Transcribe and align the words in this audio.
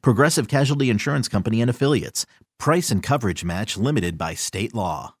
Progressive 0.00 0.48
Casualty 0.48 0.90
Insurance 0.90 1.28
Company 1.28 1.60
and 1.60 1.70
Affiliates. 1.70 2.26
Price 2.58 2.90
and 2.90 3.02
coverage 3.02 3.44
match 3.44 3.76
limited 3.76 4.16
by 4.16 4.34
state 4.34 4.74
law. 4.74 5.14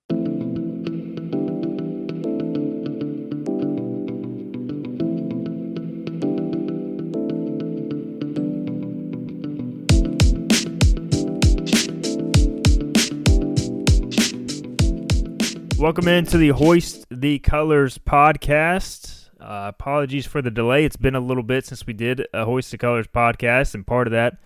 Welcome 15.82 16.06
into 16.06 16.38
the 16.38 16.50
Hoist 16.50 17.06
the 17.10 17.40
Colors 17.40 17.98
podcast. 17.98 19.30
Uh, 19.40 19.64
apologies 19.66 20.26
for 20.26 20.40
the 20.40 20.48
delay. 20.48 20.84
It's 20.84 20.96
been 20.96 21.16
a 21.16 21.20
little 21.20 21.42
bit 21.42 21.66
since 21.66 21.84
we 21.84 21.92
did 21.92 22.24
a 22.32 22.44
Hoist 22.44 22.70
the 22.70 22.78
Colors 22.78 23.08
podcast, 23.08 23.74
and 23.74 23.84
part 23.84 24.06
of 24.06 24.12
that 24.12 24.38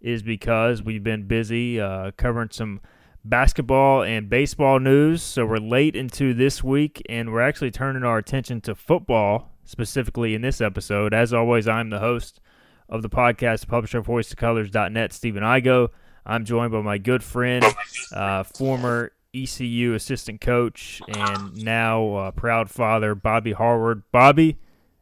is 0.00 0.22
because 0.22 0.82
we've 0.82 1.02
been 1.02 1.26
busy 1.26 1.80
uh, 1.80 2.10
covering 2.16 2.50
some 2.50 2.80
basketball 3.24 4.02
and 4.02 4.28
baseball 4.30 4.78
news. 4.78 5.22
So 5.22 5.44
we're 5.44 5.56
late 5.58 5.96
into 5.96 6.32
this 6.34 6.62
week, 6.62 7.02
and 7.08 7.32
we're 7.32 7.40
actually 7.40 7.70
turning 7.70 8.04
our 8.04 8.18
attention 8.18 8.60
to 8.62 8.74
football 8.74 9.52
specifically 9.64 10.34
in 10.34 10.42
this 10.42 10.60
episode. 10.60 11.12
As 11.12 11.32
always, 11.32 11.66
I'm 11.66 11.90
the 11.90 11.98
host 11.98 12.40
of 12.88 13.02
the 13.02 13.10
podcast, 13.10 13.66
publisher 13.66 13.98
of 13.98 14.06
HoistTheColors.net, 14.06 15.12
Stephen 15.12 15.42
Igo. 15.42 15.88
I'm 16.24 16.44
joined 16.44 16.72
by 16.72 16.82
my 16.82 16.98
good 16.98 17.22
friend, 17.22 17.64
uh, 18.12 18.44
former 18.44 19.12
ECU 19.34 19.94
assistant 19.94 20.40
coach, 20.40 21.00
and 21.08 21.56
now 21.62 22.14
uh, 22.14 22.30
proud 22.30 22.70
father, 22.70 23.14
Bobby 23.14 23.52
Harward. 23.52 24.02
Bobby, 24.12 24.58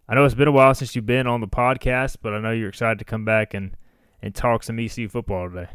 I 0.09 0.15
know 0.15 0.25
it's 0.25 0.35
been 0.35 0.49
a 0.49 0.53
while 0.53 0.75
since 0.75 0.95
you've 0.97 1.07
been 1.07 1.27
on 1.27 1.41
the 1.41 1.49
podcast, 1.49 2.17
but 2.21 2.35
I 2.35 2.41
know 2.41 2.51
you're 2.51 2.69
excited 2.69 2.99
to 2.99 3.05
come 3.05 3.25
back 3.25 3.55
and, 3.55 3.77
and 4.25 4.35
talk 4.35 4.63
some 4.63 4.81
ECU 4.81 5.07
football 5.07 5.51
today. 5.51 5.69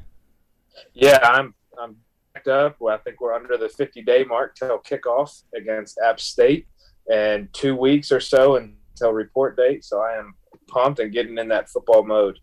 Yeah, 0.94 1.20
I'm 1.22 1.54
I'm 1.80 1.96
backed 2.34 2.48
up. 2.48 2.78
Well, 2.80 2.96
I 2.96 2.98
think 2.98 3.22
we're 3.22 3.34
under 3.34 3.58
the 3.58 3.70
50 3.70 4.02
day 4.02 4.24
mark 4.24 4.56
till 4.56 4.80
kickoff 4.80 5.44
against 5.56 6.00
App 6.04 6.20
State, 6.20 6.68
and 7.12 7.48
two 7.54 7.76
weeks 7.76 8.12
or 8.12 8.20
so 8.20 8.56
until 8.56 9.14
report 9.14 9.56
date. 9.56 9.86
So 9.86 10.02
I 10.02 10.18
am 10.18 10.34
pumped 10.68 11.00
and 11.00 11.14
getting 11.14 11.38
in 11.38 11.48
that 11.50 11.70
football 11.70 12.04
mode. 12.04 12.40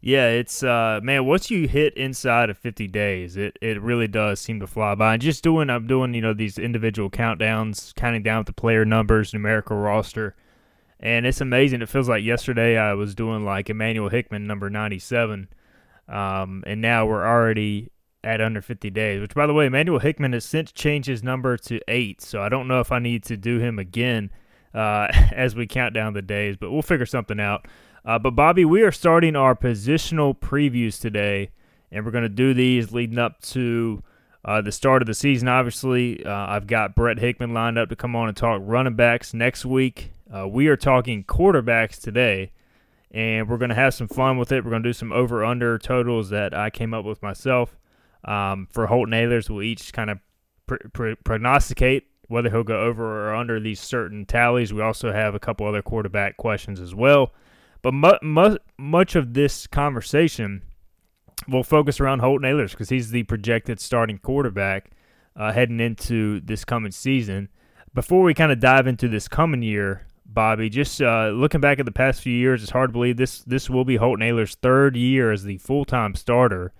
Yeah, 0.00 0.28
it's 0.30 0.62
uh 0.62 1.00
man, 1.02 1.26
once 1.26 1.50
you 1.50 1.68
hit 1.68 1.94
inside 1.94 2.48
of 2.48 2.56
50 2.56 2.88
days, 2.88 3.36
it 3.36 3.58
it 3.60 3.80
really 3.82 4.08
does 4.08 4.40
seem 4.40 4.58
to 4.60 4.66
fly 4.66 4.94
by. 4.94 5.14
And 5.14 5.22
just 5.22 5.44
doing 5.44 5.68
I'm 5.68 5.86
doing, 5.86 6.14
you 6.14 6.22
know, 6.22 6.32
these 6.32 6.58
individual 6.58 7.10
countdowns, 7.10 7.94
counting 7.94 8.22
down 8.22 8.38
with 8.38 8.46
the 8.46 8.52
player 8.54 8.86
numbers, 8.86 9.34
numerical 9.34 9.76
roster. 9.76 10.34
And 10.98 11.26
it's 11.26 11.40
amazing. 11.40 11.82
It 11.82 11.88
feels 11.88 12.08
like 12.08 12.24
yesterday 12.24 12.78
I 12.78 12.94
was 12.94 13.14
doing 13.14 13.44
like 13.44 13.68
Emmanuel 13.68 14.08
Hickman 14.08 14.46
number 14.46 14.70
97. 14.70 15.48
Um 16.08 16.62
and 16.66 16.80
now 16.80 17.06
we're 17.06 17.26
already 17.26 17.90
at 18.22 18.40
under 18.40 18.60
50 18.60 18.90
days, 18.90 19.20
which 19.20 19.34
by 19.34 19.46
the 19.46 19.54
way, 19.54 19.66
Emmanuel 19.66 19.98
Hickman 19.98 20.32
has 20.32 20.44
since 20.44 20.72
changed 20.72 21.08
his 21.08 21.22
number 21.22 21.56
to 21.58 21.80
8, 21.86 22.20
so 22.20 22.42
I 22.42 22.48
don't 22.48 22.68
know 22.68 22.80
if 22.80 22.90
I 22.90 22.98
need 22.98 23.22
to 23.24 23.36
do 23.36 23.58
him 23.58 23.78
again 23.78 24.30
uh 24.74 25.08
as 25.32 25.54
we 25.54 25.66
count 25.66 25.94
down 25.94 26.14
the 26.14 26.22
days, 26.22 26.56
but 26.56 26.70
we'll 26.70 26.82
figure 26.82 27.06
something 27.06 27.40
out. 27.40 27.66
Uh, 28.06 28.20
but 28.20 28.30
Bobby, 28.30 28.64
we 28.64 28.82
are 28.82 28.92
starting 28.92 29.34
our 29.34 29.56
positional 29.56 30.38
previews 30.38 31.00
today, 31.00 31.50
and 31.90 32.04
we're 32.04 32.12
going 32.12 32.22
to 32.22 32.28
do 32.28 32.54
these 32.54 32.92
leading 32.92 33.18
up 33.18 33.40
to 33.40 34.00
uh, 34.44 34.62
the 34.62 34.70
start 34.70 35.02
of 35.02 35.06
the 35.06 35.14
season. 35.14 35.48
Obviously, 35.48 36.24
uh, 36.24 36.46
I've 36.46 36.68
got 36.68 36.94
Brett 36.94 37.18
Hickman 37.18 37.52
lined 37.52 37.78
up 37.78 37.88
to 37.88 37.96
come 37.96 38.14
on 38.14 38.28
and 38.28 38.36
talk 38.36 38.62
running 38.64 38.94
backs 38.94 39.34
next 39.34 39.66
week. 39.66 40.12
Uh, 40.32 40.48
we 40.48 40.66
are 40.66 40.76
talking 40.76 41.22
quarterbacks 41.22 42.00
today, 42.00 42.52
and 43.10 43.48
we're 43.48 43.58
going 43.58 43.68
to 43.68 43.74
have 43.76 43.94
some 43.94 44.08
fun 44.08 44.38
with 44.38 44.50
it. 44.50 44.64
We're 44.64 44.70
going 44.70 44.82
to 44.82 44.88
do 44.88 44.92
some 44.92 45.12
over 45.12 45.44
under 45.44 45.78
totals 45.78 46.30
that 46.30 46.52
I 46.52 46.70
came 46.70 46.92
up 46.92 47.04
with 47.04 47.22
myself. 47.22 47.76
Um, 48.24 48.66
for 48.72 48.88
Holton 48.88 49.14
Ahlers, 49.14 49.48
we'll 49.48 49.62
each 49.62 49.92
kind 49.92 50.10
of 50.10 50.18
pr- 50.66 50.88
pr- 50.92 51.12
prognosticate 51.24 52.08
whether 52.28 52.50
he'll 52.50 52.64
go 52.64 52.80
over 52.80 53.28
or 53.28 53.34
under 53.36 53.60
these 53.60 53.78
certain 53.78 54.26
tallies. 54.26 54.72
We 54.72 54.82
also 54.82 55.12
have 55.12 55.34
a 55.36 55.38
couple 55.38 55.66
other 55.66 55.82
quarterback 55.82 56.36
questions 56.36 56.80
as 56.80 56.92
well. 56.92 57.32
But 57.82 57.94
mu- 57.94 58.18
mu- 58.20 58.56
much 58.76 59.14
of 59.14 59.34
this 59.34 59.68
conversation 59.68 60.62
will 61.46 61.62
focus 61.62 62.00
around 62.00 62.18
Holton 62.18 62.50
Ahlers 62.50 62.72
because 62.72 62.88
he's 62.88 63.10
the 63.10 63.22
projected 63.22 63.78
starting 63.78 64.18
quarterback 64.18 64.90
uh, 65.36 65.52
heading 65.52 65.78
into 65.78 66.40
this 66.40 66.64
coming 66.64 66.90
season. 66.90 67.48
Before 67.94 68.22
we 68.22 68.34
kind 68.34 68.50
of 68.50 68.58
dive 68.58 68.88
into 68.88 69.06
this 69.06 69.28
coming 69.28 69.62
year, 69.62 70.06
Bobby, 70.28 70.68
just 70.68 71.00
uh, 71.00 71.28
looking 71.28 71.60
back 71.60 71.78
at 71.78 71.86
the 71.86 71.92
past 71.92 72.20
few 72.20 72.32
years, 72.32 72.62
it's 72.62 72.72
hard 72.72 72.90
to 72.90 72.92
believe 72.92 73.16
this 73.16 73.40
this 73.42 73.70
will 73.70 73.84
be 73.84 73.96
Holton 73.96 74.26
Ahlers' 74.26 74.54
third 74.56 74.96
year 74.96 75.32
as 75.32 75.44
the 75.44 75.58
full 75.58 75.84
time 75.84 76.14
starter, 76.14 76.72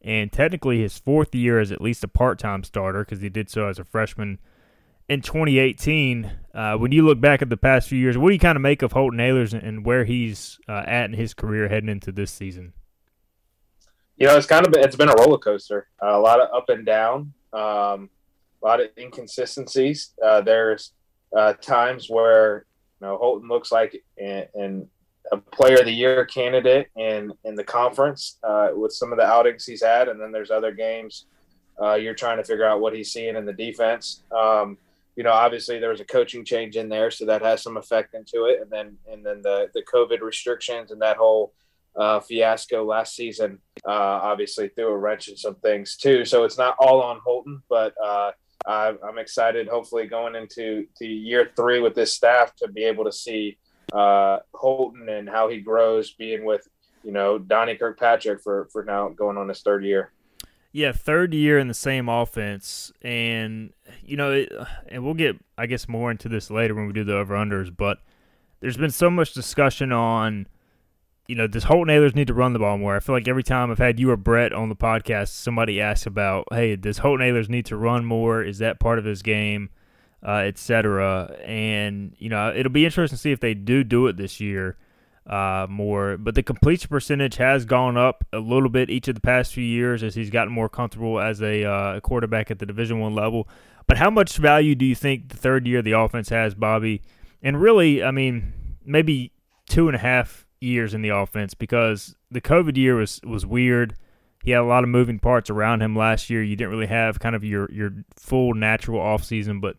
and 0.00 0.32
technically 0.32 0.80
his 0.80 0.98
fourth 0.98 1.34
year 1.34 1.60
as 1.60 1.70
at 1.72 1.80
least 1.80 2.04
a 2.04 2.08
part 2.08 2.38
time 2.38 2.62
starter 2.62 3.04
because 3.04 3.20
he 3.20 3.28
did 3.28 3.50
so 3.50 3.68
as 3.68 3.78
a 3.78 3.84
freshman 3.84 4.38
in 5.08 5.20
2018. 5.20 6.32
Uh, 6.54 6.76
when 6.76 6.92
you 6.92 7.04
look 7.04 7.20
back 7.20 7.42
at 7.42 7.50
the 7.50 7.56
past 7.56 7.88
few 7.88 7.98
years, 7.98 8.16
what 8.16 8.28
do 8.28 8.34
you 8.34 8.40
kind 8.40 8.56
of 8.56 8.62
make 8.62 8.82
of 8.82 8.92
Holton 8.92 9.18
Ahlers 9.18 9.52
and 9.52 9.84
where 9.84 10.04
he's 10.04 10.58
uh, 10.68 10.84
at 10.86 11.06
in 11.06 11.12
his 11.14 11.34
career 11.34 11.68
heading 11.68 11.88
into 11.88 12.12
this 12.12 12.30
season? 12.30 12.72
You 14.16 14.28
know, 14.28 14.36
it's 14.36 14.46
kind 14.46 14.64
of 14.64 14.72
been, 14.72 14.84
it's 14.84 14.96
been 14.96 15.08
a 15.08 15.14
roller 15.16 15.38
coaster. 15.38 15.88
Uh, 16.02 16.16
a 16.16 16.20
lot 16.20 16.40
of 16.40 16.48
up 16.54 16.68
and 16.68 16.86
down, 16.86 17.32
um, 17.52 18.08
a 18.62 18.64
lot 18.64 18.80
of 18.80 18.90
inconsistencies. 18.96 20.12
Uh, 20.24 20.40
there's 20.40 20.92
uh, 21.36 21.54
times 21.54 22.08
where 22.08 22.66
know 23.04 23.16
Holton 23.16 23.48
looks 23.48 23.70
like 23.70 24.02
in 24.16 24.88
a 25.32 25.38
Player 25.38 25.78
of 25.78 25.86
the 25.86 25.92
Year 25.92 26.24
candidate 26.26 26.88
in 26.96 27.32
in 27.44 27.54
the 27.54 27.64
conference 27.64 28.38
uh, 28.42 28.70
with 28.74 28.92
some 28.92 29.12
of 29.12 29.18
the 29.18 29.24
outings 29.24 29.64
he's 29.64 29.82
had, 29.82 30.08
and 30.08 30.20
then 30.20 30.32
there's 30.32 30.50
other 30.50 30.72
games 30.72 31.26
you're 31.98 32.14
trying 32.14 32.38
to 32.38 32.44
figure 32.44 32.66
out 32.66 32.80
what 32.80 32.94
he's 32.94 33.12
seeing 33.12 33.36
in 33.36 33.44
the 33.44 33.52
defense. 33.52 34.22
Um, 34.30 34.78
you 35.16 35.22
know, 35.22 35.32
obviously 35.32 35.78
there 35.78 35.90
was 35.90 36.00
a 36.00 36.04
coaching 36.04 36.44
change 36.44 36.76
in 36.76 36.88
there, 36.88 37.10
so 37.10 37.24
that 37.26 37.42
has 37.42 37.62
some 37.62 37.76
effect 37.76 38.14
into 38.14 38.46
it. 38.46 38.60
And 38.60 38.70
then 38.70 38.96
and 39.10 39.24
then 39.24 39.42
the 39.42 39.70
the 39.74 39.82
COVID 39.82 40.20
restrictions 40.20 40.90
and 40.90 41.00
that 41.02 41.16
whole 41.16 41.52
uh, 41.96 42.20
fiasco 42.20 42.84
last 42.84 43.14
season 43.14 43.58
uh, 43.86 43.90
obviously 43.90 44.68
threw 44.68 44.88
a 44.88 44.96
wrench 44.96 45.28
in 45.28 45.36
some 45.36 45.54
things 45.56 45.96
too. 45.96 46.24
So 46.24 46.44
it's 46.44 46.58
not 46.58 46.76
all 46.78 47.00
on 47.02 47.20
Holton, 47.24 47.62
but 47.68 47.94
uh, 48.66 48.94
I'm 49.06 49.18
excited. 49.18 49.68
Hopefully, 49.68 50.06
going 50.06 50.34
into 50.34 50.86
to 50.96 51.06
year 51.06 51.50
three 51.56 51.80
with 51.80 51.94
this 51.94 52.12
staff 52.12 52.54
to 52.56 52.68
be 52.68 52.84
able 52.84 53.04
to 53.04 53.12
see 53.12 53.58
uh, 53.92 54.38
Holton 54.54 55.08
and 55.08 55.28
how 55.28 55.48
he 55.48 55.60
grows, 55.60 56.12
being 56.12 56.44
with 56.44 56.66
you 57.02 57.12
know 57.12 57.38
Donnie 57.38 57.76
Kirkpatrick 57.76 58.42
for 58.42 58.68
for 58.72 58.84
now 58.84 59.08
going 59.08 59.36
on 59.36 59.48
his 59.48 59.60
third 59.60 59.84
year. 59.84 60.12
Yeah, 60.72 60.90
third 60.90 61.34
year 61.34 61.58
in 61.58 61.68
the 61.68 61.74
same 61.74 62.08
offense, 62.08 62.92
and 63.02 63.72
you 64.02 64.16
know, 64.16 64.32
it, 64.32 64.52
and 64.88 65.04
we'll 65.04 65.14
get, 65.14 65.36
I 65.56 65.66
guess, 65.66 65.86
more 65.86 66.10
into 66.10 66.28
this 66.28 66.50
later 66.50 66.74
when 66.74 66.86
we 66.86 66.92
do 66.92 67.04
the 67.04 67.16
over 67.16 67.34
unders. 67.36 67.74
But 67.74 67.98
there's 68.60 68.76
been 68.76 68.90
so 68.90 69.08
much 69.08 69.34
discussion 69.34 69.92
on, 69.92 70.48
you 71.26 71.34
know, 71.34 71.46
does 71.46 71.64
Holton 71.64 71.94
Ahlers 71.94 72.14
need 72.14 72.26
to 72.26 72.34
run 72.34 72.52
the 72.52 72.58
ball 72.58 72.76
more? 72.76 72.96
I 72.96 73.00
feel 73.00 73.14
like 73.14 73.28
every 73.28 73.42
time 73.42 73.70
I've 73.70 73.78
had 73.78 73.98
you 73.98 74.10
or 74.10 74.16
Brett 74.16 74.52
on 74.52 74.68
the 74.68 74.76
podcast, 74.76 75.28
somebody 75.28 75.80
asks 75.80 76.06
about, 76.06 76.46
hey, 76.52 76.76
does 76.76 76.98
Holton 76.98 77.26
Ahlers 77.26 77.48
need 77.48 77.66
to 77.66 77.76
run 77.76 78.04
more? 78.04 78.42
Is 78.42 78.58
that 78.58 78.78
part 78.78 78.98
of 78.98 79.04
his 79.04 79.22
game, 79.22 79.70
uh, 80.22 80.42
etc. 80.46 81.36
And 81.44 82.14
you 82.18 82.28
know, 82.28 82.52
it'll 82.54 82.72
be 82.72 82.84
interesting 82.84 83.16
to 83.16 83.20
see 83.20 83.32
if 83.32 83.40
they 83.40 83.54
do 83.54 83.84
do 83.84 84.06
it 84.06 84.16
this 84.16 84.38
year 84.38 84.76
uh, 85.26 85.66
more. 85.68 86.18
But 86.18 86.34
the 86.34 86.42
completion 86.42 86.88
percentage 86.88 87.36
has 87.36 87.64
gone 87.64 87.96
up 87.96 88.24
a 88.32 88.38
little 88.38 88.68
bit 88.68 88.90
each 88.90 89.08
of 89.08 89.14
the 89.14 89.20
past 89.20 89.52
few 89.54 89.64
years 89.64 90.02
as 90.02 90.14
he's 90.14 90.30
gotten 90.30 90.52
more 90.52 90.68
comfortable 90.68 91.20
as 91.20 91.40
a 91.40 91.64
uh, 91.64 92.00
quarterback 92.00 92.50
at 92.50 92.58
the 92.58 92.66
Division 92.66 93.00
One 93.00 93.14
level. 93.14 93.48
But 93.86 93.96
how 93.98 94.10
much 94.10 94.36
value 94.36 94.74
do 94.74 94.84
you 94.84 94.94
think 94.94 95.28
the 95.28 95.36
third 95.36 95.66
year 95.66 95.78
of 95.78 95.84
the 95.84 95.92
offense 95.92 96.28
has, 96.30 96.54
Bobby? 96.54 97.02
And 97.42 97.60
really, 97.60 98.02
I 98.02 98.10
mean, 98.10 98.52
maybe 98.84 99.32
two 99.68 99.88
and 99.88 99.96
a 99.96 99.98
half 99.98 100.43
years 100.64 100.94
in 100.94 101.02
the 101.02 101.10
offense 101.10 101.54
because 101.54 102.16
the 102.30 102.40
COVID 102.40 102.76
year 102.76 102.96
was 102.96 103.20
was 103.24 103.46
weird. 103.46 103.94
He 104.42 104.50
had 104.50 104.60
a 104.60 104.64
lot 104.64 104.84
of 104.84 104.90
moving 104.90 105.18
parts 105.18 105.48
around 105.48 105.80
him 105.80 105.96
last 105.96 106.28
year. 106.28 106.42
You 106.42 106.56
didn't 106.56 106.70
really 106.70 106.86
have 106.86 107.18
kind 107.20 107.36
of 107.36 107.44
your 107.44 107.70
your 107.70 107.92
full 108.16 108.54
natural 108.54 109.00
offseason, 109.00 109.60
but 109.60 109.76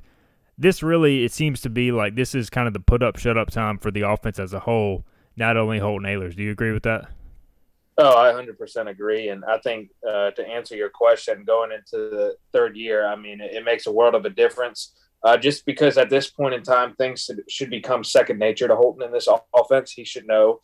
this 0.58 0.82
really 0.82 1.26
it 1.26 1.32
seems 1.32 1.62
to 1.62 1.70
be 1.70 1.92
like 1.92 2.16
this 2.16 2.34
is 2.34 2.50
kind 2.50 2.68
of 2.68 2.74
the 2.74 2.80
put 2.80 3.04
up 3.04 3.18
shut 3.18 3.38
up 3.38 3.52
time 3.52 3.78
for 3.78 3.92
the 3.92 4.02
offense 4.02 4.40
as 4.40 4.54
a 4.54 4.62
whole 4.62 5.06
not 5.36 5.58
only 5.58 5.80
Holton 5.80 6.08
Ahlers. 6.08 6.36
Do 6.36 6.44
you 6.44 6.52
agree 6.52 6.72
with 6.72 6.84
that? 6.84 7.10
Oh, 7.98 8.18
I 8.18 8.34
100% 8.34 8.90
agree. 8.90 9.30
And 9.30 9.46
I 9.46 9.58
think 9.60 9.90
uh, 10.08 10.32
to 10.32 10.46
answer 10.46 10.76
your 10.76 10.90
question, 10.90 11.46
going 11.46 11.72
into 11.72 12.10
the 12.10 12.36
third 12.52 12.76
year, 12.76 13.08
I 13.08 13.16
mean, 13.16 13.40
it, 13.40 13.54
it 13.54 13.64
makes 13.64 13.88
a 13.88 13.92
world 13.92 14.16
of 14.16 14.26
a 14.26 14.30
difference. 14.30 14.94
Uh, 15.24 15.38
just 15.38 15.66
because 15.66 15.98
at 15.98 16.10
this 16.10 16.30
point 16.30 16.54
in 16.54 16.62
time, 16.62 16.94
things 16.96 17.24
should, 17.24 17.42
should 17.50 17.70
become 17.70 18.04
second 18.04 18.38
nature 18.38 18.68
to 18.68 18.76
Holton 18.76 19.04
in 19.04 19.12
this 19.12 19.28
offense. 19.56 19.92
He 19.92 20.04
should 20.04 20.28
know 20.28 20.60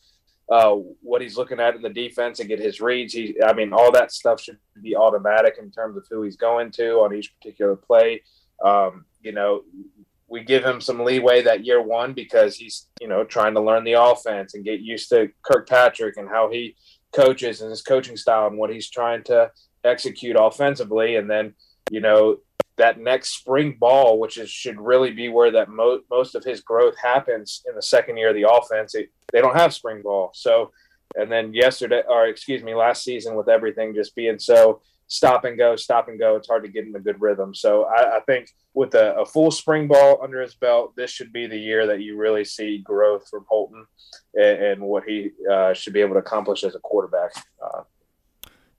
uh, 0.51 0.75
what 1.01 1.21
he's 1.21 1.37
looking 1.37 1.61
at 1.61 1.75
in 1.75 1.81
the 1.81 1.89
defense 1.89 2.39
and 2.41 2.49
get 2.49 2.59
his 2.59 2.81
reads. 2.81 3.13
He, 3.13 3.35
I 3.41 3.53
mean, 3.53 3.71
all 3.71 3.89
that 3.93 4.11
stuff 4.11 4.41
should 4.41 4.59
be 4.81 4.97
automatic 4.97 5.55
in 5.57 5.71
terms 5.71 5.95
of 5.95 6.05
who 6.09 6.23
he's 6.23 6.35
going 6.35 6.71
to 6.71 6.95
on 6.95 7.15
each 7.15 7.33
particular 7.33 7.77
play. 7.77 8.21
Um, 8.63 9.05
you 9.21 9.31
know, 9.31 9.61
we 10.27 10.43
give 10.43 10.65
him 10.65 10.81
some 10.81 10.99
leeway 10.99 11.41
that 11.41 11.65
year 11.65 11.81
one 11.81 12.11
because 12.11 12.57
he's, 12.57 12.87
you 12.99 13.07
know, 13.07 13.23
trying 13.23 13.53
to 13.53 13.61
learn 13.61 13.85
the 13.85 13.93
offense 13.93 14.53
and 14.53 14.65
get 14.65 14.81
used 14.81 15.07
to 15.09 15.29
Kirkpatrick 15.41 16.17
and 16.17 16.27
how 16.27 16.51
he 16.51 16.75
coaches 17.13 17.61
and 17.61 17.69
his 17.69 17.81
coaching 17.81 18.17
style 18.17 18.47
and 18.47 18.57
what 18.57 18.69
he's 18.69 18.89
trying 18.89 19.23
to 19.23 19.51
execute 19.85 20.35
offensively. 20.37 21.15
And 21.15 21.31
then, 21.31 21.53
you 21.89 22.01
know, 22.01 22.37
that 22.77 22.99
next 22.99 23.37
spring 23.37 23.77
ball, 23.79 24.19
which 24.19 24.37
is 24.37 24.49
should 24.49 24.79
really 24.79 25.11
be 25.11 25.29
where 25.29 25.51
that 25.51 25.69
mo- 25.69 26.01
most 26.09 26.35
of 26.35 26.43
his 26.43 26.61
growth 26.61 26.95
happens 26.97 27.63
in 27.67 27.75
the 27.75 27.81
second 27.81 28.17
year 28.17 28.29
of 28.29 28.35
the 28.35 28.49
offense. 28.49 28.95
It, 28.95 29.09
they 29.31 29.41
don't 29.41 29.55
have 29.55 29.73
spring 29.73 30.01
ball, 30.01 30.31
so 30.33 30.71
and 31.15 31.31
then 31.31 31.53
yesterday, 31.53 32.03
or 32.07 32.27
excuse 32.27 32.63
me, 32.63 32.73
last 32.73 33.03
season 33.03 33.35
with 33.35 33.49
everything 33.49 33.93
just 33.93 34.15
being 34.15 34.39
so 34.39 34.81
stop 35.11 35.43
and 35.43 35.57
go, 35.57 35.75
stop 35.75 36.07
and 36.07 36.17
go, 36.17 36.37
it's 36.37 36.47
hard 36.47 36.63
to 36.63 36.69
get 36.69 36.85
in 36.85 36.95
a 36.95 36.99
good 36.99 37.19
rhythm. 37.19 37.53
So 37.53 37.83
I, 37.83 38.17
I 38.17 38.19
think 38.21 38.49
with 38.73 38.95
a, 38.95 39.13
a, 39.17 39.25
full 39.25 39.51
spring 39.51 39.89
ball 39.89 40.21
under 40.23 40.41
his 40.41 40.55
belt, 40.55 40.95
this 40.95 41.11
should 41.11 41.33
be 41.33 41.47
the 41.47 41.57
year 41.57 41.85
that 41.87 41.99
you 41.99 42.15
really 42.15 42.45
see 42.45 42.77
growth 42.77 43.27
from 43.29 43.45
Holton 43.49 43.85
and, 44.35 44.63
and 44.63 44.81
what 44.81 45.03
he 45.03 45.31
uh, 45.51 45.73
should 45.73 45.91
be 45.91 45.99
able 45.99 46.13
to 46.13 46.21
accomplish 46.21 46.63
as 46.63 46.75
a 46.75 46.79
quarterback. 46.79 47.33
Uh, 47.61 47.81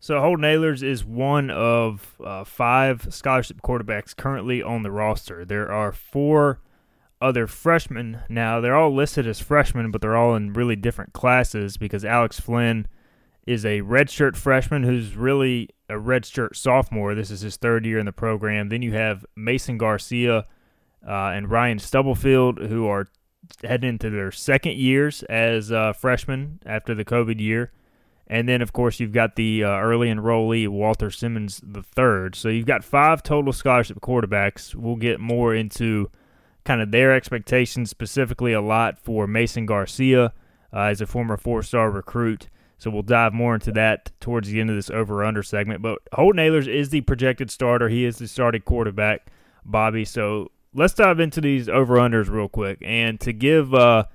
so 0.02 0.20
Holton 0.20 0.44
Ahlers 0.44 0.82
is 0.82 1.04
one 1.04 1.48
of 1.48 2.16
uh, 2.24 2.42
five 2.42 3.06
scholarship 3.14 3.62
quarterbacks 3.62 4.16
currently 4.16 4.60
on 4.60 4.82
the 4.82 4.90
roster. 4.90 5.44
There 5.44 5.70
are 5.70 5.92
four 5.92 6.60
other 7.20 7.46
freshmen 7.46 8.18
now. 8.28 8.60
They're 8.60 8.74
all 8.74 8.92
listed 8.92 9.28
as 9.28 9.38
freshmen, 9.38 9.92
but 9.92 10.00
they're 10.00 10.16
all 10.16 10.34
in 10.34 10.54
really 10.54 10.74
different 10.74 11.12
classes 11.12 11.76
because 11.76 12.04
Alex 12.04 12.40
Flynn 12.40 12.88
is 13.46 13.64
a 13.64 13.82
redshirt 13.82 14.34
freshman 14.34 14.82
who's 14.82 15.14
really 15.14 15.68
a 15.88 15.94
redshirt 15.94 16.56
sophomore. 16.56 17.14
This 17.14 17.30
is 17.30 17.42
his 17.42 17.56
third 17.56 17.86
year 17.86 18.00
in 18.00 18.06
the 18.06 18.12
program. 18.12 18.70
Then 18.70 18.82
you 18.82 18.94
have 18.94 19.24
Mason 19.36 19.78
Garcia 19.78 20.46
uh, 21.06 21.26
and 21.28 21.48
Ryan 21.48 21.78
Stubblefield, 21.78 22.58
who 22.58 22.88
are 22.88 23.06
heading 23.62 23.90
into 23.90 24.10
their 24.10 24.32
second 24.32 24.74
years 24.78 25.22
as 25.24 25.70
uh, 25.70 25.92
freshmen 25.92 26.58
after 26.66 26.92
the 26.92 27.04
COVID 27.04 27.38
year. 27.38 27.70
And 28.26 28.48
then, 28.48 28.62
of 28.62 28.72
course, 28.72 28.98
you've 28.98 29.12
got 29.12 29.36
the 29.36 29.64
uh, 29.64 29.68
early 29.68 30.08
enrollee, 30.08 30.68
Walter 30.68 31.10
Simmons 31.10 31.60
third. 31.94 32.34
So 32.34 32.48
you've 32.48 32.66
got 32.66 32.84
five 32.84 33.22
total 33.22 33.52
scholarship 33.52 34.00
quarterbacks. 34.00 34.74
We'll 34.74 34.96
get 34.96 35.20
more 35.20 35.54
into 35.54 36.10
kind 36.64 36.80
of 36.80 36.92
their 36.92 37.12
expectations, 37.12 37.90
specifically 37.90 38.52
a 38.52 38.60
lot 38.60 38.98
for 38.98 39.26
Mason 39.26 39.66
Garcia 39.66 40.32
uh, 40.72 40.78
as 40.78 41.00
a 41.00 41.06
former 41.06 41.36
four-star 41.36 41.90
recruit. 41.90 42.48
So 42.78 42.90
we'll 42.90 43.02
dive 43.02 43.32
more 43.32 43.54
into 43.54 43.70
that 43.72 44.10
towards 44.18 44.48
the 44.48 44.60
end 44.60 44.70
of 44.70 44.76
this 44.76 44.90
over/under 44.90 45.42
segment. 45.42 45.82
But 45.82 45.98
Holton 46.12 46.40
Ahlers 46.40 46.66
is 46.66 46.88
the 46.88 47.02
projected 47.02 47.50
starter. 47.50 47.88
He 47.88 48.04
is 48.04 48.18
the 48.18 48.26
starting 48.26 48.62
quarterback, 48.62 49.26
Bobby. 49.64 50.04
So 50.04 50.50
let's 50.74 50.94
dive 50.94 51.20
into 51.20 51.40
these 51.40 51.68
over/unders 51.68 52.28
real 52.28 52.48
quick. 52.48 52.78
And 52.84 53.20
to 53.20 53.32
give 53.32 53.74
uh, 53.74 54.06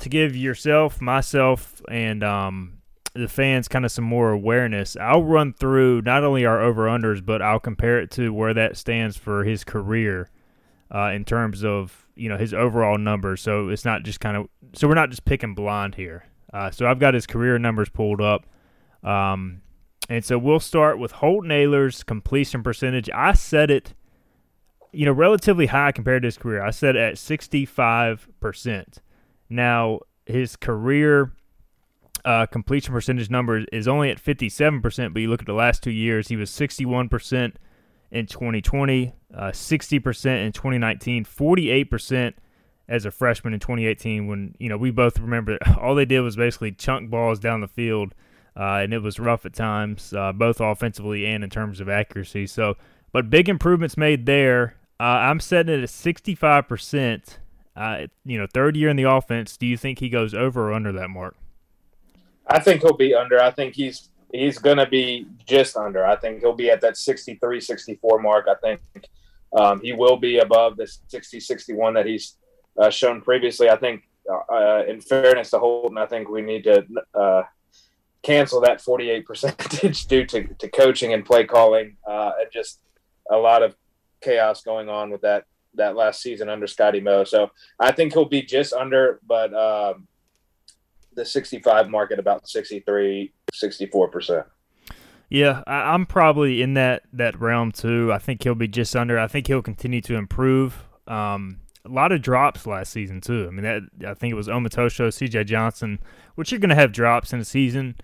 to 0.00 0.08
give 0.08 0.34
yourself, 0.34 1.00
myself, 1.00 1.80
and 1.88 2.24
um, 2.24 2.78
the 3.14 3.28
fans 3.28 3.68
kind 3.68 3.84
of 3.84 3.92
some 3.92 4.04
more 4.04 4.30
awareness, 4.30 4.96
I'll 4.96 5.24
run 5.24 5.52
through 5.52 6.02
not 6.02 6.24
only 6.24 6.44
our 6.44 6.60
over/unders, 6.60 7.24
but 7.24 7.42
I'll 7.42 7.60
compare 7.60 8.00
it 8.00 8.10
to 8.12 8.32
where 8.32 8.54
that 8.54 8.76
stands 8.76 9.16
for 9.16 9.44
his 9.44 9.64
career 9.64 10.30
uh, 10.94 11.10
in 11.14 11.24
terms 11.24 11.64
of 11.64 12.06
you 12.14 12.28
know 12.28 12.38
his 12.38 12.54
overall 12.54 12.98
numbers. 12.98 13.40
So 13.40 13.68
it's 13.68 13.84
not 13.84 14.02
just 14.02 14.20
kind 14.20 14.36
of 14.36 14.48
so 14.74 14.88
we're 14.88 14.94
not 14.94 15.10
just 15.10 15.24
picking 15.24 15.54
blind 15.54 15.94
here. 15.96 16.24
Uh, 16.52 16.70
so 16.70 16.86
I've 16.86 16.98
got 16.98 17.14
his 17.14 17.26
career 17.26 17.58
numbers 17.58 17.88
pulled 17.88 18.20
up. 18.20 18.46
Um, 19.02 19.62
and 20.08 20.24
so 20.24 20.38
we'll 20.38 20.60
start 20.60 20.98
with 20.98 21.12
Holt 21.12 21.44
Ahlers' 21.46 22.04
completion 22.04 22.62
percentage. 22.62 23.08
I 23.14 23.32
set 23.32 23.70
it, 23.70 23.94
you 24.92 25.06
know, 25.06 25.12
relatively 25.12 25.66
high 25.66 25.92
compared 25.92 26.22
to 26.22 26.26
his 26.26 26.36
career. 26.36 26.62
I 26.62 26.70
set 26.70 26.96
it 26.96 27.00
at 27.00 27.14
65%. 27.14 28.98
Now, 29.48 30.00
his 30.26 30.56
career 30.56 31.32
uh, 32.24 32.46
completion 32.46 32.92
percentage 32.92 33.30
number 33.30 33.64
is 33.72 33.88
only 33.88 34.10
at 34.10 34.22
57%, 34.22 35.12
but 35.12 35.20
you 35.20 35.28
look 35.28 35.40
at 35.40 35.46
the 35.46 35.52
last 35.52 35.82
two 35.82 35.90
years, 35.90 36.28
he 36.28 36.36
was 36.36 36.50
61% 36.50 37.54
in 38.10 38.26
2020, 38.26 39.14
uh, 39.34 39.40
60% 39.46 40.46
in 40.46 40.52
2019, 40.52 41.24
48% 41.24 42.34
as 42.88 43.04
a 43.04 43.10
freshman 43.10 43.54
in 43.54 43.60
2018 43.60 44.26
when 44.26 44.54
you 44.58 44.68
know 44.68 44.76
we 44.76 44.90
both 44.90 45.18
remember 45.18 45.56
all 45.80 45.94
they 45.94 46.04
did 46.04 46.20
was 46.20 46.36
basically 46.36 46.72
chunk 46.72 47.08
balls 47.08 47.38
down 47.38 47.60
the 47.60 47.68
field 47.68 48.12
uh, 48.56 48.80
and 48.82 48.92
it 48.92 48.98
was 48.98 49.18
rough 49.18 49.46
at 49.46 49.54
times 49.54 50.12
uh, 50.12 50.32
both 50.32 50.60
offensively 50.60 51.24
and 51.24 51.42
in 51.42 51.48
terms 51.48 51.80
of 51.80 51.88
accuracy. 51.88 52.46
So 52.46 52.76
but 53.12 53.30
big 53.30 53.48
improvements 53.48 53.96
made 53.96 54.26
there. 54.26 54.76
Uh, 55.00 55.04
i'm 55.04 55.40
setting 55.40 55.74
it 55.74 55.82
at 55.82 55.88
65% 55.88 57.38
uh, 57.74 58.06
you 58.24 58.36
know 58.36 58.46
third 58.52 58.76
year 58.76 58.90
in 58.90 58.96
the 58.96 59.04
offense. 59.04 59.56
Do 59.56 59.66
you 59.66 59.76
think 59.76 60.00
he 60.00 60.10
goes 60.10 60.34
over 60.34 60.70
or 60.70 60.74
under 60.74 60.92
that 60.92 61.08
mark 61.08 61.36
i 62.46 62.58
think 62.58 62.82
he'll 62.82 62.96
be 62.96 63.14
under 63.14 63.40
i 63.40 63.50
think 63.50 63.74
he's 63.74 64.10
he's 64.32 64.58
going 64.58 64.78
to 64.78 64.86
be 64.86 65.26
just 65.46 65.76
under 65.76 66.04
i 66.04 66.16
think 66.16 66.40
he'll 66.40 66.52
be 66.52 66.70
at 66.70 66.80
that 66.80 66.96
63 66.96 67.60
64 67.60 68.20
mark 68.20 68.46
i 68.48 68.54
think 68.62 68.80
um, 69.54 69.80
he 69.82 69.92
will 69.92 70.16
be 70.16 70.38
above 70.38 70.76
the 70.76 70.90
60 71.08 71.40
61 71.40 71.94
that 71.94 72.06
he's 72.06 72.36
uh, 72.78 72.90
shown 72.90 73.20
previously. 73.20 73.68
I 73.68 73.76
think, 73.76 74.02
uh, 74.30 74.84
in 74.86 75.00
fairness 75.00 75.50
to 75.50 75.58
Holton, 75.58 75.98
I 75.98 76.06
think 76.06 76.28
we 76.28 76.42
need 76.42 76.64
to 76.64 76.84
uh, 77.14 77.42
cancel 78.22 78.60
that 78.62 78.80
48 78.80 79.26
percentage 79.26 80.06
due 80.08 80.24
to, 80.26 80.46
to 80.54 80.68
coaching 80.68 81.12
and 81.12 81.24
play 81.24 81.44
calling 81.44 81.96
uh, 82.06 82.32
and 82.40 82.50
just 82.52 82.80
a 83.30 83.36
lot 83.36 83.62
of 83.62 83.76
chaos 84.20 84.62
going 84.62 84.88
on 84.88 85.10
with 85.10 85.22
that 85.22 85.44
that 85.74 85.96
last 85.96 86.20
season 86.20 86.50
under 86.50 86.66
Scotty 86.66 87.00
Moe. 87.00 87.24
So 87.24 87.50
I 87.80 87.92
think 87.92 88.12
he'll 88.12 88.26
be 88.26 88.42
just 88.42 88.74
under, 88.74 89.20
but 89.26 89.54
um, 89.54 90.06
the 91.14 91.24
65 91.24 91.90
market 91.90 92.18
about 92.18 92.48
63, 92.48 93.32
64 93.52 94.08
percent. 94.08 94.46
Yeah, 95.32 95.62
I, 95.66 95.94
am 95.94 96.04
probably 96.04 96.60
in 96.60 96.74
that 96.74 97.04
that 97.14 97.40
realm 97.40 97.72
too. 97.72 98.12
I 98.12 98.18
think 98.18 98.42
he'll 98.42 98.54
be 98.54 98.68
just 98.68 98.94
under. 98.94 99.18
I 99.18 99.26
think 99.28 99.46
he'll 99.46 99.62
continue 99.62 100.02
to 100.02 100.16
improve. 100.16 100.84
Um, 101.06 101.60
a 101.86 101.88
lot 101.88 102.12
of 102.12 102.20
drops 102.20 102.66
last 102.66 102.92
season 102.92 103.22
too. 103.22 103.46
I 103.48 103.50
mean, 103.50 103.62
that 103.62 104.10
I 104.10 104.12
think 104.12 104.32
it 104.32 104.34
was 104.34 104.48
Omotosho, 104.48 105.10
C.J. 105.10 105.44
Johnson, 105.44 106.00
which 106.34 106.52
you're 106.52 106.60
going 106.60 106.68
to 106.68 106.74
have 106.74 106.92
drops 106.92 107.32
in 107.32 107.40
a 107.40 107.46
season, 107.46 107.96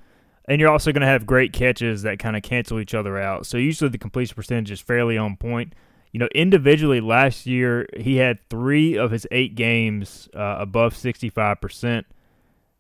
and 0.49 0.59
you're 0.59 0.71
also 0.71 0.91
going 0.91 1.03
to 1.03 1.07
have 1.07 1.27
great 1.27 1.53
catches 1.53 2.01
that 2.01 2.19
kind 2.19 2.35
of 2.35 2.43
cancel 2.43 2.81
each 2.81 2.95
other 2.95 3.19
out. 3.19 3.45
So 3.45 3.59
usually 3.59 3.91
the 3.91 3.99
completion 3.99 4.35
percentage 4.35 4.71
is 4.71 4.81
fairly 4.81 5.19
on 5.19 5.37
point. 5.37 5.75
You 6.13 6.21
know, 6.21 6.29
individually 6.35 7.03
last 7.03 7.45
year 7.45 7.87
he 7.95 8.17
had 8.17 8.41
three 8.49 8.97
of 8.97 9.11
his 9.11 9.27
eight 9.31 9.55
games 9.55 10.31
uh, 10.35 10.57
above 10.59 10.97
65 10.97 11.61
percent. 11.61 12.07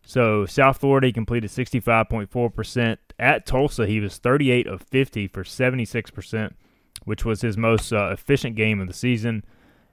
So 0.08 0.46
South 0.46 0.78
Florida 0.78 1.08
he 1.08 1.12
completed 1.12 1.50
65.4 1.50 2.54
percent. 2.54 2.98
At 3.18 3.44
Tulsa 3.44 3.86
he 3.86 4.00
was 4.00 4.16
38 4.16 4.66
of 4.66 4.80
50 4.80 5.28
for 5.28 5.44
76 5.44 6.10
percent, 6.10 6.56
which 7.04 7.26
was 7.26 7.42
his 7.42 7.58
most 7.58 7.92
uh, 7.92 8.08
efficient 8.10 8.56
game 8.56 8.80
of 8.80 8.88
the 8.88 8.94
season. 8.94 9.44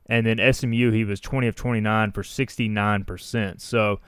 And 0.06 0.26
then 0.26 0.54
SMU, 0.54 0.92
he 0.92 1.04
was 1.04 1.20
20 1.20 1.48
of 1.48 1.56
29 1.56 2.14
for 2.14 2.24
69%. 2.24 3.60
So 3.60 4.00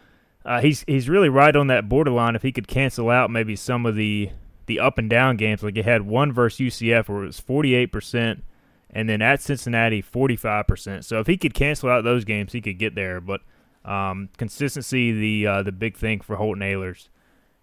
uh, 0.45 0.61
he's 0.61 0.85
he's 0.87 1.09
really 1.09 1.27
right 1.27 1.53
on 1.53 1.67
that 1.67 1.89
borderline. 1.89 2.37
If 2.37 2.43
he 2.43 2.53
could 2.53 2.69
cancel 2.69 3.09
out 3.09 3.29
maybe 3.29 3.57
some 3.57 3.85
of 3.85 3.97
the 3.97 4.29
the 4.67 4.79
up 4.79 4.97
and 4.97 5.09
down 5.09 5.35
games, 5.35 5.61
like 5.61 5.75
he 5.75 5.81
had 5.81 6.03
one 6.03 6.31
versus 6.31 6.73
UCF 6.73 7.09
where 7.09 7.23
it 7.23 7.27
was 7.27 7.41
48%, 7.41 8.43
and 8.91 9.09
then 9.09 9.21
at 9.21 9.41
Cincinnati 9.41 10.01
45%. 10.01 11.03
So 11.03 11.19
if 11.19 11.27
he 11.27 11.35
could 11.35 11.53
cancel 11.53 11.89
out 11.89 12.05
those 12.05 12.23
games, 12.23 12.53
he 12.53 12.61
could 12.61 12.79
get 12.79 12.95
there. 12.95 13.19
But 13.19 13.41
um, 13.87 14.29
consistency, 14.37 15.11
the 15.11 15.47
uh, 15.47 15.63
the 15.63 15.71
big 15.71 15.97
thing 15.97 16.19
for 16.21 16.35
Holton 16.35 16.61
Ahlers 16.61 17.09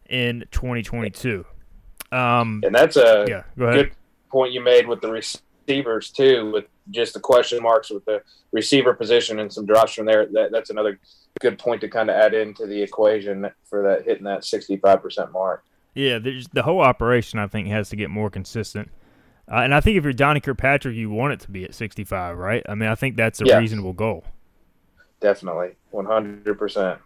in 0.09 0.45
2022. 0.51 1.45
Um, 2.13 2.63
and 2.65 2.75
that's 2.75 2.97
a 2.97 3.27
yeah, 3.29 3.43
go 3.59 3.73
good 3.73 3.93
point 4.31 4.53
you 4.53 4.63
made 4.63 4.87
with 4.87 5.01
the 5.01 5.11
receivers 5.11 6.11
too, 6.11 6.51
with 6.53 6.65
just 6.91 7.15
the 7.15 7.21
question 7.21 7.63
marks 7.63 7.91
with 7.91 8.05
the 8.05 8.23
receiver 8.53 8.95
position 8.95 9.39
and 9.39 9.53
some 9.53 9.67
drops 9.67 9.95
from 9.95 10.07
there. 10.07 10.27
That, 10.27 10.51
that's 10.53 10.71
another 10.71 10.99
good 11.41 11.59
point 11.59 11.81
to 11.81 11.89
kind 11.89 12.11
of 12.11 12.17
add 12.17 12.35
into 12.35 12.67
the 12.67 12.81
equation 12.81 13.51
for 13.65 13.83
that 13.83 14.05
hitting 14.05 14.25
that 14.25 14.43
65% 14.43 15.33
mark. 15.33 15.65
Yeah, 15.95 16.19
the 16.19 16.63
whole 16.63 16.81
operation 16.81 17.39
I 17.39 17.47
think 17.47 17.69
has 17.69 17.89
to 17.91 17.97
get 17.97 18.11
more 18.11 18.31
consistent. 18.31 18.91
Uh, 19.51 19.57
and 19.57 19.75
I 19.75 19.81
think 19.81 19.97
if 19.99 20.05
you're 20.05 20.13
Donnie 20.13 20.41
Kirkpatrick, 20.41 20.97
you 20.97 21.11
want 21.11 21.35
it 21.35 21.41
to 21.41 21.51
be 21.51 21.65
at 21.65 21.75
65, 21.75 22.39
right? 22.39 22.63
I 22.69 22.75
mean, 22.75 22.89
I 22.89 22.95
think 22.95 23.17
that's 23.17 23.41
a 23.41 23.59
reasonable 23.59 23.93
goal. 23.93 24.25
Definitely, 25.25 25.77
100%. 25.91 26.99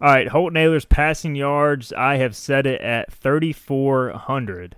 All 0.00 0.08
right, 0.08 0.26
Holton 0.26 0.56
Ahlers' 0.56 0.88
passing 0.88 1.36
yards. 1.36 1.92
I 1.92 2.16
have 2.16 2.34
set 2.34 2.66
it 2.66 2.80
at 2.80 3.12
3,400. 3.12 4.74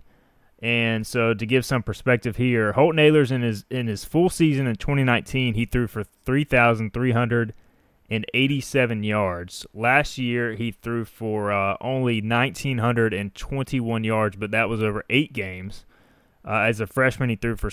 And 0.58 1.06
so 1.06 1.32
to 1.32 1.46
give 1.46 1.64
some 1.64 1.82
perspective 1.82 2.36
here, 2.36 2.72
Holton 2.72 2.98
Ahlers 2.98 3.32
in 3.32 3.40
his 3.40 3.64
in 3.70 3.86
his 3.86 4.04
full 4.04 4.28
season 4.28 4.66
in 4.66 4.76
2019, 4.76 5.54
he 5.54 5.64
threw 5.64 5.86
for 5.86 6.04
3,387 6.04 9.02
yards. 9.02 9.66
Last 9.72 10.18
year, 10.18 10.52
he 10.52 10.70
threw 10.70 11.06
for 11.06 11.50
uh, 11.50 11.78
only 11.80 12.20
1,921 12.20 14.04
yards, 14.04 14.36
but 14.36 14.50
that 14.50 14.68
was 14.68 14.82
over 14.82 15.02
eight 15.08 15.32
games. 15.32 15.86
Uh, 16.46 16.56
as 16.56 16.80
a 16.80 16.86
freshman, 16.86 17.30
he 17.30 17.36
threw 17.36 17.56
for 17.56 17.70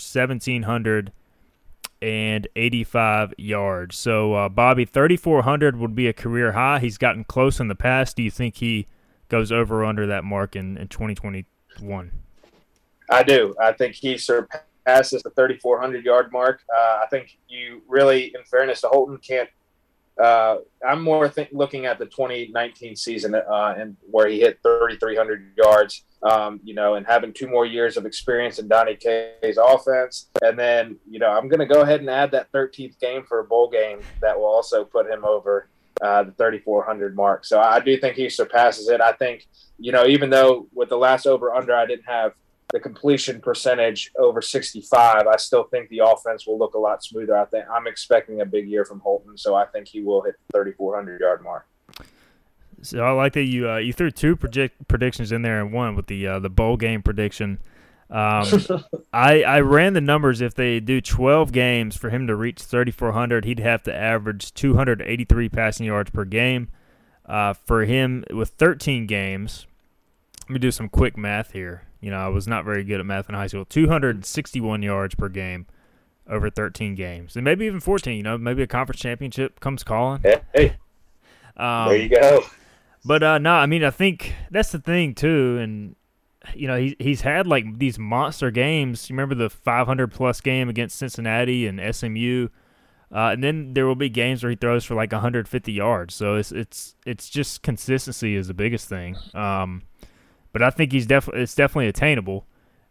1,785 2.01 3.33
yards. 3.37 3.97
So, 3.97 4.33
uh, 4.33 4.49
Bobby, 4.49 4.85
3,400 4.85 5.77
would 5.77 5.95
be 5.95 6.07
a 6.07 6.13
career 6.13 6.53
high. 6.53 6.79
He's 6.79 6.97
gotten 6.97 7.23
close 7.23 7.59
in 7.59 7.67
the 7.67 7.75
past. 7.75 8.15
Do 8.15 8.23
you 8.23 8.31
think 8.31 8.57
he 8.57 8.87
goes 9.29 9.51
over 9.51 9.81
or 9.81 9.85
under 9.85 10.07
that 10.07 10.23
mark 10.23 10.55
in, 10.55 10.77
in 10.77 10.87
2021? 10.87 12.11
I 13.09 13.23
do. 13.23 13.53
I 13.61 13.71
think 13.73 13.95
he 13.95 14.17
surpasses 14.17 15.21
the 15.23 15.29
3,400 15.31 16.03
yard 16.03 16.31
mark. 16.31 16.61
Uh, 16.75 17.01
I 17.03 17.05
think 17.09 17.37
you 17.47 17.81
really, 17.87 18.33
in 18.35 18.43
fairness 18.43 18.81
to 18.81 18.87
Holton, 18.87 19.17
can't. 19.17 19.49
Uh, 20.21 20.57
I'm 20.87 21.01
more 21.01 21.31
looking 21.51 21.85
at 21.85 21.97
the 21.97 22.05
2019 22.05 22.95
season 22.95 23.35
uh, 23.35 23.75
and 23.77 23.95
where 24.09 24.27
he 24.27 24.39
hit 24.39 24.59
3,300 24.63 25.53
yards. 25.55 26.03
Um, 26.23 26.59
you 26.63 26.75
know, 26.75 26.95
and 26.95 27.05
having 27.07 27.33
two 27.33 27.47
more 27.47 27.65
years 27.65 27.97
of 27.97 28.05
experience 28.05 28.59
in 28.59 28.67
Donnie 28.67 28.95
K's 28.95 29.57
offense, 29.57 30.29
and 30.43 30.57
then 30.57 30.97
you 31.09 31.17
know, 31.17 31.31
I'm 31.31 31.47
going 31.47 31.59
to 31.59 31.65
go 31.65 31.81
ahead 31.81 31.99
and 31.99 32.09
add 32.09 32.29
that 32.31 32.51
13th 32.51 32.99
game 32.99 33.23
for 33.23 33.39
a 33.39 33.43
bowl 33.43 33.69
game 33.69 34.01
that 34.21 34.37
will 34.37 34.45
also 34.45 34.83
put 34.83 35.09
him 35.09 35.25
over 35.25 35.67
uh, 36.01 36.23
the 36.23 36.31
3,400 36.31 37.15
mark. 37.15 37.45
So 37.45 37.59
I 37.59 37.79
do 37.79 37.97
think 37.97 38.15
he 38.15 38.29
surpasses 38.29 38.89
it. 38.89 39.01
I 39.01 39.13
think, 39.13 39.47
you 39.77 39.91
know, 39.91 40.05
even 40.05 40.29
though 40.29 40.67
with 40.73 40.89
the 40.89 40.97
last 40.97 41.27
over 41.27 41.53
under, 41.53 41.75
I 41.75 41.85
didn't 41.85 42.05
have 42.05 42.33
the 42.71 42.79
completion 42.79 43.41
percentage 43.41 44.11
over 44.17 44.41
65, 44.41 45.27
I 45.27 45.35
still 45.37 45.65
think 45.65 45.89
the 45.89 45.99
offense 45.99 46.47
will 46.47 46.57
look 46.57 46.73
a 46.73 46.79
lot 46.79 47.03
smoother. 47.03 47.37
I 47.37 47.45
think 47.45 47.65
I'm 47.71 47.85
expecting 47.85 48.41
a 48.41 48.45
big 48.45 48.67
year 48.67 48.85
from 48.85 48.99
Holton, 49.01 49.37
so 49.37 49.55
I 49.55 49.65
think 49.65 49.87
he 49.87 50.01
will 50.01 50.21
hit 50.21 50.35
the 50.51 50.57
3,400 50.57 51.19
yard 51.19 51.43
mark. 51.43 51.67
So 52.83 53.03
I 53.03 53.11
like 53.11 53.33
that 53.33 53.43
you 53.43 53.69
uh, 53.69 53.77
you 53.77 53.93
threw 53.93 54.11
two 54.11 54.35
project 54.35 54.87
predictions 54.87 55.31
in 55.31 55.41
there 55.41 55.61
and 55.61 55.71
one 55.71 55.95
with 55.95 56.07
the 56.07 56.27
uh, 56.27 56.39
the 56.39 56.49
bowl 56.49 56.77
game 56.77 57.01
prediction. 57.01 57.59
Um, 58.09 58.45
I 59.13 59.43
I 59.43 59.59
ran 59.61 59.93
the 59.93 60.01
numbers. 60.01 60.41
If 60.41 60.55
they 60.55 60.79
do 60.79 60.99
12 61.01 61.51
games 61.51 61.95
for 61.95 62.09
him 62.09 62.27
to 62.27 62.35
reach 62.35 62.61
3,400, 62.61 63.45
he'd 63.45 63.59
have 63.59 63.83
to 63.83 63.95
average 63.95 64.53
283 64.53 65.49
passing 65.49 65.85
yards 65.85 66.11
per 66.11 66.25
game. 66.25 66.69
Uh, 67.25 67.53
for 67.53 67.85
him 67.85 68.25
with 68.31 68.49
13 68.49 69.05
games, 69.07 69.65
let 70.41 70.49
me 70.49 70.59
do 70.59 70.71
some 70.71 70.89
quick 70.89 71.15
math 71.15 71.51
here. 71.51 71.83
You 72.01 72.09
know, 72.09 72.17
I 72.17 72.27
was 72.27 72.47
not 72.47 72.65
very 72.65 72.83
good 72.83 72.99
at 72.99 73.05
math 73.05 73.29
in 73.29 73.35
high 73.35 73.47
school. 73.47 73.63
261 73.63 74.81
yards 74.81 75.15
per 75.15 75.29
game 75.29 75.67
over 76.27 76.49
13 76.49 76.95
games, 76.95 77.35
and 77.35 77.45
maybe 77.45 77.65
even 77.65 77.79
14. 77.79 78.17
You 78.17 78.23
know, 78.23 78.37
maybe 78.37 78.63
a 78.63 78.67
conference 78.67 78.99
championship 78.99 79.59
comes 79.59 79.83
calling. 79.83 80.21
Hey, 80.53 80.75
um, 81.55 81.89
there 81.89 81.97
you 81.97 82.09
go. 82.09 82.43
But 83.03 83.23
uh, 83.23 83.37
no, 83.39 83.53
I 83.53 83.65
mean, 83.65 83.83
I 83.83 83.89
think 83.89 84.35
that's 84.51 84.71
the 84.71 84.79
thing 84.79 85.15
too, 85.15 85.57
and 85.57 85.95
you 86.55 86.67
know, 86.67 86.77
he 86.77 86.95
he's 86.99 87.21
had 87.21 87.47
like 87.47 87.79
these 87.79 87.97
monster 87.97 88.51
games. 88.51 89.09
You 89.09 89.15
remember 89.15 89.35
the 89.35 89.49
500 89.49 90.11
plus 90.11 90.41
game 90.41 90.69
against 90.69 90.97
Cincinnati 90.97 91.67
and 91.67 91.95
SMU. 91.95 92.47
Uh, 93.13 93.31
and 93.33 93.43
then 93.43 93.73
there 93.73 93.85
will 93.85 93.95
be 93.95 94.07
games 94.07 94.41
where 94.41 94.49
he 94.49 94.55
throws 94.55 94.85
for 94.85 94.95
like 94.95 95.11
150 95.11 95.71
yards. 95.71 96.15
So 96.15 96.35
it's 96.35 96.51
it's 96.51 96.95
it's 97.05 97.29
just 97.29 97.61
consistency 97.61 98.35
is 98.35 98.47
the 98.47 98.53
biggest 98.53 98.87
thing. 98.87 99.17
Um, 99.33 99.83
but 100.53 100.61
I 100.61 100.69
think 100.69 100.91
he's 100.91 101.05
definitely 101.05 101.43
it's 101.43 101.55
definitely 101.55 101.87
attainable, 101.87 102.45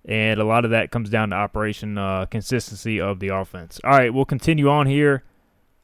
and 0.05 0.39
a 0.39 0.45
lot 0.45 0.65
of 0.65 0.73
that 0.73 0.91
comes 0.91 1.09
down 1.09 1.31
to 1.31 1.37
operation 1.37 1.97
uh, 1.97 2.27
consistency 2.27 3.01
of 3.01 3.21
the 3.21 3.29
offense. 3.29 3.81
All 3.83 3.93
right, 3.93 4.13
we'll 4.13 4.27
continue 4.27 4.69
on 4.69 4.87
here. 4.87 5.25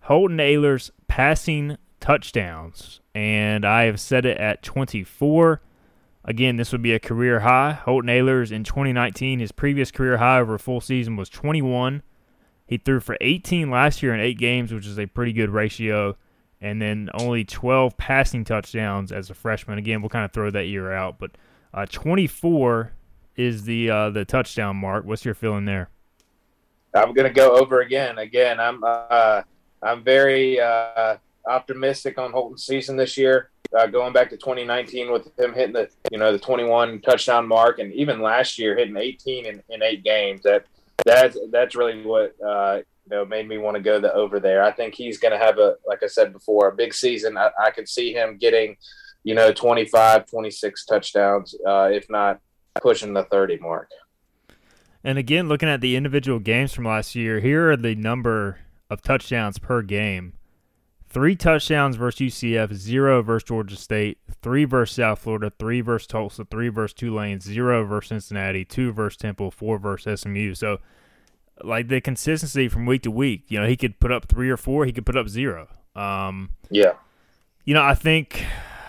Holton 0.00 0.38
Ahlers 0.38 0.90
passing 1.08 1.78
touchdowns, 2.06 3.00
and 3.16 3.64
I 3.64 3.86
have 3.86 3.98
set 3.98 4.24
it 4.24 4.38
at 4.38 4.62
24. 4.62 5.60
Again, 6.24 6.56
this 6.56 6.70
would 6.70 6.82
be 6.82 6.92
a 6.92 7.00
career 7.00 7.40
high. 7.40 7.72
Holton 7.72 8.08
Ahlers 8.08 8.52
in 8.52 8.62
2019, 8.62 9.40
his 9.40 9.50
previous 9.50 9.90
career 9.90 10.18
high 10.18 10.38
over 10.38 10.54
a 10.54 10.58
full 10.60 10.80
season 10.80 11.16
was 11.16 11.28
21. 11.28 12.04
He 12.64 12.76
threw 12.76 13.00
for 13.00 13.16
18 13.20 13.72
last 13.72 14.04
year 14.04 14.14
in 14.14 14.20
eight 14.20 14.38
games, 14.38 14.72
which 14.72 14.86
is 14.86 15.00
a 15.00 15.06
pretty 15.06 15.32
good 15.32 15.50
ratio, 15.50 16.16
and 16.60 16.80
then 16.80 17.10
only 17.12 17.44
12 17.44 17.96
passing 17.96 18.44
touchdowns 18.44 19.10
as 19.10 19.28
a 19.28 19.34
freshman. 19.34 19.76
Again, 19.76 20.00
we'll 20.00 20.08
kind 20.08 20.24
of 20.24 20.30
throw 20.30 20.48
that 20.52 20.66
year 20.66 20.92
out, 20.92 21.18
but 21.18 21.32
uh, 21.74 21.86
24 21.86 22.92
is 23.34 23.64
the 23.64 23.90
uh, 23.90 24.10
the 24.10 24.24
touchdown 24.24 24.76
mark. 24.76 25.04
What's 25.04 25.24
your 25.24 25.34
feeling 25.34 25.64
there? 25.64 25.90
I'm 26.94 27.12
to 27.14 27.30
go 27.30 27.56
over 27.56 27.80
again. 27.80 28.18
Again, 28.18 28.60
I'm 28.60 28.84
uh, 28.84 29.42
I'm 29.82 30.04
very 30.04 30.60
uh, 30.60 31.16
optimistic 31.46 32.18
on 32.18 32.32
Holton's 32.32 32.64
season 32.64 32.96
this 32.96 33.16
year. 33.16 33.50
Uh, 33.76 33.86
going 33.86 34.12
back 34.12 34.30
to 34.30 34.36
2019 34.36 35.10
with 35.10 35.26
him 35.38 35.52
hitting 35.52 35.72
the 35.72 35.88
you 36.10 36.18
know 36.18 36.32
the 36.32 36.38
21 36.38 37.00
touchdown 37.00 37.46
mark, 37.46 37.78
and 37.78 37.92
even 37.92 38.20
last 38.20 38.58
year 38.58 38.76
hitting 38.76 38.96
18 38.96 39.46
in, 39.46 39.62
in 39.68 39.82
eight 39.82 40.04
games. 40.04 40.42
That 40.42 40.66
that's 41.04 41.36
that's 41.50 41.74
really 41.74 42.02
what 42.04 42.34
uh, 42.44 42.80
you 43.04 43.16
know 43.16 43.24
made 43.24 43.48
me 43.48 43.58
want 43.58 43.76
to 43.76 43.82
go 43.82 44.00
the 44.00 44.12
over 44.14 44.40
there. 44.40 44.62
I 44.62 44.70
think 44.70 44.94
he's 44.94 45.18
going 45.18 45.32
to 45.32 45.38
have 45.38 45.58
a 45.58 45.76
like 45.86 46.02
I 46.02 46.06
said 46.06 46.32
before 46.32 46.68
a 46.68 46.74
big 46.74 46.94
season. 46.94 47.36
I, 47.36 47.50
I 47.60 47.70
could 47.70 47.88
see 47.88 48.12
him 48.12 48.38
getting 48.38 48.76
you 49.26 49.34
know, 49.34 49.52
25, 49.52 50.26
26 50.26 50.84
touchdowns, 50.84 51.56
uh, 51.66 51.90
if 51.92 52.08
not 52.08 52.38
pushing 52.80 53.12
the 53.12 53.24
30 53.24 53.58
mark. 53.58 53.90
And 55.02 55.18
again, 55.18 55.48
looking 55.48 55.68
at 55.68 55.80
the 55.80 55.96
individual 55.96 56.38
games 56.38 56.72
from 56.72 56.84
last 56.84 57.16
year, 57.16 57.40
here 57.40 57.72
are 57.72 57.76
the 57.76 57.96
number 57.96 58.60
of 58.88 59.02
touchdowns 59.02 59.58
per 59.58 59.82
game. 59.82 60.34
Three 61.16 61.34
touchdowns 61.34 61.96
versus 61.96 62.34
UCF, 62.34 62.74
zero 62.74 63.22
versus 63.22 63.48
Georgia 63.48 63.76
State, 63.76 64.18
three 64.42 64.66
versus 64.66 64.96
South 64.96 65.18
Florida, 65.18 65.50
three 65.58 65.80
versus 65.80 66.06
Tulsa, 66.06 66.44
three 66.44 66.68
versus 66.68 66.92
Tulane, 66.92 67.40
zero 67.40 67.86
versus 67.86 68.08
Cincinnati, 68.10 68.66
two 68.66 68.92
versus 68.92 69.16
Temple, 69.16 69.50
four 69.50 69.78
versus 69.78 70.20
SMU. 70.20 70.52
So, 70.52 70.76
like 71.64 71.88
the 71.88 72.02
consistency 72.02 72.68
from 72.68 72.84
week 72.84 73.00
to 73.04 73.10
week, 73.10 73.44
you 73.48 73.58
know, 73.58 73.66
he 73.66 73.78
could 73.78 73.98
put 73.98 74.12
up 74.12 74.28
three 74.28 74.50
or 74.50 74.58
four, 74.58 74.84
he 74.84 74.92
could 74.92 75.06
put 75.06 75.16
up 75.16 75.26
zero. 75.26 75.68
Um, 75.94 76.50
yeah. 76.68 76.92
You 77.64 77.72
know, 77.72 77.82
I 77.82 77.94
think 77.94 78.44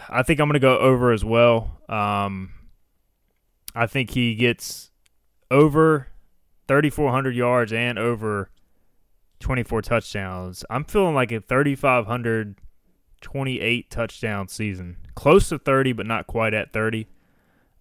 I 0.09 0.21
think 0.21 0.41
I'm 0.41 0.49
going 0.49 0.55
to 0.55 0.59
go 0.59 0.77
over 0.79 1.13
as 1.13 1.23
well. 1.23 1.79
Um, 1.87 2.51
I 3.73 3.87
think 3.87 4.09
he 4.09 4.35
gets 4.35 4.91
over 5.49 6.09
3,400 6.67 7.33
yards 7.33 7.71
and 7.71 7.97
over 7.97 8.49
24 9.39 9.81
touchdowns. 9.81 10.65
I'm 10.69 10.83
feeling 10.83 11.15
like 11.15 11.31
a 11.31 11.41
3,500, 11.41 12.55
28 13.21 13.89
touchdown 13.89 14.47
season. 14.47 14.97
Close 15.15 15.49
to 15.49 15.59
30, 15.59 15.93
but 15.93 16.05
not 16.05 16.27
quite 16.27 16.53
at 16.53 16.73
30, 16.73 17.07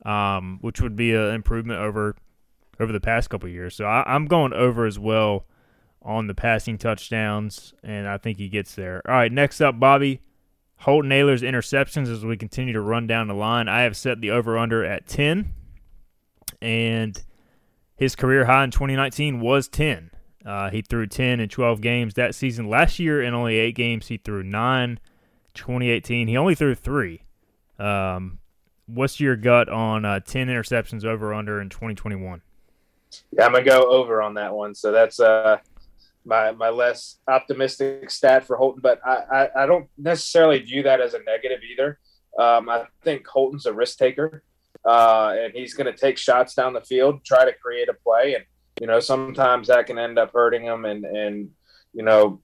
um, 0.05 0.59
which 0.61 0.81
would 0.81 0.97
be 0.97 1.15
an 1.15 1.35
improvement 1.35 1.81
over 1.81 2.17
over 2.79 2.93
the 2.93 3.01
past 3.01 3.31
couple 3.31 3.49
years. 3.49 3.75
So 3.75 3.87
I, 3.87 4.03
I'm 4.07 4.27
going 4.27 4.53
over 4.53 4.85
as 4.85 4.99
well 4.99 5.47
on 6.03 6.27
the 6.27 6.35
passing 6.35 6.79
touchdowns, 6.79 7.75
and 7.83 8.07
I 8.07 8.19
think 8.19 8.39
he 8.39 8.49
gets 8.49 8.75
there. 8.75 9.03
All 9.09 9.15
right, 9.15 9.33
next 9.33 9.61
up, 9.61 9.81
Bobby. 9.81 10.21
Holton 10.81 11.11
Ahlers' 11.11 11.43
interceptions 11.43 12.09
as 12.09 12.25
we 12.25 12.37
continue 12.37 12.75
to 12.75 12.81
run 12.83 13.07
down 13.07 13.29
the 13.29 13.35
line. 13.35 13.67
I 13.67 13.83
have 13.83 13.97
set 13.97 14.21
the 14.21 14.31
over 14.31 14.59
under 14.59 14.85
at 14.85 15.07
10, 15.07 15.53
and 16.61 17.23
his 17.97 18.15
career 18.15 18.45
high 18.45 18.65
in 18.65 18.71
2019 18.71 19.41
was 19.41 19.69
10. 19.69 20.11
Uh, 20.47 20.71
he 20.71 20.81
threw 20.81 21.07
10 21.07 21.41
in 21.41 21.49
12 21.49 21.81
games 21.81 22.15
that 22.15 22.35
season. 22.35 22.69
Last 22.71 23.01
year, 23.01 23.21
in 23.21 23.35
only 23.35 23.57
eight 23.57 23.75
games, 23.75 24.07
he 24.07 24.17
threw 24.17 24.45
nine. 24.45 25.01
2018, 25.55 26.29
he 26.29 26.37
only 26.37 26.55
threw 26.55 26.75
three. 26.75 27.23
Um, 27.79 28.39
what's 28.87 29.19
your 29.19 29.35
gut 29.35 29.69
on 29.69 30.05
uh, 30.05 30.21
10 30.21 30.49
interceptions 30.49 31.05
over 31.05 31.31
or 31.31 31.35
under 31.35 31.61
in 31.61 31.69
2021? 31.69 32.43
Yeah, 33.33 33.47
I'm 33.47 33.53
gonna 33.53 33.65
go 33.65 33.91
over 33.91 34.23
on 34.23 34.35
that 34.35 34.55
one. 34.55 34.75
So 34.75 34.93
that's 34.93 35.21
uh, 35.21 35.59
my 36.25 36.53
my 36.53 36.69
less 36.69 37.19
optimistic 37.29 38.11
stat 38.11 38.45
for 38.45 38.57
Holton, 38.57 38.81
but 38.83 39.01
I, 39.07 39.15
I, 39.15 39.63
I 39.63 39.67
don't 39.67 39.89
necessarily 39.97 40.59
view 40.59 40.83
that 40.83 41.01
as 41.01 41.15
a 41.15 41.23
negative 41.23 41.61
either. 41.71 41.99
Um, 42.39 42.69
I 42.69 42.85
think 43.03 43.27
Holton's 43.27 43.67
a 43.67 43.73
risk 43.73 43.99
taker, 43.99 44.43
uh, 44.85 45.35
and 45.39 45.55
he's 45.55 45.75
to 45.75 45.93
take 45.93 46.19
shots 46.19 46.55
down 46.55 46.73
the 46.75 46.83
field, 46.83 47.25
try 47.25 47.45
to 47.45 47.53
create 47.55 47.89
a 47.89 47.95
play, 47.95 48.35
and 48.35 48.45
you 48.81 48.87
know 48.87 49.01
sometimes 49.01 49.69
that 49.69 49.87
can 49.87 49.99
end 49.99 50.19
up 50.19 50.33
hurting 50.33 50.65
them 50.65 50.85
and 50.85 51.05
and 51.05 51.51
you 51.93 52.03
know 52.03 52.41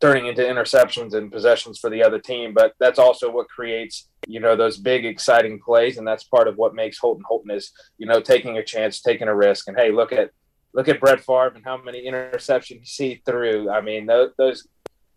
turning 0.00 0.26
into 0.26 0.42
interceptions 0.42 1.14
and 1.14 1.32
possessions 1.32 1.78
for 1.78 1.88
the 1.88 2.02
other 2.02 2.18
team. 2.18 2.52
But 2.52 2.74
that's 2.78 2.98
also 2.98 3.30
what 3.30 3.48
creates 3.48 4.08
you 4.26 4.40
know 4.40 4.56
those 4.56 4.76
big 4.76 5.04
exciting 5.04 5.60
plays, 5.60 5.98
and 5.98 6.06
that's 6.06 6.24
part 6.24 6.48
of 6.48 6.56
what 6.56 6.74
makes 6.74 6.98
Holton 6.98 7.24
Holton 7.26 7.50
is 7.50 7.72
you 7.98 8.06
know 8.06 8.20
taking 8.20 8.58
a 8.58 8.64
chance, 8.64 9.00
taking 9.00 9.28
a 9.28 9.34
risk, 9.34 9.68
and 9.68 9.76
hey, 9.76 9.90
look 9.90 10.12
at 10.12 10.30
look 10.74 10.88
at 10.88 11.00
Brett 11.00 11.20
Favre 11.20 11.52
and 11.54 11.64
how 11.64 11.76
many 11.76 12.04
interceptions 12.04 12.94
he 12.96 13.22
threw. 13.24 13.70
I 13.70 13.80
mean, 13.80 14.06
those, 14.06 14.32
those 14.36 14.66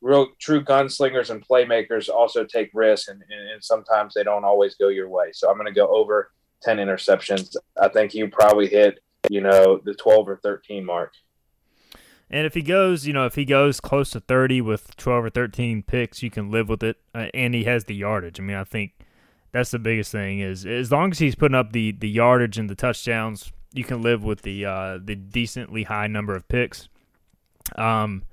real 0.02 0.28
true 0.40 0.64
gunslingers 0.64 1.32
and 1.32 1.46
playmakers 1.46 2.10
also 2.10 2.46
take 2.46 2.70
risks, 2.74 3.10
and, 3.10 3.22
and, 3.30 3.50
and 3.50 3.64
sometimes 3.64 4.14
they 4.14 4.24
don't 4.24 4.46
always 4.46 4.76
go 4.76 4.88
your 4.90 5.10
way. 5.10 5.32
So 5.34 5.50
I'm 5.50 5.58
going 5.58 5.68
to 5.68 5.74
go 5.74 5.88
over 5.88 6.32
10 6.62 6.78
interceptions. 6.78 7.56
I 7.82 7.88
think 7.88 8.14
you 8.14 8.30
probably 8.30 8.68
hit, 8.68 9.00
you 9.30 9.42
know, 9.42 9.80
the 9.84 9.94
12 9.94 10.30
or 10.30 10.38
13 10.38 10.86
mark. 10.86 11.14
And 12.30 12.46
if 12.46 12.54
he 12.54 12.62
goes, 12.62 13.08
you 13.08 13.14
know, 13.14 13.26
if 13.26 13.36
he 13.36 13.46
goes 13.46 13.80
close 13.80 14.10
to 14.12 14.20
30 14.20 14.62
with 14.62 14.96
12 14.98 15.26
or 15.26 15.30
13 15.30 15.84
picks, 15.84 16.22
you 16.22 16.30
can 16.30 16.52
live 16.52 16.68
with 16.68 16.84
it. 16.84 16.98
Uh, 17.16 17.28
and 17.34 17.54
he 17.54 17.64
has 17.64 17.86
the 17.86 17.96
yardage. 17.96 18.40
I 18.40 18.44
mean, 18.44 18.58
I 18.58 18.66
think 18.66 18.92
that's 19.52 19.72
the 19.72 19.80
biggest 19.80 20.12
thing 20.12 20.40
is 20.40 20.66
as 20.66 20.92
long 20.92 21.12
as 21.12 21.20
he's 21.20 21.36
putting 21.36 21.56
up 21.56 21.72
the, 21.72 21.92
the 21.92 22.10
yardage 22.10 22.58
and 22.58 22.70
the 22.70 22.76
touchdowns, 22.76 23.52
you 23.74 23.84
can 23.84 24.02
live 24.02 24.24
with 24.24 24.42
the 24.42 24.66
uh, 24.66 24.98
the 25.04 25.16
decently 25.16 25.84
high 25.84 26.08
number 26.08 26.36
of 26.36 26.48
picks. 26.48 26.90
Um, 27.76 28.24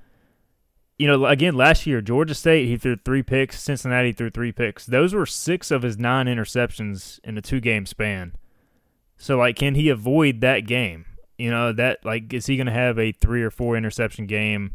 you 0.99 1.09
know, 1.09 1.27
again, 1.27 1.55
last 1.55 1.87
year 1.87 2.01
Georgia 2.01 2.35
State 2.35 2.67
he 2.67 2.77
threw 2.77 2.97
three 2.97 3.23
picks, 3.23 3.61
Cincinnati 3.61 4.13
threw 4.13 4.31
three 4.31 4.53
picks. 4.53 4.87
Those 4.87 5.13
were 5.13 5.27
six 5.27 5.71
of 5.71 5.83
his 5.83 5.99
nine 5.99 6.27
interceptions 6.27 7.21
in 7.25 7.37
a 7.37 7.43
two 7.43 7.61
game 7.61 7.85
span. 7.87 8.35
So 9.25 9.39
like, 9.39 9.57
can 9.57 9.75
he 9.75 9.89
avoid 9.89 10.43
that 10.43 10.67
game? 10.67 11.07
You 11.39 11.51
know 11.51 11.73
that 11.73 12.05
like 12.05 12.35
is 12.35 12.45
he 12.45 12.59
going 12.59 12.67
to 12.67 12.73
have 12.75 12.99
a 12.99 13.11
three 13.11 13.43
or 13.43 13.51
four 13.51 13.75
interception 13.75 14.27
game 14.27 14.75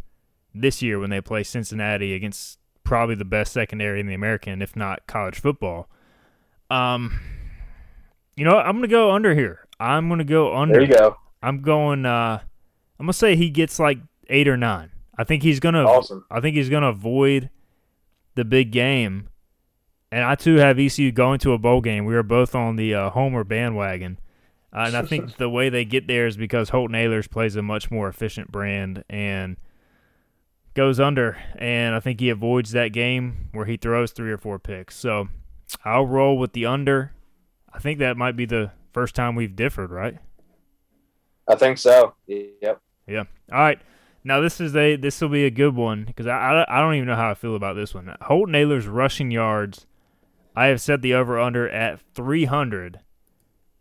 this 0.56 0.82
year 0.82 0.98
when 0.98 1.12
they 1.12 1.22
play 1.22 1.44
Cincinnati 1.44 2.16
against 2.16 2.58
probably 2.84 3.14
the 3.14 3.26
best 3.26 3.54
secondary 3.54 4.00
in 4.00 4.08
the 4.08 4.16
American, 4.16 4.64
if 4.64 4.76
not 4.76 5.06
college 5.06 5.40
football? 5.40 5.88
Um, 6.72 7.20
you 8.36 8.44
know, 8.44 8.58
I'm 8.58 8.72
going 8.72 8.82
to 8.82 8.88
go 8.88 9.12
under 9.12 9.36
here. 9.36 9.68
I'm 9.80 10.10
going 10.10 10.18
to 10.18 10.24
go 10.24 10.58
under. 10.58 10.80
There 10.80 10.82
you 10.82 10.96
go. 10.96 11.16
I'm 11.44 11.62
going. 11.62 12.08
Uh, 12.08 12.40
I'm 13.00 13.06
going 13.06 13.12
to 13.12 13.14
say 13.14 13.36
he 13.36 13.52
gets 13.52 13.78
like 13.78 14.00
eight 14.30 14.48
or 14.48 14.58
nine. 14.58 14.90
I 15.16 15.26
think 15.26 15.44
he's 15.44 15.60
going 15.60 15.76
to. 15.76 15.84
Awesome. 15.84 16.26
I 16.32 16.40
think 16.40 16.56
he's 16.56 16.70
going 16.70 16.82
to 16.82 16.90
avoid 16.90 17.52
the 18.34 18.46
big 18.46 18.72
game. 18.72 19.30
And 20.12 20.24
I 20.24 20.34
too 20.34 20.56
have 20.56 20.80
ECU 20.80 21.12
going 21.12 21.38
to 21.42 21.54
a 21.54 21.60
bowl 21.60 21.82
game. 21.82 22.06
We 22.06 22.16
are 22.16 22.24
both 22.24 22.56
on 22.56 22.78
the 22.78 22.96
uh, 22.96 23.10
Homer 23.12 23.44
bandwagon. 23.44 24.18
Uh, 24.74 24.86
and 24.88 24.98
I 24.98 25.02
think 25.04 25.36
the 25.38 25.50
way 25.50 25.70
they 25.70 25.86
get 25.86 26.08
there 26.08 26.28
is 26.28 26.38
because 26.38 26.70
Holton 26.70 26.96
Ahlers 26.96 27.30
plays 27.30 27.56
a 27.56 27.62
much 27.62 27.90
more 27.90 28.08
efficient 28.08 28.52
brand 28.52 29.04
and 29.10 29.58
goes 30.74 31.00
under. 31.00 31.38
And 31.58 31.96
I 31.96 32.00
think 32.00 32.20
he 32.20 32.30
avoids 32.30 32.72
that 32.72 32.90
game 32.90 33.50
where 33.52 33.66
he 33.66 33.78
throws 33.78 34.12
three 34.12 34.32
or 34.32 34.38
four 34.38 34.60
picks. 34.60 34.96
So 34.96 35.30
I'll 35.84 36.06
roll 36.06 36.38
with 36.38 36.54
the 36.54 36.66
under. 36.66 37.14
I 37.74 37.80
think 37.80 38.00
that 38.00 38.18
might 38.18 38.36
be 38.36 38.46
the 38.46 38.72
first 38.94 39.16
time 39.16 39.36
we've 39.36 39.56
differed, 39.56 39.92
right? 39.92 40.18
I 41.48 41.56
think 41.56 41.78
so. 41.78 42.14
Yep. 42.28 42.82
Yeah. 43.08 43.24
All 43.52 43.60
right. 43.60 43.80
Now 44.24 44.42
this 44.42 44.60
is 44.60 44.76
a 44.76 44.96
this 44.96 45.20
will 45.22 45.30
be 45.30 45.46
a 45.46 45.52
good 45.52 45.76
one 45.76 46.04
because 46.04 46.28
I, 46.28 46.38
I, 46.38 46.78
I 46.78 46.82
don't 46.82 46.96
even 46.96 47.08
know 47.08 47.16
how 47.16 47.32
I 47.32 47.34
feel 47.34 47.56
about 47.56 47.76
this 47.76 47.94
one. 47.94 48.16
Holton 48.22 48.54
Ahlers 48.54 48.92
rushing 48.92 49.32
yards. 49.32 49.88
I 50.56 50.68
have 50.68 50.82
set 50.82 51.02
the 51.02 51.14
over 51.14 51.40
under 51.40 51.70
at 51.70 52.02
300, 52.14 53.00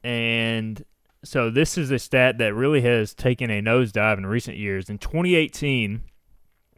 and 0.08 0.86
so 1.22 1.50
this 1.50 1.76
is 1.76 1.90
a 1.90 1.98
stat 1.98 2.38
that 2.38 2.54
really 2.54 2.80
has 2.80 3.12
taken 3.12 3.50
a 3.50 3.60
nosedive 3.60 4.16
in 4.16 4.24
recent 4.24 4.56
years. 4.56 4.88
In 4.88 4.96
2018, 4.96 6.00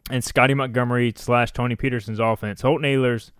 and 0.09 0.21
Scottie 0.21 0.53
Montgomery 0.53 1.13
slash 1.15 1.53
Tony 1.53 1.77
Petersen's 1.77 2.19
offense, 2.19 2.61
Holton 2.61 2.83
Ahlers 2.83 3.31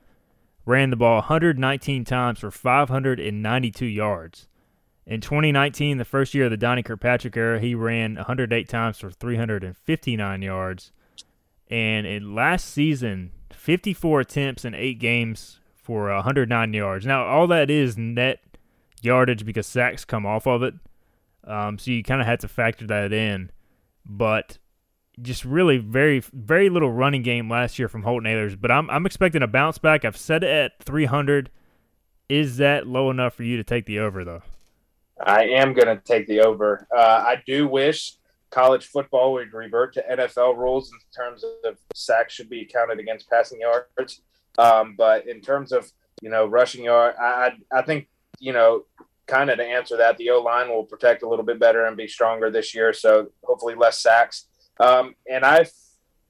ran 0.65 0.91
the 0.91 0.95
ball 0.95 1.15
119 1.15 2.05
times 2.05 2.39
for 2.39 2.51
592 2.51 3.86
yards. 3.86 4.48
In 5.05 5.19
2019, 5.19 5.98
the 5.98 6.05
first 6.05 6.33
year 6.33 6.45
of 6.45 6.51
the 6.51 6.57
Donnie 6.57 6.83
Kirkpatrick 6.83 7.36
era, 7.36 7.60
he 7.60 7.75
ran 7.75 8.15
108 8.15 8.69
times 8.69 8.98
for 8.98 9.12
359 9.12 10.41
yards. 10.41 10.93
And 11.69 12.07
in 12.07 12.33
last 12.33 12.69
season, 12.69 13.31
54 13.51 14.21
attempts 14.21 14.63
in 14.63 14.74
eight 14.74 15.00
games 15.00 15.60
for 15.75 16.13
109 16.13 16.74
yards. 16.74 17.05
Now, 17.05 17.25
all 17.25 17.48
that 17.48 17.69
is 17.69 17.98
net 17.98 18.39
yardage 19.01 19.46
because 19.46 19.67
sacks 19.67 20.05
come 20.05 20.25
off 20.25 20.48
of 20.48 20.63
it. 20.63 20.74
Um, 21.43 21.77
so 21.77 21.91
you 21.91 22.03
kind 22.03 22.22
of 22.22 22.27
had 22.27 22.39
to 22.41 22.48
factor 22.48 22.88
that 22.88 23.12
in. 23.12 23.51
But 24.05 24.58
just 25.22 25.46
really 25.46 25.77
very, 25.77 26.20
very 26.34 26.70
little 26.70 26.91
running 26.91 27.22
game 27.22 27.50
last 27.50 27.77
year 27.77 27.87
from 27.87 28.03
Holton 28.03 28.31
Ahlers. 28.31 28.59
But 28.59 28.72
I'm, 28.72 28.90
I'm 28.90 29.05
expecting 29.05 29.42
a 29.42 29.48
bounce 29.48 29.77
back. 29.77 30.05
I've 30.05 30.18
set 30.18 30.44
it 30.44 30.50
at 30.50 30.83
300. 30.83 31.50
Is 32.29 32.57
that 32.57 32.87
low 32.87 33.09
enough 33.09 33.33
for 33.33 33.44
you 33.44 33.57
to 33.57 33.64
take 33.64 33.85
the 33.85 34.00
over, 34.00 34.24
though? 34.24 34.42
I 35.24 35.46
am 35.46 35.74
going 35.74 35.87
to 35.87 36.01
take 36.03 36.27
the 36.27 36.42
over. 36.42 36.87
Uh, 36.96 37.24
I 37.27 37.44
do 37.46 37.68
wish 37.68 38.16
college 38.51 38.87
football 38.87 39.33
would 39.33 39.53
revert 39.53 39.94
to 39.94 40.03
NFL 40.11 40.57
rules 40.57 40.92
in 40.92 41.00
terms 41.16 41.44
of 41.66 41.77
sacks 41.96 42.33
should 42.33 42.50
be 42.50 42.66
counted 42.66 43.00
against 43.00 43.29
passing 43.29 43.61
yards. 43.61 44.22
Um, 44.57 44.96
but 44.98 45.27
in 45.27 45.42
terms 45.42 45.72
of 45.72 45.90
you 46.22 46.29
know 46.29 46.46
rushing 46.46 46.83
yard, 46.83 47.16
I 47.20 47.53
I 47.72 47.81
think 47.81 48.07
you 48.42 48.51
know 48.51 48.84
kind 49.27 49.50
of 49.50 49.58
to 49.58 49.64
answer 49.64 49.96
that, 49.98 50.18
the 50.18 50.30
O 50.32 50.42
line 50.42 50.68
will 50.68 50.84
protect 50.84 51.24
a 51.24 51.30
little 51.30 51.46
bit 51.46 51.60
better 51.60 51.86
and 51.86 51.96
be 51.96 52.08
stronger 52.08 52.51
this 52.51 52.75
year. 52.75 52.92
So 52.92 53.30
hopefully 53.44 53.75
less 53.75 54.00
sacks. 54.00 54.48
Um, 54.80 55.16
and 55.30 55.46
I 55.46 55.66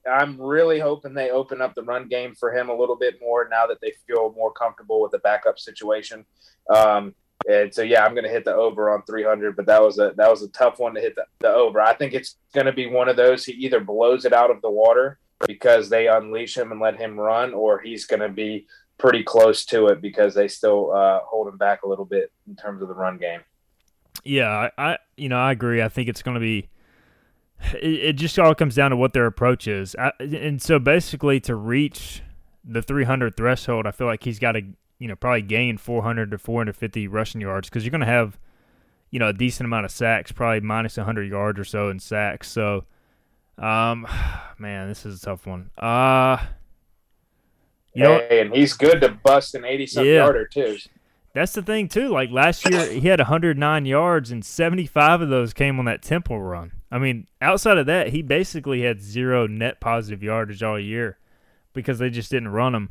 I'm 0.09 0.39
really 0.39 0.79
hoping 0.79 1.13
they 1.13 1.29
open 1.29 1.61
up 1.61 1.75
the 1.75 1.83
run 1.83 2.07
game 2.07 2.33
for 2.33 2.55
him 2.55 2.69
a 2.69 2.75
little 2.75 2.95
bit 2.95 3.19
more 3.21 3.47
now 3.49 3.67
that 3.67 3.81
they 3.81 3.93
feel 4.07 4.33
more 4.35 4.51
comfortable 4.51 5.01
with 5.01 5.11
the 5.11 5.19
backup 5.19 5.59
situation. 5.59 6.25
Um, 6.73 7.13
and 7.49 7.73
so, 7.73 7.81
yeah, 7.81 8.05
I'm 8.05 8.13
going 8.13 8.23
to 8.23 8.29
hit 8.29 8.45
the 8.45 8.53
over 8.53 8.91
on 8.91 9.03
300, 9.03 9.55
but 9.55 9.65
that 9.65 9.81
was 9.81 9.99
a 9.99 10.13
that 10.17 10.29
was 10.29 10.43
a 10.43 10.47
tough 10.49 10.79
one 10.79 10.93
to 10.93 11.01
hit 11.01 11.15
the, 11.15 11.25
the 11.39 11.49
over. 11.49 11.81
I 11.81 11.93
think 11.93 12.13
it's 12.13 12.37
going 12.53 12.67
to 12.67 12.73
be 12.73 12.87
one 12.87 13.09
of 13.09 13.15
those. 13.15 13.45
He 13.45 13.53
either 13.53 13.79
blows 13.79 14.25
it 14.25 14.33
out 14.33 14.51
of 14.51 14.61
the 14.61 14.69
water 14.69 15.19
because 15.47 15.89
they 15.89 16.07
unleash 16.07 16.55
him 16.55 16.71
and 16.71 16.79
let 16.79 16.99
him 16.99 17.19
run, 17.19 17.53
or 17.53 17.79
he's 17.79 18.05
going 18.05 18.19
to 18.19 18.29
be 18.29 18.67
pretty 19.01 19.23
close 19.23 19.65
to 19.65 19.87
it 19.87 20.01
because 20.01 20.33
they 20.33 20.47
still 20.47 20.91
uh, 20.93 21.19
hold 21.25 21.47
him 21.47 21.57
back 21.57 21.83
a 21.83 21.87
little 21.87 22.05
bit 22.05 22.31
in 22.47 22.55
terms 22.55 22.81
of 22.81 22.87
the 22.87 22.93
run 22.93 23.17
game. 23.17 23.41
Yeah, 24.23 24.69
I, 24.77 24.91
I 24.91 24.97
you 25.17 25.29
know 25.29 25.39
I 25.39 25.51
agree. 25.51 25.81
I 25.81 25.89
think 25.89 26.07
it's 26.07 26.21
going 26.21 26.35
to 26.35 26.41
be. 26.41 26.69
It, 27.73 27.93
it, 27.93 28.13
just 28.13 28.39
all 28.39 28.55
comes 28.55 28.73
down 28.73 28.89
to 28.89 28.97
what 28.97 29.13
their 29.13 29.27
approach 29.27 29.67
is, 29.67 29.95
I, 29.95 30.11
and 30.19 30.59
so 30.59 30.79
basically 30.79 31.39
to 31.41 31.55
reach 31.55 32.23
the 32.63 32.81
300 32.81 33.37
threshold, 33.37 33.85
I 33.85 33.91
feel 33.91 34.07
like 34.07 34.23
he's 34.23 34.39
got 34.39 34.53
to 34.53 34.63
you 35.01 35.07
know, 35.07 35.15
probably 35.15 35.41
gain 35.41 35.79
400 35.79 36.29
to 36.29 36.37
450 36.37 37.07
rushing 37.07 37.41
yards 37.41 37.67
because 37.67 37.83
you're 37.83 37.89
going 37.89 38.01
to 38.01 38.05
have, 38.05 38.37
you 39.09 39.17
know, 39.17 39.29
a 39.29 39.33
decent 39.33 39.65
amount 39.65 39.83
of 39.83 39.91
sacks, 39.91 40.31
probably 40.31 40.59
minus 40.59 40.95
100 40.95 41.27
yards 41.27 41.59
or 41.59 41.63
so 41.63 41.89
in 41.89 41.97
sacks. 41.97 42.47
So, 42.51 42.85
um, 43.57 44.05
man, 44.59 44.89
this 44.89 45.03
is 45.03 45.19
a 45.19 45.25
tough 45.25 45.47
one. 45.47 45.71
Uh, 45.75 46.37
you 47.93 48.05
hey, 48.05 48.41
and 48.41 48.53
he's 48.53 48.73
good 48.73 49.01
to 49.01 49.09
bust 49.09 49.55
an 49.55 49.65
80 49.65 49.87
something 49.87 50.11
yeah. 50.11 50.19
yarder 50.19 50.45
too. 50.45 50.77
That's 51.33 51.53
the 51.53 51.61
thing 51.61 51.87
too. 51.87 52.09
Like 52.09 52.29
last 52.31 52.69
year, 52.69 52.91
he 52.91 53.07
had 53.07 53.19
109 53.19 53.85
yards, 53.85 54.31
and 54.31 54.43
75 54.43 55.21
of 55.21 55.29
those 55.29 55.53
came 55.53 55.79
on 55.79 55.85
that 55.85 56.01
Temple 56.01 56.41
run. 56.41 56.73
I 56.91 56.97
mean, 56.97 57.27
outside 57.41 57.77
of 57.77 57.85
that, 57.85 58.09
he 58.09 58.21
basically 58.21 58.81
had 58.81 59.01
zero 59.01 59.47
net 59.47 59.79
positive 59.79 60.21
yardage 60.21 60.61
all 60.61 60.79
year 60.79 61.17
because 61.73 61.99
they 61.99 62.09
just 62.09 62.31
didn't 62.31 62.49
run 62.49 62.75
him. 62.75 62.89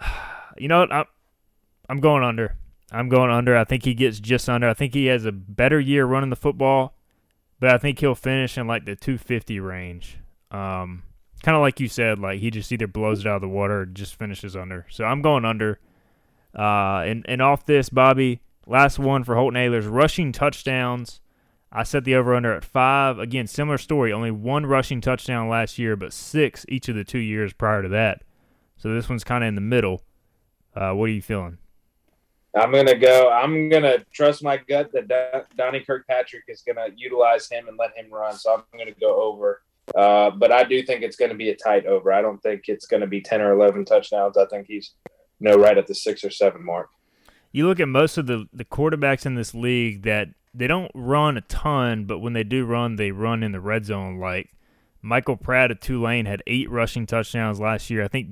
you 0.58 0.68
know 0.68 0.80
what? 0.80 0.92
I'm, 0.92 1.04
I'm 1.88 2.00
going 2.00 2.24
under. 2.24 2.56
I'm 2.90 3.08
going 3.08 3.30
under. 3.30 3.56
I 3.56 3.64
think 3.64 3.84
he 3.84 3.94
gets 3.94 4.18
just 4.18 4.48
under. 4.48 4.68
I 4.68 4.74
think 4.74 4.94
he 4.94 5.06
has 5.06 5.24
a 5.24 5.32
better 5.32 5.78
year 5.78 6.04
running 6.04 6.30
the 6.30 6.36
football, 6.36 6.96
but 7.60 7.70
I 7.70 7.78
think 7.78 8.00
he'll 8.00 8.14
finish 8.14 8.58
in 8.58 8.66
like 8.66 8.84
the 8.84 8.96
250 8.96 9.60
range. 9.60 10.18
Um, 10.50 11.02
kind 11.42 11.56
of 11.56 11.62
like 11.62 11.80
you 11.80 11.88
said, 11.88 12.18
like 12.18 12.40
he 12.40 12.50
just 12.50 12.72
either 12.72 12.86
blows 12.86 13.20
it 13.20 13.26
out 13.26 13.36
of 13.36 13.42
the 13.42 13.48
water 13.48 13.80
or 13.80 13.86
just 13.86 14.16
finishes 14.16 14.56
under. 14.56 14.86
So 14.90 15.04
I'm 15.04 15.22
going 15.22 15.44
under. 15.44 15.78
Uh, 16.54 17.04
and 17.06 17.24
and 17.28 17.42
off 17.42 17.66
this, 17.66 17.88
Bobby, 17.88 18.40
last 18.66 18.98
one 18.98 19.24
for 19.24 19.34
Holton 19.34 19.60
Ahlers, 19.60 19.90
rushing 19.90 20.32
touchdowns. 20.32 21.20
I 21.70 21.82
set 21.82 22.04
the 22.04 22.14
over 22.14 22.34
under 22.34 22.54
at 22.54 22.64
five. 22.64 23.18
Again, 23.18 23.46
similar 23.46 23.76
story. 23.76 24.12
Only 24.12 24.30
one 24.30 24.64
rushing 24.64 25.00
touchdown 25.00 25.48
last 25.48 25.78
year, 25.78 25.96
but 25.96 26.12
six 26.12 26.64
each 26.68 26.88
of 26.88 26.94
the 26.94 27.04
two 27.04 27.18
years 27.18 27.52
prior 27.52 27.82
to 27.82 27.88
that. 27.90 28.22
So 28.78 28.94
this 28.94 29.08
one's 29.08 29.24
kind 29.24 29.44
of 29.44 29.48
in 29.48 29.54
the 29.54 29.60
middle. 29.60 30.02
Uh, 30.74 30.92
what 30.92 31.06
are 31.06 31.12
you 31.12 31.22
feeling? 31.22 31.58
I'm 32.54 32.72
gonna 32.72 32.96
go. 32.96 33.30
I'm 33.30 33.68
gonna 33.68 33.98
trust 34.14 34.42
my 34.42 34.56
gut 34.56 34.90
that 34.92 35.46
Donnie 35.58 35.80
Kirkpatrick 35.80 36.44
is 36.48 36.62
gonna 36.62 36.88
utilize 36.96 37.48
him 37.50 37.68
and 37.68 37.76
let 37.76 37.94
him 37.94 38.10
run. 38.10 38.34
So 38.34 38.54
I'm 38.54 38.78
gonna 38.78 38.92
go 38.98 39.20
over. 39.20 39.62
Uh, 39.94 40.30
but 40.30 40.50
I 40.50 40.64
do 40.64 40.82
think 40.82 41.02
it's 41.02 41.16
going 41.16 41.30
to 41.30 41.36
be 41.36 41.50
a 41.50 41.56
tight 41.56 41.86
over. 41.86 42.12
I 42.12 42.20
don't 42.20 42.42
think 42.42 42.62
it's 42.66 42.86
going 42.86 43.02
to 43.02 43.06
be 43.06 43.20
10 43.20 43.40
or 43.40 43.52
11 43.52 43.84
touchdowns. 43.84 44.36
I 44.36 44.46
think 44.46 44.66
he's 44.66 44.92
you 45.38 45.48
know 45.48 45.56
right 45.56 45.78
at 45.78 45.86
the 45.86 45.94
six 45.94 46.24
or 46.24 46.30
seven 46.30 46.64
mark. 46.64 46.90
You 47.52 47.66
look 47.66 47.80
at 47.80 47.88
most 47.88 48.18
of 48.18 48.26
the 48.26 48.46
the 48.52 48.64
quarterbacks 48.64 49.26
in 49.26 49.34
this 49.34 49.54
league 49.54 50.02
that 50.02 50.28
they 50.52 50.66
don't 50.66 50.90
run 50.94 51.36
a 51.36 51.42
ton, 51.42 52.04
but 52.04 52.18
when 52.18 52.32
they 52.32 52.44
do 52.44 52.64
run, 52.64 52.96
they 52.96 53.10
run 53.10 53.42
in 53.42 53.52
the 53.52 53.60
red 53.60 53.84
zone. 53.84 54.18
Like 54.18 54.50
Michael 55.02 55.36
Pratt 55.36 55.70
at 55.70 55.80
Tulane 55.80 56.26
had 56.26 56.42
eight 56.46 56.70
rushing 56.70 57.06
touchdowns 57.06 57.60
last 57.60 57.90
year. 57.90 58.02
I 58.02 58.08
think 58.08 58.28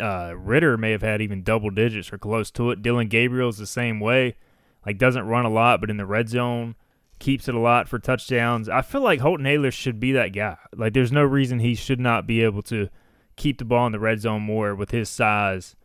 uh, 0.00 0.34
Ridder 0.36 0.76
may 0.76 0.90
have 0.90 1.02
had 1.02 1.22
even 1.22 1.42
double 1.42 1.70
digits 1.70 2.12
or 2.12 2.18
close 2.18 2.50
to 2.52 2.70
it. 2.70 2.82
Dillon 2.82 3.08
Gabriel's 3.08 3.58
the 3.58 3.66
same 3.66 4.00
way. 4.00 4.36
Like 4.84 4.98
doesn't 4.98 5.26
run 5.26 5.44
a 5.44 5.50
lot, 5.50 5.80
but 5.80 5.90
in 5.90 5.96
the 5.96 6.06
red 6.06 6.28
zone 6.28 6.74
keeps 7.20 7.46
it 7.46 7.54
a 7.54 7.60
lot 7.60 7.88
for 7.88 8.00
touchdowns. 8.00 8.68
I 8.68 8.82
feel 8.82 9.02
like 9.02 9.20
Holton 9.20 9.46
Ahlers 9.46 9.74
should 9.74 10.00
be 10.00 10.12
that 10.12 10.32
guy. 10.32 10.56
Like 10.74 10.94
there's 10.94 11.12
no 11.12 11.22
reason 11.22 11.60
he 11.60 11.76
should 11.76 12.00
not 12.00 12.26
be 12.26 12.42
able 12.42 12.62
to 12.62 12.88
keep 13.36 13.58
the 13.58 13.64
ball 13.64 13.86
in 13.86 13.92
the 13.92 14.00
red 14.00 14.20
zone 14.20 14.42
more 14.42 14.74
with 14.74 14.90
his 14.90 15.08
size. 15.08 15.76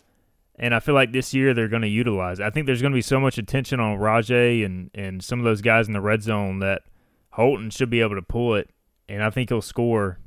And 0.57 0.73
I 0.73 0.79
feel 0.79 0.95
like 0.95 1.11
this 1.11 1.33
year 1.33 1.53
they're 1.53 1.67
going 1.67 1.81
to 1.83 1.87
utilize. 1.87 2.39
I 2.39 2.49
think 2.49 2.65
there's 2.65 2.81
going 2.81 2.93
to 2.93 2.97
be 2.97 3.01
so 3.01 3.19
much 3.19 3.37
attention 3.37 3.79
on 3.79 3.99
Rahjai 3.99 4.65
and 4.65 4.89
and 4.95 5.23
some 5.23 5.37
of 5.39 5.45
those 5.45 5.61
guys 5.61 5.87
in 5.87 5.93
the 5.93 6.01
red 6.01 6.23
zone 6.23 6.59
that 6.59 6.83
Holton 7.31 7.69
should 7.69 7.89
be 7.89 8.01
able 8.01 8.15
to 8.15 8.21
pull 8.21 8.55
it, 8.55 8.69
and 9.09 9.21
I 9.21 9.29
think 9.29 9.49
he'll 9.49 9.61
score 9.61 10.19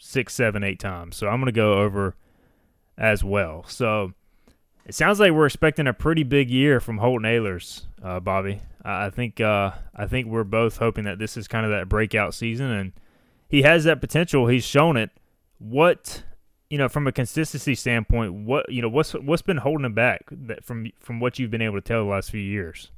six, 0.00 0.34
seven, 0.34 0.64
eight 0.64 0.80
times. 0.80 1.16
So 1.16 1.28
I'm 1.28 1.36
going 1.36 1.46
to 1.46 1.52
go 1.52 1.74
over 1.74 2.16
as 2.96 3.22
well. 3.22 3.64
So 3.68 4.12
it 4.86 4.94
sounds 4.94 5.20
like 5.20 5.32
we're 5.32 5.46
expecting 5.46 5.86
a 5.86 5.92
pretty 5.92 6.22
big 6.22 6.50
year 6.50 6.80
from 6.80 6.98
Holton 6.98 7.26
Ahlers, 7.26 7.84
uh, 8.02 8.20
Bobby. 8.20 8.60
I 8.84 9.10
think 9.10 9.40
uh, 9.40 9.72
I 9.94 10.06
think 10.06 10.26
we're 10.26 10.44
both 10.44 10.76
hoping 10.76 11.04
that 11.04 11.18
this 11.18 11.36
is 11.36 11.48
kind 11.48 11.64
of 11.64 11.72
that 11.72 11.88
breakout 11.88 12.34
season, 12.34 12.70
and 12.70 12.92
he 13.48 13.62
has 13.62 13.84
that 13.84 14.00
potential. 14.00 14.46
He's 14.46 14.64
shown 14.64 14.96
it. 14.96 15.10
What 15.58 16.24
you 16.68 16.76
know, 16.76 16.88
from 16.88 17.06
a 17.06 17.12
consistency 17.12 17.74
standpoint, 17.74 18.34
what 18.34 18.70
you 18.70 18.82
know, 18.82 18.88
what's 18.88 19.12
what's 19.12 19.42
been 19.42 19.58
holding 19.58 19.86
him 19.86 19.94
back 19.94 20.24
that 20.30 20.64
from 20.64 20.90
from 20.98 21.20
what 21.20 21.38
you've 21.38 21.50
been 21.50 21.62
able 21.62 21.76
to 21.76 21.80
tell 21.80 22.04
the 22.04 22.10
last 22.10 22.30
few 22.30 22.40
years? 22.40 22.90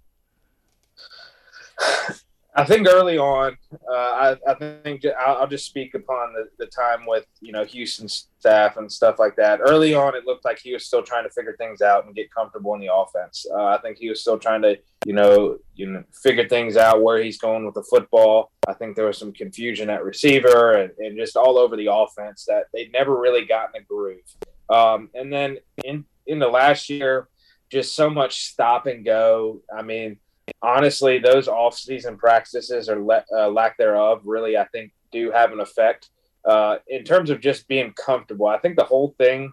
I 2.56 2.64
think 2.64 2.88
early 2.88 3.18
on, 3.18 3.58
uh, 3.86 3.94
I, 3.94 4.36
I, 4.48 4.54
think 4.54 5.04
I'll, 5.20 5.46
just 5.46 5.66
speak 5.66 5.94
upon 5.94 6.32
the, 6.32 6.48
the 6.58 6.64
time 6.64 7.04
with 7.06 7.26
you 7.42 7.52
know 7.52 7.64
Houston 7.64 8.08
staff 8.08 8.78
and 8.78 8.90
stuff 8.90 9.18
like 9.18 9.36
that. 9.36 9.60
Early 9.60 9.94
on, 9.94 10.16
it 10.16 10.24
looked 10.24 10.46
like 10.46 10.58
he 10.58 10.72
was 10.72 10.86
still 10.86 11.02
trying 11.02 11.24
to 11.24 11.30
figure 11.30 11.54
things 11.58 11.82
out 11.82 12.06
and 12.06 12.14
get 12.14 12.32
comfortable 12.32 12.72
in 12.72 12.80
the 12.80 12.92
offense. 12.92 13.44
Uh, 13.52 13.66
I 13.66 13.78
think 13.82 13.98
he 13.98 14.08
was 14.08 14.22
still 14.22 14.38
trying 14.38 14.62
to 14.62 14.78
you 15.04 15.12
know 15.12 15.58
you 15.74 15.86
know 15.86 16.02
figure 16.22 16.48
things 16.48 16.78
out 16.78 17.02
where 17.02 17.22
he's 17.22 17.36
going 17.36 17.66
with 17.66 17.74
the 17.74 17.82
football. 17.82 18.50
I 18.66 18.72
think 18.72 18.96
there 18.96 19.06
was 19.06 19.18
some 19.18 19.32
confusion 19.32 19.90
at 19.90 20.02
receiver 20.02 20.76
and, 20.76 20.92
and 20.98 21.18
just 21.18 21.36
all 21.36 21.58
over 21.58 21.76
the 21.76 21.92
offense 21.92 22.46
that 22.46 22.64
they'd 22.72 22.90
never 22.90 23.20
really 23.20 23.44
gotten 23.44 23.82
a 23.82 23.84
groove. 23.84 24.24
Um, 24.70 25.10
and 25.14 25.30
then 25.30 25.58
in 25.84 26.06
in 26.26 26.38
the 26.38 26.48
last 26.48 26.88
year, 26.88 27.28
just 27.70 27.94
so 27.94 28.08
much 28.08 28.46
stop 28.46 28.86
and 28.86 29.04
go. 29.04 29.60
I 29.76 29.82
mean 29.82 30.20
honestly, 30.62 31.18
those 31.18 31.48
off-season 31.48 32.16
practices 32.16 32.88
or 32.88 33.02
le- 33.02 33.24
uh, 33.37 33.48
lack 33.48 33.76
thereof 33.78 34.22
really, 34.24 34.56
I 34.56 34.64
think, 34.66 34.92
do 35.12 35.30
have 35.30 35.52
an 35.52 35.61
effect 35.61 36.11
uh, 36.44 36.76
in 36.88 37.04
terms 37.04 37.30
of 37.30 37.40
just 37.40 37.68
being 37.68 37.92
comfortable. 37.92 38.46
I 38.46 38.59
think 38.59 38.76
the 38.76 38.85
whole 38.85 39.14
thing. 39.18 39.52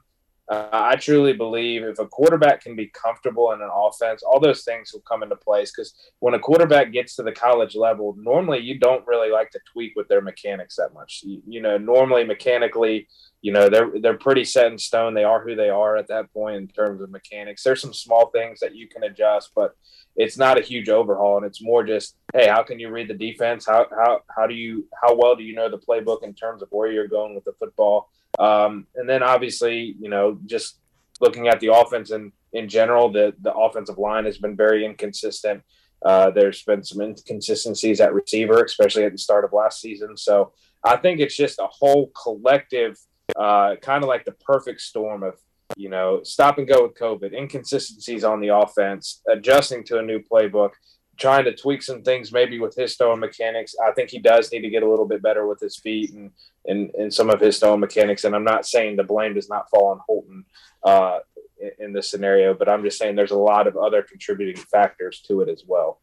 Uh, 0.50 0.68
I 0.74 0.98
truly 0.98 1.32
believe 1.32 1.84
if 1.84 2.00
a 2.00 2.06
quarterback 2.06 2.62
can 2.62 2.76
be 2.76 2.88
comfortable 2.88 3.54
in 3.54 3.62
an 3.62 3.70
offense, 3.74 4.24
all 4.24 4.42
those 4.42 4.66
things 4.66 4.92
will 4.92 5.02
come 5.02 5.24
into 5.24 5.38
place. 5.38 5.72
Because 5.72 5.96
when 6.20 6.34
a 6.34 6.40
quarterback 6.40 6.92
gets 6.92 7.16
to 7.16 7.24
the 7.24 7.32
college 7.32 7.76
level, 7.76 8.14
normally 8.18 8.60
you 8.60 8.78
don't 8.78 9.08
really 9.08 9.32
like 9.32 9.52
to 9.52 9.60
tweak 9.72 9.94
with 9.96 10.10
their 10.10 10.20
mechanics 10.22 10.76
that 10.76 10.94
much. 10.94 11.22
You, 11.24 11.42
you 11.48 11.62
know, 11.62 11.78
normally 11.78 12.26
mechanically, 12.26 13.08
you 13.44 13.52
know 13.52 13.70
they're 13.70 13.92
they're 14.02 14.18
pretty 14.18 14.46
set 14.46 14.72
in 14.72 14.78
stone. 14.78 15.14
They 15.14 15.26
are 15.26 15.44
who 15.44 15.54
they 15.54 15.70
are 15.70 15.98
at 15.98 16.08
that 16.08 16.32
point 16.34 16.56
in 16.56 16.68
terms 16.70 17.02
of 17.02 17.12
mechanics. 17.12 17.62
There's 17.62 17.82
some 17.82 17.94
small 17.94 18.30
things 18.32 18.62
that 18.62 18.74
you 18.74 18.88
can 18.88 19.04
adjust, 19.04 19.52
but 19.54 19.76
it's 20.16 20.38
not 20.38 20.58
a 20.58 20.62
huge 20.62 20.88
overhaul, 20.88 21.38
and 21.38 21.46
it's 21.46 21.62
more 21.62 21.84
just, 21.84 22.16
hey, 22.34 22.48
how 22.48 22.64
can 22.64 22.80
you 22.80 22.90
read 22.90 23.10
the 23.10 23.14
defense? 23.14 23.66
How 23.66 23.86
how 23.92 24.22
how 24.34 24.48
do 24.48 24.56
you 24.56 24.88
how 25.04 25.14
well 25.14 25.36
do 25.36 25.44
you 25.44 25.54
know 25.54 25.70
the 25.70 25.78
playbook 25.78 26.24
in 26.24 26.34
terms 26.34 26.62
of 26.62 26.70
where 26.72 26.90
you're 26.90 27.10
going 27.10 27.36
with 27.36 27.44
the 27.44 27.54
football? 27.60 28.10
Um, 28.40 28.88
and 28.96 29.08
then 29.10 29.22
obviously, 29.22 29.96
you 30.00 30.10
know, 30.10 30.40
just 30.46 30.80
looking 31.20 31.50
at 31.50 31.60
the 31.60 31.74
offense 31.74 32.12
and 32.12 32.32
in 32.54 32.70
general, 32.70 33.12
the 33.12 33.34
the 33.42 33.54
offensive 33.54 33.98
line 33.98 34.24
has 34.24 34.38
been 34.38 34.56
very 34.56 34.86
inconsistent. 34.86 35.62
Uh, 36.06 36.30
there's 36.30 36.64
been 36.64 36.84
some 36.84 37.02
inconsistencies 37.02 38.00
at 38.00 38.14
receiver, 38.14 38.64
especially 38.64 39.04
at 39.04 39.12
the 39.12 39.18
start 39.18 39.44
of 39.44 39.52
last 39.52 39.82
season. 39.82 40.16
So 40.16 40.54
I 40.84 40.98
think 40.98 41.20
it's 41.20 41.36
just 41.36 41.60
a 41.60 41.68
whole 41.68 42.12
collective, 42.22 42.98
uh, 43.36 43.76
kind 43.82 44.04
of 44.04 44.08
like 44.08 44.26
the 44.26 44.32
perfect 44.32 44.82
storm 44.82 45.24
of 45.24 45.36
you 45.78 45.90
know, 45.90 46.22
stop 46.24 46.58
and 46.58 46.68
go 46.68 46.84
with 46.84 46.98
COVID, 46.98 47.34
inconsistencies 47.34 48.24
on 48.24 48.42
the 48.42 48.50
offense, 48.50 49.22
adjusting 49.28 49.84
to 49.86 50.00
a 50.00 50.02
new 50.02 50.20
playbook, 50.20 50.72
trying 51.18 51.46
to 51.46 51.56
tweak 51.56 51.82
some 51.82 52.02
things 52.02 52.32
maybe 52.32 52.60
with 52.60 52.76
his 52.76 52.94
stone 52.94 53.20
mechanics. 53.20 53.76
I 53.84 53.92
think 53.92 54.10
he 54.10 54.20
does 54.20 54.52
need 54.52 54.62
to 54.62 54.70
get 54.70 54.84
a 54.84 54.90
little 54.90 55.08
bit 55.08 55.22
better 55.22 55.48
with 55.48 55.60
his 55.60 55.78
feet 55.78 56.12
and 56.14 56.32
and, 56.66 56.92
and 56.96 57.14
some 57.14 57.30
of 57.30 57.42
his 57.42 57.58
stone 57.58 57.80
mechanics. 57.82 58.24
And 58.24 58.34
I'm 58.34 58.44
not 58.44 58.66
saying 58.66 58.96
the 58.96 59.04
blame 59.04 59.34
does 59.34 59.50
not 59.50 59.70
fall 59.70 59.88
on 59.88 60.00
Holton 60.08 60.46
uh, 60.84 61.20
in, 61.60 61.72
in 61.80 61.94
this 61.94 62.10
scenario, 62.10 62.54
but 62.54 62.70
I'm 62.70 62.84
just 62.84 62.98
saying 62.98 63.16
there's 63.16 63.32
a 63.32 63.38
lot 63.38 63.68
of 63.68 63.76
other 63.76 64.02
contributing 64.02 64.62
factors 64.72 65.22
to 65.28 65.42
it 65.42 65.50
as 65.50 65.64
well. 65.68 66.00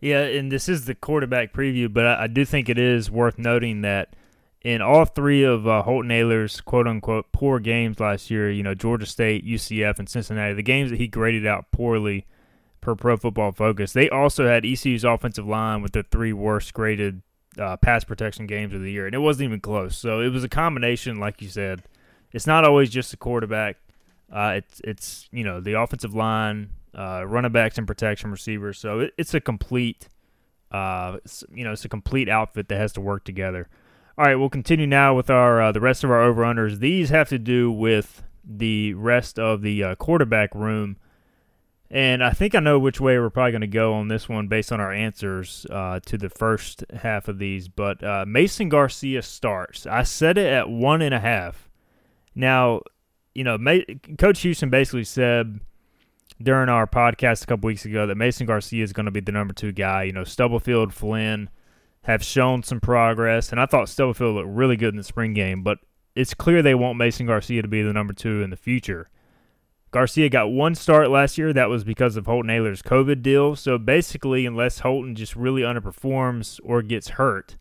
Yeah, 0.00 0.22
and 0.22 0.50
this 0.50 0.68
is 0.68 0.86
the 0.86 0.96
quarterback 0.96 1.52
preview, 1.52 1.92
but 1.92 2.04
I, 2.04 2.24
I 2.24 2.26
do 2.26 2.44
think 2.44 2.68
it 2.68 2.78
is 2.78 3.10
worth 3.10 3.38
noting 3.38 3.82
that– 3.82 4.16
in 4.64 4.80
all 4.80 5.04
three 5.04 5.42
of 5.42 5.66
uh, 5.66 5.82
Holton 5.82 6.10
Ahlers' 6.10 6.64
quote 6.64 6.86
unquote 6.86 7.32
poor 7.32 7.58
games 7.58 7.98
last 7.98 8.30
year, 8.30 8.50
you 8.50 8.62
know, 8.62 8.74
Georgia 8.74 9.06
State, 9.06 9.44
UCF, 9.44 9.98
and 9.98 10.08
Cincinnati, 10.08 10.54
the 10.54 10.62
games 10.62 10.90
that 10.90 11.00
he 11.00 11.08
graded 11.08 11.46
out 11.46 11.70
poorly 11.72 12.26
per 12.80 12.94
Pro 12.94 13.16
Football 13.16 13.52
Focus, 13.52 13.92
they 13.92 14.08
also 14.08 14.46
had 14.46 14.64
ECU's 14.64 15.04
offensive 15.04 15.46
line 15.46 15.82
with 15.82 15.92
the 15.92 16.02
three 16.02 16.32
worst 16.32 16.74
graded 16.74 17.22
uh, 17.58 17.76
pass 17.76 18.04
protection 18.04 18.46
games 18.46 18.72
of 18.72 18.80
the 18.80 18.90
year, 18.90 19.06
and 19.06 19.14
it 19.14 19.18
wasn't 19.18 19.44
even 19.44 19.60
close. 19.60 19.96
So 19.96 20.20
it 20.20 20.28
was 20.28 20.44
a 20.44 20.48
combination, 20.48 21.18
like 21.18 21.42
you 21.42 21.48
said. 21.48 21.82
It's 22.32 22.46
not 22.46 22.64
always 22.64 22.88
just 22.88 23.10
the 23.10 23.16
quarterback. 23.16 23.76
Uh, 24.32 24.54
it's 24.56 24.80
it's 24.84 25.28
you 25.32 25.44
know 25.44 25.60
the 25.60 25.78
offensive 25.78 26.14
line, 26.14 26.70
uh, 26.96 27.24
running 27.26 27.52
backs 27.52 27.78
and 27.78 27.86
protection 27.86 28.30
receivers. 28.30 28.78
So 28.78 29.00
it, 29.00 29.14
it's 29.18 29.34
a 29.34 29.40
complete, 29.40 30.08
uh, 30.70 31.18
you 31.52 31.64
know, 31.64 31.72
it's 31.72 31.84
a 31.84 31.90
complete 31.90 32.28
outfit 32.28 32.68
that 32.68 32.78
has 32.78 32.92
to 32.94 33.00
work 33.00 33.24
together. 33.24 33.68
All 34.18 34.26
right, 34.26 34.34
we'll 34.34 34.50
continue 34.50 34.86
now 34.86 35.14
with 35.14 35.30
our 35.30 35.62
uh, 35.62 35.72
the 35.72 35.80
rest 35.80 36.04
of 36.04 36.10
our 36.10 36.20
over 36.20 36.42
unders. 36.42 36.80
These 36.80 37.08
have 37.08 37.30
to 37.30 37.38
do 37.38 37.72
with 37.72 38.22
the 38.44 38.92
rest 38.92 39.38
of 39.38 39.62
the 39.62 39.82
uh, 39.82 39.94
quarterback 39.94 40.54
room, 40.54 40.98
and 41.90 42.22
I 42.22 42.32
think 42.32 42.54
I 42.54 42.60
know 42.60 42.78
which 42.78 43.00
way 43.00 43.18
we're 43.18 43.30
probably 43.30 43.52
going 43.52 43.62
to 43.62 43.66
go 43.66 43.94
on 43.94 44.08
this 44.08 44.28
one 44.28 44.48
based 44.48 44.70
on 44.70 44.80
our 44.80 44.92
answers 44.92 45.64
uh, 45.70 46.00
to 46.04 46.18
the 46.18 46.28
first 46.28 46.84
half 46.94 47.26
of 47.26 47.38
these. 47.38 47.68
But 47.68 48.04
uh, 48.04 48.26
Mason 48.28 48.68
Garcia 48.68 49.22
starts. 49.22 49.86
I 49.86 50.02
set 50.02 50.36
it 50.36 50.52
at 50.52 50.68
one 50.68 51.00
and 51.00 51.14
a 51.14 51.20
half. 51.20 51.70
Now, 52.34 52.82
you 53.34 53.44
know, 53.44 53.56
Coach 54.18 54.40
Houston 54.42 54.68
basically 54.68 55.04
said 55.04 55.58
during 56.42 56.68
our 56.68 56.86
podcast 56.86 57.44
a 57.44 57.46
couple 57.46 57.66
weeks 57.66 57.86
ago 57.86 58.06
that 58.06 58.16
Mason 58.16 58.46
Garcia 58.46 58.84
is 58.84 58.92
going 58.92 59.06
to 59.06 59.12
be 59.12 59.20
the 59.20 59.32
number 59.32 59.54
two 59.54 59.72
guy. 59.72 60.02
You 60.02 60.12
know, 60.12 60.24
Stubblefield, 60.24 60.92
Flynn 60.92 61.48
have 62.04 62.24
shown 62.24 62.62
some 62.62 62.80
progress, 62.80 63.50
and 63.50 63.60
I 63.60 63.66
thought 63.66 63.88
Stubblefield 63.88 64.34
looked 64.34 64.48
really 64.48 64.76
good 64.76 64.92
in 64.94 64.96
the 64.96 65.04
spring 65.04 65.34
game, 65.34 65.62
but 65.62 65.78
it's 66.14 66.34
clear 66.34 66.62
they 66.62 66.74
want 66.74 66.98
Mason 66.98 67.26
Garcia 67.26 67.62
to 67.62 67.68
be 67.68 67.82
the 67.82 67.92
number 67.92 68.12
two 68.12 68.42
in 68.42 68.50
the 68.50 68.56
future. 68.56 69.08
Garcia 69.92 70.30
got 70.30 70.50
one 70.50 70.74
start 70.74 71.10
last 71.10 71.36
year. 71.36 71.52
That 71.52 71.68
was 71.68 71.84
because 71.84 72.16
of 72.16 72.24
Holton 72.24 72.50
Ahlers' 72.50 72.82
COVID 72.82 73.22
deal. 73.22 73.54
So 73.54 73.76
basically, 73.76 74.46
unless 74.46 74.78
Holton 74.78 75.14
just 75.14 75.36
really 75.36 75.62
underperforms 75.62 76.58
or 76.64 76.80
gets 76.80 77.10
hurt, 77.10 77.58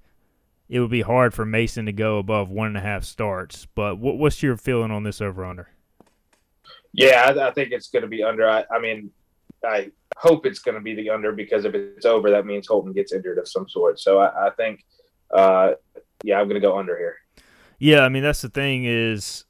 it 0.70 0.80
would 0.80 0.90
be 0.90 1.02
hard 1.02 1.34
for 1.34 1.46
Mason 1.46 1.86
to 1.88 1.92
go 1.92 2.18
above 2.18 2.50
one 2.50 2.68
and 2.68 2.78
a 2.78 2.82
half 2.82 3.04
starts. 3.04 3.68
But 3.76 4.00
what, 4.00 4.18
what's 4.18 4.42
your 4.42 4.56
feeling 4.56 4.92
on 4.92 5.04
this 5.04 5.20
over 5.20 5.44
under? 5.44 5.68
Yeah, 6.94 7.34
I, 7.36 7.50
I 7.50 7.52
think 7.52 7.74
it's 7.74 7.90
going 7.90 8.04
to 8.04 8.08
be 8.08 8.24
under. 8.24 8.50
I, 8.50 8.64
I 8.74 8.80
mean, 8.80 9.12
I 9.66 9.92
hope 10.22 10.46
it's 10.46 10.60
going 10.60 10.76
to 10.76 10.82
be 10.82 10.94
the 10.94 11.10
under 11.10 11.32
because 11.32 11.66
if 11.66 11.74
it's 11.74 12.06
over, 12.06 12.30
that 12.30 12.46
means 12.46 12.68
Holton 12.68 12.94
gets 12.94 13.12
injured 13.12 13.40
of 13.40 13.48
some 13.48 13.68
sort. 13.68 14.00
So 14.00 14.20
I, 14.20 14.48
I 14.48 14.50
think, 14.52 14.86
uh, 15.36 15.72
yeah, 16.24 16.40
I'm 16.40 16.48
going 16.48 16.62
to 16.62 16.66
go 16.66 16.78
under 16.78 16.96
here. 16.96 17.16
Yeah, 17.80 18.02
I 18.02 18.10
mean 18.10 18.22
that's 18.22 18.42
the 18.42 18.50
thing 18.50 18.86
is, 18.86 19.46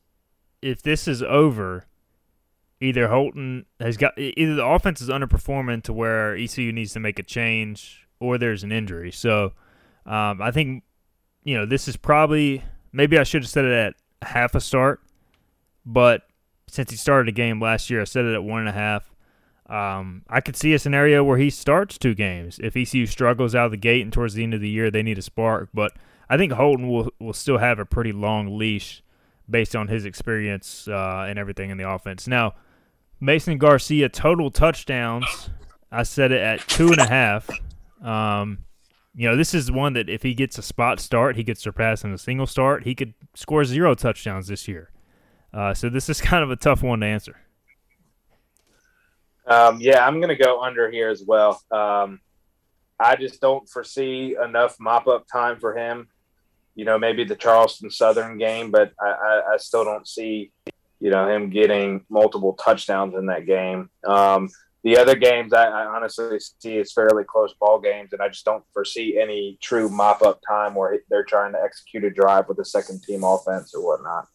if 0.62 0.82
this 0.82 1.06
is 1.06 1.22
over, 1.22 1.86
either 2.80 3.10
Holton 3.10 3.66
has 3.82 3.98
got 3.98 4.18
either 4.18 4.56
the 4.56 4.66
offense 4.66 5.02
is 5.02 5.10
underperforming 5.10 5.84
to 5.84 5.94
where 5.94 6.38
ECU 6.38 6.72
needs 6.72 6.94
to 6.94 7.02
make 7.02 7.20
a 7.20 7.24
change, 7.24 8.08
or 8.22 8.38
there's 8.38 8.64
an 8.64 8.72
injury. 8.72 9.12
So 9.12 9.52
um, 10.06 10.42
I 10.42 10.52
think 10.52 10.84
you 11.44 11.58
know 11.58 11.66
this 11.66 11.90
is 11.90 11.98
probably 11.98 12.64
maybe 12.94 13.18
I 13.18 13.24
should 13.24 13.44
have 13.44 13.50
set 13.50 13.66
it 13.66 13.74
at 13.74 13.96
half 14.22 14.56
a 14.56 14.62
start, 14.62 15.02
but 15.86 16.22
since 16.70 16.90
he 16.90 16.96
started 16.96 17.28
a 17.28 17.34
game 17.34 17.60
last 17.60 17.90
year, 17.90 18.00
I 18.00 18.06
set 18.06 18.24
it 18.24 18.34
at 18.34 18.46
one 18.46 18.62
and 18.62 18.70
a 18.70 18.72
half. 18.72 19.11
Um, 19.72 20.24
I 20.30 20.42
could 20.42 20.58
see 20.58 20.74
a 20.74 20.80
scenario 20.80 21.24
where 21.24 21.38
he 21.38 21.50
starts 21.50 21.98
two 21.98 22.14
games 22.14 22.60
if 22.62 22.76
ECU 22.76 23.06
struggles 23.06 23.56
out 23.56 23.68
of 23.68 23.72
the 23.72 23.78
gate 23.78 24.02
and 24.02 24.12
towards 24.12 24.34
the 24.34 24.44
end 24.44 24.54
of 24.54 24.60
the 24.60 24.70
year 24.70 24.92
they 24.92 25.02
need 25.02 25.18
a 25.18 25.22
spark. 25.22 25.70
But 25.74 25.94
I 26.30 26.36
think 26.36 26.52
Holton 26.52 26.90
will 26.90 27.10
will 27.20 27.34
still 27.34 27.58
have 27.58 27.80
a 27.80 27.86
pretty 27.86 28.12
long 28.12 28.58
leash 28.58 29.02
based 29.50 29.74
on 29.74 29.88
his 29.88 30.04
experience 30.04 30.90
uh, 30.90 31.26
and 31.28 31.40
everything 31.40 31.70
in 31.70 31.78
the 31.78 31.90
offense. 31.90 32.28
Now, 32.28 32.56
Mason 33.22 33.58
Garcia 33.58 34.10
total 34.10 34.52
touchdowns. 34.52 35.50
I 35.90 36.04
set 36.04 36.34
it 36.34 36.42
at 36.42 36.68
two 36.68 36.88
and 36.88 37.00
a 37.00 37.08
half. 37.08 37.50
Um, 38.02 38.66
you 39.16 39.30
know, 39.30 39.38
this 39.38 39.54
is 39.54 39.72
one 39.72 39.94
that 39.94 40.10
if 40.10 40.24
he 40.24 40.34
gets 40.34 40.58
a 40.58 40.62
spot 40.62 41.00
start, 41.00 41.38
he 41.38 41.44
could 41.46 41.58
surpass 41.58 42.04
in 42.04 42.12
a 42.14 42.18
single 42.18 42.48
start. 42.48 42.84
He 42.84 42.96
could 42.96 43.14
score 43.36 43.64
zero 43.64 43.96
touchdowns 43.96 44.48
this 44.48 44.68
year. 44.68 44.92
Uh, 45.54 45.74
so 45.74 45.88
this 45.90 46.10
is 46.10 46.20
kind 46.22 46.44
of 46.44 46.52
a 46.52 46.58
tough 46.58 46.84
one 46.84 47.00
to 47.02 47.06
answer. 47.06 47.38
Um, 49.48 49.82
yeah, 49.82 50.06
I'm 50.06 50.20
going 50.20 50.36
to 50.36 50.44
go 50.44 50.62
under 50.62 50.90
here 50.92 51.10
as 51.10 51.24
well. 51.26 51.62
Um, 51.72 52.22
I 53.00 53.16
just 53.16 53.42
don't 53.42 53.68
foresee 53.68 54.36
enough 54.42 54.76
mop 54.80 55.08
up 55.08 55.26
time 55.28 55.60
for 55.60 55.76
him 55.76 56.08
you 56.76 56.86
know, 56.86 56.98
maybe 56.98 57.24
the 57.24 57.36
Charleston 57.36 57.90
Southern 57.90 58.38
game, 58.38 58.72
but 58.72 58.92
I, 59.00 59.10
I, 59.10 59.54
I 59.54 59.58
still 59.58 59.84
don't 59.84 60.08
see, 60.08 60.52
you 61.00 61.10
know, 61.10 61.28
him 61.28 61.50
getting 61.50 62.06
multiple 62.10 62.54
touchdowns 62.54 63.16
in 63.16 63.26
that 63.28 63.46
game. 63.46 63.90
Um, 64.08 64.50
the 64.84 64.98
other 64.98 65.16
games, 65.16 65.54
I, 65.54 65.66
I, 65.66 65.86
honestly 65.86 66.40
see 66.40 66.80
as 66.80 66.92
fairly 66.92 67.24
close 67.24 67.54
ball 67.60 67.80
games, 67.80 68.14
and 68.14 68.22
I 68.22 68.30
just 68.30 68.46
don't 68.46 68.64
foresee 68.74 69.20
any 69.22 69.60
true 69.62 69.90
mop 69.90 70.24
up 70.24 70.42
time 70.48 70.74
where 70.74 70.98
they're 71.10 71.24
trying 71.24 71.52
to 71.52 71.62
execute 71.62 72.04
a 72.04 72.10
drive 72.10 72.48
with 72.48 72.58
a 72.58 72.66
second 72.66 73.04
team 73.04 73.24
offense 73.24 73.76
or 73.76 73.86
whatnot. 73.86 74.28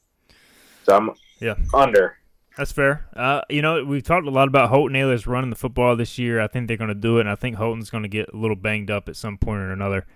So 0.84 0.96
I'm 0.96 1.10
yeah 1.40 1.56
under. 1.74 2.18
That's 2.56 2.72
fair. 2.72 3.06
Uh, 3.14 3.42
you 3.50 3.60
know, 3.60 3.84
we've 3.84 4.02
talked 4.02 4.26
a 4.26 4.30
lot 4.30 4.48
about 4.48 4.70
Holton 4.70 4.96
Ahlers 4.96 5.26
running 5.26 5.50
the 5.50 5.56
football 5.56 5.94
this 5.94 6.18
year. 6.18 6.40
I 6.40 6.46
think 6.46 6.68
they're 6.68 6.78
going 6.78 6.88
to 6.88 6.94
do 6.94 7.18
it, 7.18 7.22
and 7.22 7.28
I 7.28 7.34
think 7.34 7.56
Holton's 7.56 7.90
going 7.90 8.02
to 8.02 8.08
get 8.08 8.30
a 8.32 8.36
little 8.36 8.56
banged 8.56 8.90
up 8.90 9.08
at 9.08 9.16
some 9.16 9.36
point 9.36 9.60
or 9.60 9.72
another. 9.72 10.06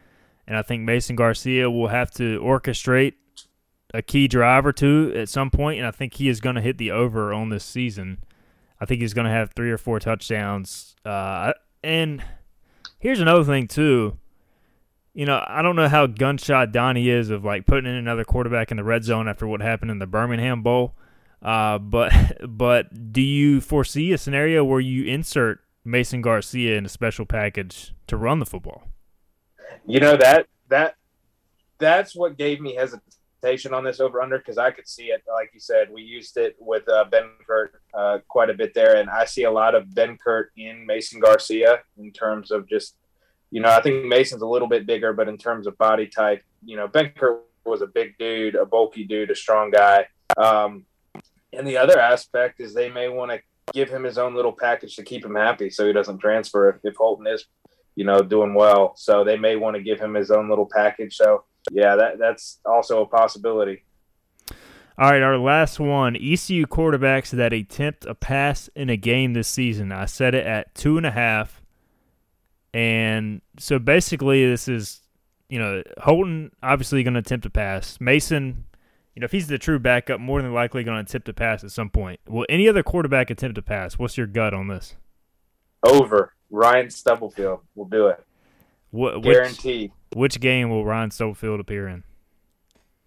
And 0.46 0.56
I 0.56 0.62
think 0.62 0.82
Mason 0.82 1.16
Garcia 1.16 1.70
will 1.70 1.88
have 1.88 2.10
to 2.12 2.40
orchestrate 2.40 3.14
a 3.92 4.00
key 4.00 4.26
drive 4.26 4.64
or 4.64 4.72
two 4.72 5.12
at 5.14 5.28
some 5.28 5.50
point, 5.50 5.78
and 5.78 5.86
I 5.86 5.90
think 5.90 6.14
he 6.14 6.28
is 6.28 6.40
going 6.40 6.56
to 6.56 6.62
hit 6.62 6.78
the 6.78 6.90
over 6.90 7.32
on 7.32 7.50
this 7.50 7.64
season. 7.64 8.24
I 8.80 8.86
think 8.86 9.02
he's 9.02 9.14
going 9.14 9.26
to 9.26 9.32
have 9.32 9.52
three 9.52 9.70
or 9.70 9.78
four 9.78 10.00
touchdowns. 10.00 10.96
Uh, 11.04 11.52
and 11.84 12.24
here's 12.98 13.20
another 13.20 13.44
thing 13.44 13.68
too. 13.68 14.16
You 15.12 15.26
know, 15.26 15.44
I 15.46 15.60
don't 15.60 15.76
know 15.76 15.88
how 15.88 16.06
gunshot 16.06 16.72
Donnie 16.72 17.10
is 17.10 17.28
of 17.28 17.44
like 17.44 17.66
putting 17.66 17.90
in 17.90 17.96
another 17.96 18.24
quarterback 18.24 18.70
in 18.70 18.78
the 18.78 18.84
red 18.84 19.04
zone 19.04 19.28
after 19.28 19.46
what 19.46 19.60
happened 19.60 19.90
in 19.90 19.98
the 19.98 20.06
Birmingham 20.06 20.62
Bowl. 20.62 20.94
Uh, 21.42 21.78
but 21.78 22.12
but 22.48 23.12
do 23.12 23.20
you 23.20 23.60
foresee 23.60 24.12
a 24.12 24.18
scenario 24.18 24.64
where 24.64 24.80
you 24.80 25.04
insert 25.04 25.60
Mason 25.84 26.20
Garcia 26.20 26.76
in 26.76 26.86
a 26.86 26.88
special 26.88 27.26
package 27.26 27.94
to 28.06 28.16
run 28.16 28.38
the 28.38 28.46
football? 28.46 28.84
You 29.86 30.00
know 30.00 30.16
that 30.16 30.46
that 30.68 30.96
that's 31.78 32.14
what 32.14 32.36
gave 32.36 32.60
me 32.60 32.74
hesitation 32.74 33.72
on 33.72 33.84
this 33.84 34.00
over 34.00 34.20
under 34.20 34.38
because 34.38 34.58
I 34.58 34.70
could 34.70 34.86
see 34.86 35.06
it. 35.06 35.22
Like 35.32 35.50
you 35.54 35.60
said, 35.60 35.88
we 35.90 36.02
used 36.02 36.36
it 36.36 36.56
with 36.58 36.88
uh, 36.88 37.06
Benkert 37.10 37.70
uh, 37.94 38.18
quite 38.28 38.50
a 38.50 38.54
bit 38.54 38.74
there, 38.74 38.96
and 38.96 39.08
I 39.08 39.24
see 39.24 39.44
a 39.44 39.50
lot 39.50 39.74
of 39.74 39.86
Benkert 39.86 40.46
in 40.56 40.84
Mason 40.86 41.20
Garcia 41.20 41.80
in 41.98 42.12
terms 42.12 42.50
of 42.50 42.68
just 42.68 42.96
you 43.50 43.60
know 43.60 43.70
I 43.70 43.80
think 43.80 44.04
Mason's 44.04 44.42
a 44.42 44.46
little 44.46 44.68
bit 44.68 44.86
bigger, 44.86 45.12
but 45.12 45.28
in 45.28 45.38
terms 45.38 45.66
of 45.66 45.78
body 45.78 46.06
type, 46.06 46.42
you 46.64 46.76
know 46.76 46.88
Benkert 46.88 47.40
was 47.64 47.82
a 47.82 47.86
big 47.86 48.16
dude, 48.18 48.54
a 48.54 48.66
bulky 48.66 49.04
dude, 49.04 49.30
a 49.30 49.34
strong 49.34 49.70
guy. 49.70 50.06
Um, 50.36 50.84
and 51.52 51.66
the 51.66 51.76
other 51.76 51.98
aspect 51.98 52.60
is 52.60 52.74
they 52.74 52.88
may 52.88 53.08
want 53.08 53.30
to 53.30 53.40
give 53.72 53.88
him 53.88 54.04
his 54.04 54.18
own 54.18 54.34
little 54.34 54.52
package 54.52 54.96
to 54.96 55.02
keep 55.02 55.24
him 55.24 55.34
happy 55.34 55.70
so 55.70 55.86
he 55.86 55.92
doesn't 55.92 56.18
transfer 56.18 56.80
if, 56.82 56.96
Holton 56.96 57.26
is, 57.26 57.46
you 57.94 58.04
know, 58.04 58.22
doing 58.22 58.54
well. 58.54 58.94
So 58.96 59.24
they 59.24 59.36
may 59.36 59.56
want 59.56 59.76
to 59.76 59.82
give 59.82 60.00
him 60.00 60.14
his 60.14 60.30
own 60.30 60.48
little 60.48 60.66
package. 60.66 61.16
So 61.16 61.44
yeah, 61.70 61.96
that 61.96 62.18
that's 62.18 62.58
also 62.64 63.02
a 63.02 63.06
possibility. 63.06 63.84
All 64.98 65.10
right, 65.10 65.22
our 65.22 65.38
last 65.38 65.80
one. 65.80 66.14
ECU 66.14 66.66
quarterbacks 66.66 67.30
that 67.30 67.52
attempt 67.52 68.04
a 68.04 68.14
pass 68.14 68.68
in 68.74 68.90
a 68.90 68.96
game 68.96 69.32
this 69.32 69.48
season. 69.48 69.92
I 69.92 70.04
set 70.04 70.34
it 70.34 70.46
at 70.46 70.74
two 70.74 70.96
and 70.96 71.06
a 71.06 71.10
half. 71.10 71.62
And 72.72 73.40
so 73.58 73.78
basically 73.78 74.46
this 74.46 74.68
is 74.68 75.00
you 75.48 75.58
know, 75.58 75.82
Holton 75.98 76.52
obviously 76.62 77.02
gonna 77.02 77.18
attempt 77.18 77.44
a 77.44 77.50
pass. 77.50 78.00
Mason 78.00 78.64
you 79.20 79.22
know, 79.22 79.26
if 79.26 79.32
he's 79.32 79.48
the 79.48 79.58
true 79.58 79.78
backup, 79.78 80.18
more 80.18 80.40
than 80.40 80.54
likely 80.54 80.82
going 80.82 80.96
to 80.96 81.02
attempt 81.02 81.26
to 81.26 81.34
pass 81.34 81.62
at 81.62 81.70
some 81.70 81.90
point. 81.90 82.20
Will 82.26 82.46
any 82.48 82.66
other 82.66 82.82
quarterback 82.82 83.28
attempt 83.28 83.54
to 83.56 83.60
pass? 83.60 83.98
What's 83.98 84.16
your 84.16 84.26
gut 84.26 84.54
on 84.54 84.68
this? 84.68 84.96
Over. 85.82 86.32
Ryan 86.48 86.88
Stubblefield 86.88 87.60
will 87.74 87.84
do 87.84 88.06
it. 88.06 88.24
What, 88.92 89.22
Guaranteed. 89.22 89.92
Which, 90.14 90.16
which 90.16 90.40
game 90.40 90.70
will 90.70 90.86
Ryan 90.86 91.10
Stubblefield 91.10 91.60
appear 91.60 91.86
in? 91.88 92.02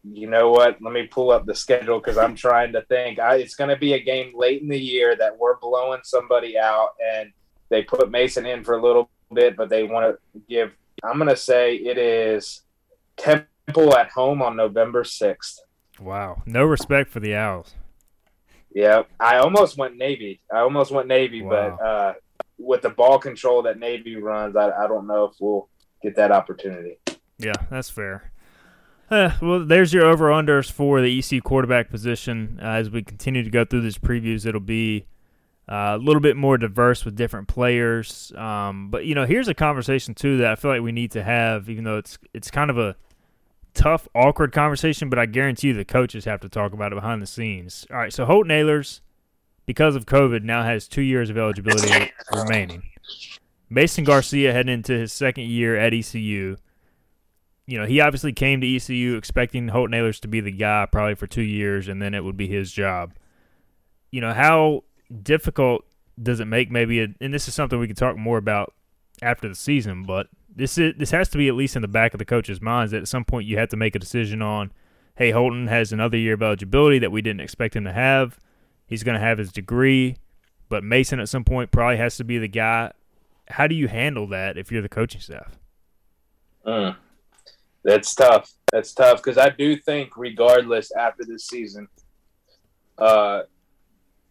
You 0.04 0.30
know 0.30 0.52
what? 0.52 0.80
Let 0.84 0.94
me 0.94 1.08
pull 1.08 1.32
up 1.32 1.48
the 1.48 1.56
schedule 1.56 1.98
because 1.98 2.20
I'm 2.20 2.36
trying 2.36 2.74
to 2.74 2.84
think. 2.84 3.18
I, 3.18 3.38
it's 3.38 3.56
going 3.56 3.72
to 3.72 3.76
be 3.76 3.94
a 3.94 4.00
game 4.00 4.34
late 4.36 4.62
in 4.62 4.68
the 4.68 4.80
year 4.80 5.16
that 5.16 5.36
we're 5.36 5.58
blowing 5.58 6.02
somebody 6.04 6.60
out, 6.60 6.90
and 7.04 7.32
they 7.70 7.82
put 7.82 8.12
Mason 8.12 8.46
in 8.46 8.64
for 8.64 8.76
a 8.76 8.82
little 8.84 9.10
bit, 9.34 9.58
but 9.58 9.70
they 9.70 9.82
want 9.82 10.16
to 10.16 10.42
give. 10.48 10.74
I'm 11.04 11.18
going 11.18 11.30
to 11.30 11.36
say 11.36 11.78
it 11.78 11.98
is 11.98 12.62
Temple 13.18 13.98
at 13.98 14.12
home 14.12 14.44
on 14.44 14.56
November 14.56 15.04
6th. 15.04 15.58
Wow, 16.00 16.44
no 16.46 16.64
respect 16.64 17.10
for 17.10 17.20
the 17.20 17.36
Owls. 17.36 17.76
Yeah, 18.74 19.04
I 19.20 19.38
almost 19.38 19.78
went 19.78 19.98
Navy. 19.98 20.42
I 20.52 20.60
almost 20.60 20.92
went 20.92 21.08
Navy, 21.08 21.44
wow. 21.44 21.78
but 21.78 21.86
uh, 21.86 22.14
with 22.58 22.82
the 22.82 22.90
ball 22.90 23.20
control 23.20 23.62
that 23.64 23.78
Navy 23.78 24.16
runs, 24.16 24.56
I, 24.56 24.72
I 24.72 24.88
don't 24.88 25.06
know 25.06 25.26
if 25.26 25.34
we'll 25.40 25.70
get 26.02 26.16
that 26.16 26.32
opportunity. 26.32 26.98
Yeah, 27.38 27.54
that's 27.70 27.90
fair. 27.90 28.32
Uh, 29.12 29.32
well, 29.42 29.66
there's 29.66 29.94
your 29.94 30.06
over 30.06 30.30
unders 30.30 30.72
for 30.72 31.02
the 31.02 31.20
EC 31.20 31.44
quarterback 31.44 31.90
position. 31.90 32.60
Uh, 32.62 32.70
as 32.70 32.90
we 32.90 33.04
continue 33.04 33.44
to 33.44 33.50
go 33.50 33.64
through 33.64 33.82
these 33.82 33.98
previews, 33.98 34.46
it'll 34.46 34.60
be 34.60 35.06
uh, 35.70 35.94
a 35.96 35.98
little 35.98 36.22
bit 36.22 36.36
more 36.36 36.58
diverse 36.58 37.06
with 37.06 37.16
different 37.16 37.48
players. 37.48 38.32
Um, 38.36 38.90
but 38.90 39.06
you 39.06 39.14
know, 39.14 39.26
here's 39.26 39.48
a 39.48 39.54
conversation 39.54 40.16
too 40.16 40.38
that 40.38 40.52
I 40.52 40.56
feel 40.56 40.72
like 40.72 40.82
we 40.82 40.92
need 40.92 41.12
to 41.12 41.24
have, 41.24 41.70
even 41.70 41.84
though 41.84 41.98
it's 41.98 42.18
it's 42.34 42.50
kind 42.50 42.72
of 42.72 42.78
a 42.78 42.96
tough, 43.74 44.08
awkward 44.14 44.52
conversation, 44.52 45.10
but 45.10 45.20
I 45.20 45.26
guarantee 45.26 45.70
you 45.70 45.74
the 45.74 45.86
coaches 45.86 46.26
have 46.26 46.42
to 46.42 46.50
talk 46.50 46.74
about 46.74 46.92
it 46.92 46.96
behind 46.96 47.22
the 47.22 47.28
scenes. 47.28 47.86
All 47.92 47.98
right, 47.98 48.14
so 48.14 48.26
Holton 48.26 48.52
Ahlers, 48.52 49.02
because 49.66 49.96
of 49.96 50.06
COVID, 50.06 50.44
now 50.44 50.64
has 50.64 50.88
two 50.88 51.02
years 51.02 51.30
of 51.30 51.38
eligibility 51.38 52.12
remaining. 52.34 52.84
Mason 53.70 54.04
Garcia 54.04 54.54
heading 54.54 54.74
into 54.74 54.94
his 54.94 55.12
second 55.12 55.46
year 55.46 55.76
at 55.76 55.94
ECU. 55.94 56.56
You 57.66 57.80
know, 57.80 57.86
he 57.86 58.02
obviously 58.02 58.34
came 58.34 58.62
to 58.62 58.76
ECU 58.76 59.16
expecting 59.16 59.70
Holton 59.70 59.98
Ahlers 59.98 60.20
to 60.22 60.28
be 60.28 60.42
the 60.42 60.52
guy 60.52 60.88
probably 60.92 61.16
for 61.16 61.28
two 61.28 61.42
years, 61.42 61.88
and 61.88 62.02
then 62.02 62.14
it 62.14 62.24
would 62.24 62.38
be 62.38 62.48
his 62.48 62.72
job. 62.72 63.14
You 64.12 64.22
know, 64.22 64.34
how 64.34 64.84
difficult 65.22 65.86
does 66.22 66.40
it 66.40 66.46
make 66.46 66.70
maybe, 66.70 67.02
a, 67.02 67.08
and 67.20 67.34
this 67.34 67.48
is 67.48 67.56
something 67.56 67.80
we 67.80 67.88
can 67.88 67.96
talk 67.96 68.18
more 68.18 68.38
about 68.38 68.74
after 69.22 69.48
the 69.48 69.56
season, 69.56 70.04
but– 70.04 70.28
this 70.56 70.78
is 70.78 70.94
this 70.98 71.12
has 71.12 71.30
to 71.30 71.38
be 71.38 71.48
at 71.48 71.56
least 71.56 71.76
in 71.76 71.82
the 71.82 71.88
back 71.88 72.14
of 72.14 72.20
the 72.20 72.26
coach's 72.26 72.62
minds 72.62 72.92
that 72.92 73.02
at 73.02 73.08
some 73.08 73.26
point 73.26 73.48
you 73.48 73.58
have 73.58 73.70
to 73.70 73.78
make 73.78 73.96
a 73.96 74.00
decision 74.00 74.42
on, 74.42 74.72
hey, 75.16 75.32
Holton 75.32 75.68
has 75.68 75.92
another 75.92 76.18
year 76.18 76.34
of 76.34 76.44
eligibility 76.44 77.00
that 77.00 77.12
we 77.12 77.22
didn't 77.22 77.42
expect 77.42 77.76
him 77.76 77.84
to 77.86 77.94
have. 77.94 78.40
He's 78.86 79.04
going 79.04 79.16
to 79.16 79.26
have 79.26 79.38
his 79.38 79.52
degree, 79.52 80.18
but 80.70 80.84
Mason 80.84 81.20
at 81.20 81.30
some 81.30 81.44
point 81.44 81.72
probably 81.72 81.98
has 81.98 82.18
to 82.18 82.24
be 82.24 82.38
the 82.38 82.48
guy. 82.48 82.92
How 83.50 83.68
do 83.68 83.76
you 83.76 83.88
handle 83.88 84.28
that 84.28 84.58
if 84.58 84.72
you're 84.72 84.82
the 84.82 84.90
coaching 84.90 85.22
staff? 85.22 85.58
Mm. 86.66 86.96
That's 87.84 88.14
tough. 88.16 88.52
That's 88.72 88.94
tough 88.94 89.18
because 89.18 89.38
I 89.38 89.50
do 89.50 89.76
think, 89.76 90.16
regardless, 90.16 90.92
after 90.94 91.24
this 91.26 91.48
season, 91.48 91.88
uh, 92.98 93.42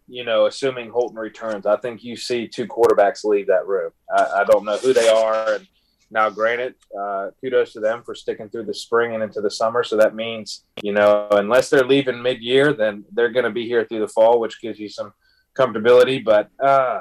you 0.08 0.24
know, 0.24 0.46
assuming 0.46 0.90
Holton 0.90 1.18
returns, 1.18 1.66
I 1.66 1.76
think 1.76 2.02
you 2.02 2.16
see 2.16 2.48
two 2.48 2.66
quarterbacks 2.66 3.24
leave 3.24 3.46
that 3.48 3.66
room. 3.66 3.92
I, 4.16 4.40
I 4.40 4.44
don't 4.44 4.64
know 4.64 4.76
who 4.78 4.92
they 4.92 5.08
are, 5.08 5.54
and 5.54 5.66
now, 6.12 6.28
granted, 6.28 6.74
uh, 6.98 7.30
kudos 7.40 7.72
to 7.72 7.80
them 7.80 8.02
for 8.04 8.14
sticking 8.14 8.50
through 8.50 8.66
the 8.66 8.74
spring 8.74 9.14
and 9.14 9.22
into 9.22 9.40
the 9.40 9.50
summer. 9.50 9.82
So 9.82 9.96
that 9.96 10.14
means, 10.14 10.64
you 10.82 10.92
know, 10.92 11.26
unless 11.30 11.70
they're 11.70 11.86
leaving 11.86 12.20
mid 12.20 12.42
year, 12.42 12.74
then 12.74 13.04
they're 13.12 13.32
going 13.32 13.46
to 13.46 13.50
be 13.50 13.66
here 13.66 13.86
through 13.86 14.00
the 14.00 14.08
fall, 14.08 14.38
which 14.38 14.60
gives 14.60 14.78
you 14.78 14.90
some 14.90 15.14
comfortability. 15.58 16.22
But 16.22 16.50
uh, 16.62 17.00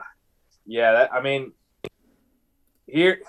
yeah, 0.65 0.93
that, 0.93 1.13
I 1.13 1.21
mean, 1.21 1.51
here, 2.87 3.19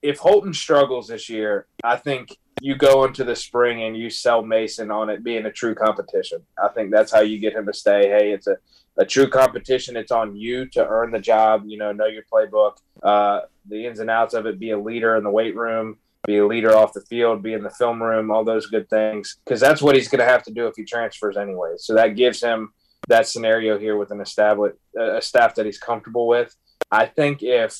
if 0.00 0.18
Holton 0.18 0.54
struggles 0.54 1.08
this 1.08 1.28
year, 1.28 1.66
I 1.82 1.96
think 1.96 2.36
you 2.60 2.76
go 2.76 3.04
into 3.04 3.24
the 3.24 3.34
spring 3.34 3.82
and 3.82 3.96
you 3.96 4.10
sell 4.10 4.42
Mason 4.42 4.92
on 4.92 5.10
it 5.10 5.24
being 5.24 5.46
a 5.46 5.52
true 5.52 5.74
competition. 5.74 6.40
I 6.62 6.68
think 6.68 6.92
that's 6.92 7.10
how 7.10 7.20
you 7.20 7.40
get 7.40 7.54
him 7.54 7.66
to 7.66 7.72
stay. 7.72 8.08
Hey, 8.08 8.32
it's 8.32 8.46
a, 8.46 8.56
a 9.00 9.06
true 9.06 9.28
competition. 9.28 9.96
It's 9.96 10.12
on 10.12 10.36
you 10.36 10.66
to 10.66 10.86
earn 10.86 11.10
the 11.10 11.18
job, 11.18 11.64
you 11.66 11.78
know, 11.78 11.90
know 11.90 12.06
your 12.06 12.22
playbook. 12.30 12.76
Uh, 13.02 13.40
the 13.66 13.86
ins 13.86 13.98
and 13.98 14.10
outs 14.10 14.34
of 14.34 14.44
it, 14.44 14.60
be 14.60 14.70
a 14.70 14.78
leader 14.78 15.16
in 15.16 15.24
the 15.24 15.30
weight 15.30 15.56
room, 15.56 15.96
be 16.26 16.36
a 16.36 16.46
leader 16.46 16.76
off 16.76 16.92
the 16.92 17.00
field, 17.00 17.42
be 17.42 17.54
in 17.54 17.62
the 17.62 17.70
film 17.70 18.02
room, 18.02 18.30
all 18.30 18.44
those 18.44 18.66
good 18.66 18.90
things. 18.90 19.38
Because 19.42 19.58
that's 19.58 19.80
what 19.80 19.96
he's 19.96 20.08
going 20.08 20.20
to 20.20 20.30
have 20.30 20.42
to 20.44 20.52
do 20.52 20.66
if 20.66 20.76
he 20.76 20.84
transfers 20.84 21.38
anyway. 21.38 21.74
So 21.78 21.94
that 21.94 22.14
gives 22.14 22.42
him 22.42 22.74
that 23.08 23.26
scenario 23.26 23.78
here 23.78 23.96
with 23.96 24.10
an 24.10 24.20
established 24.20 24.76
a 24.98 25.22
staff 25.22 25.54
that 25.54 25.64
he's 25.64 25.78
comfortable 25.78 26.26
with. 26.26 26.54
I 26.90 27.06
think 27.06 27.42
if 27.42 27.74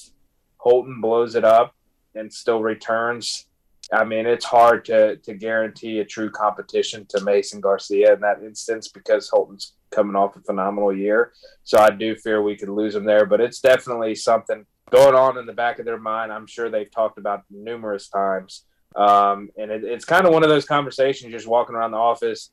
Holton 0.57 1.03
blows 1.03 1.35
it 1.35 1.45
up 1.45 1.75
and 2.15 2.33
still 2.33 2.63
returns, 2.63 3.47
I 3.93 4.05
mean, 4.05 4.27
it's 4.27 4.47
hard 4.47 4.87
to 4.87 5.17
to 5.17 5.35
guarantee 5.35 5.99
a 5.99 6.05
true 6.05 6.31
competition 6.31 7.05
to 7.11 7.21
Mason 7.21 7.61
Garcia 7.61 8.15
in 8.15 8.21
that 8.21 8.43
instance 8.43 8.89
because 8.89 9.29
Holton's 9.29 9.75
coming 9.91 10.17
off 10.17 10.37
a 10.37 10.41
phenomenal 10.41 10.95
year. 10.97 11.33
So 11.65 11.79
I 11.79 11.91
do 11.91 12.17
fear 12.17 12.43
we 12.43 12.57
could 12.57 12.69
lose 12.69 12.95
him 12.95 13.05
there, 13.05 13.27
but 13.27 13.41
it's 13.41 13.61
definitely 13.61 14.15
something 14.15 14.65
going 14.91 15.15
on 15.15 15.39
in 15.39 15.47
the 15.47 15.53
back 15.53 15.79
of 15.79 15.85
their 15.85 15.99
mind. 15.99 16.33
I'm 16.33 16.47
sure 16.47 16.69
they've 16.69 16.91
talked 16.91 17.19
about 17.19 17.45
numerous 17.51 18.09
times. 18.09 18.65
Um, 18.97 19.51
and 19.57 19.71
it, 19.71 19.85
it's 19.85 20.05
kind 20.05 20.27
of 20.27 20.33
one 20.33 20.43
of 20.43 20.49
those 20.49 20.65
conversations 20.65 21.33
just 21.33 21.47
walking 21.47 21.77
around 21.77 21.93
the 21.93 21.99
office, 21.99 22.51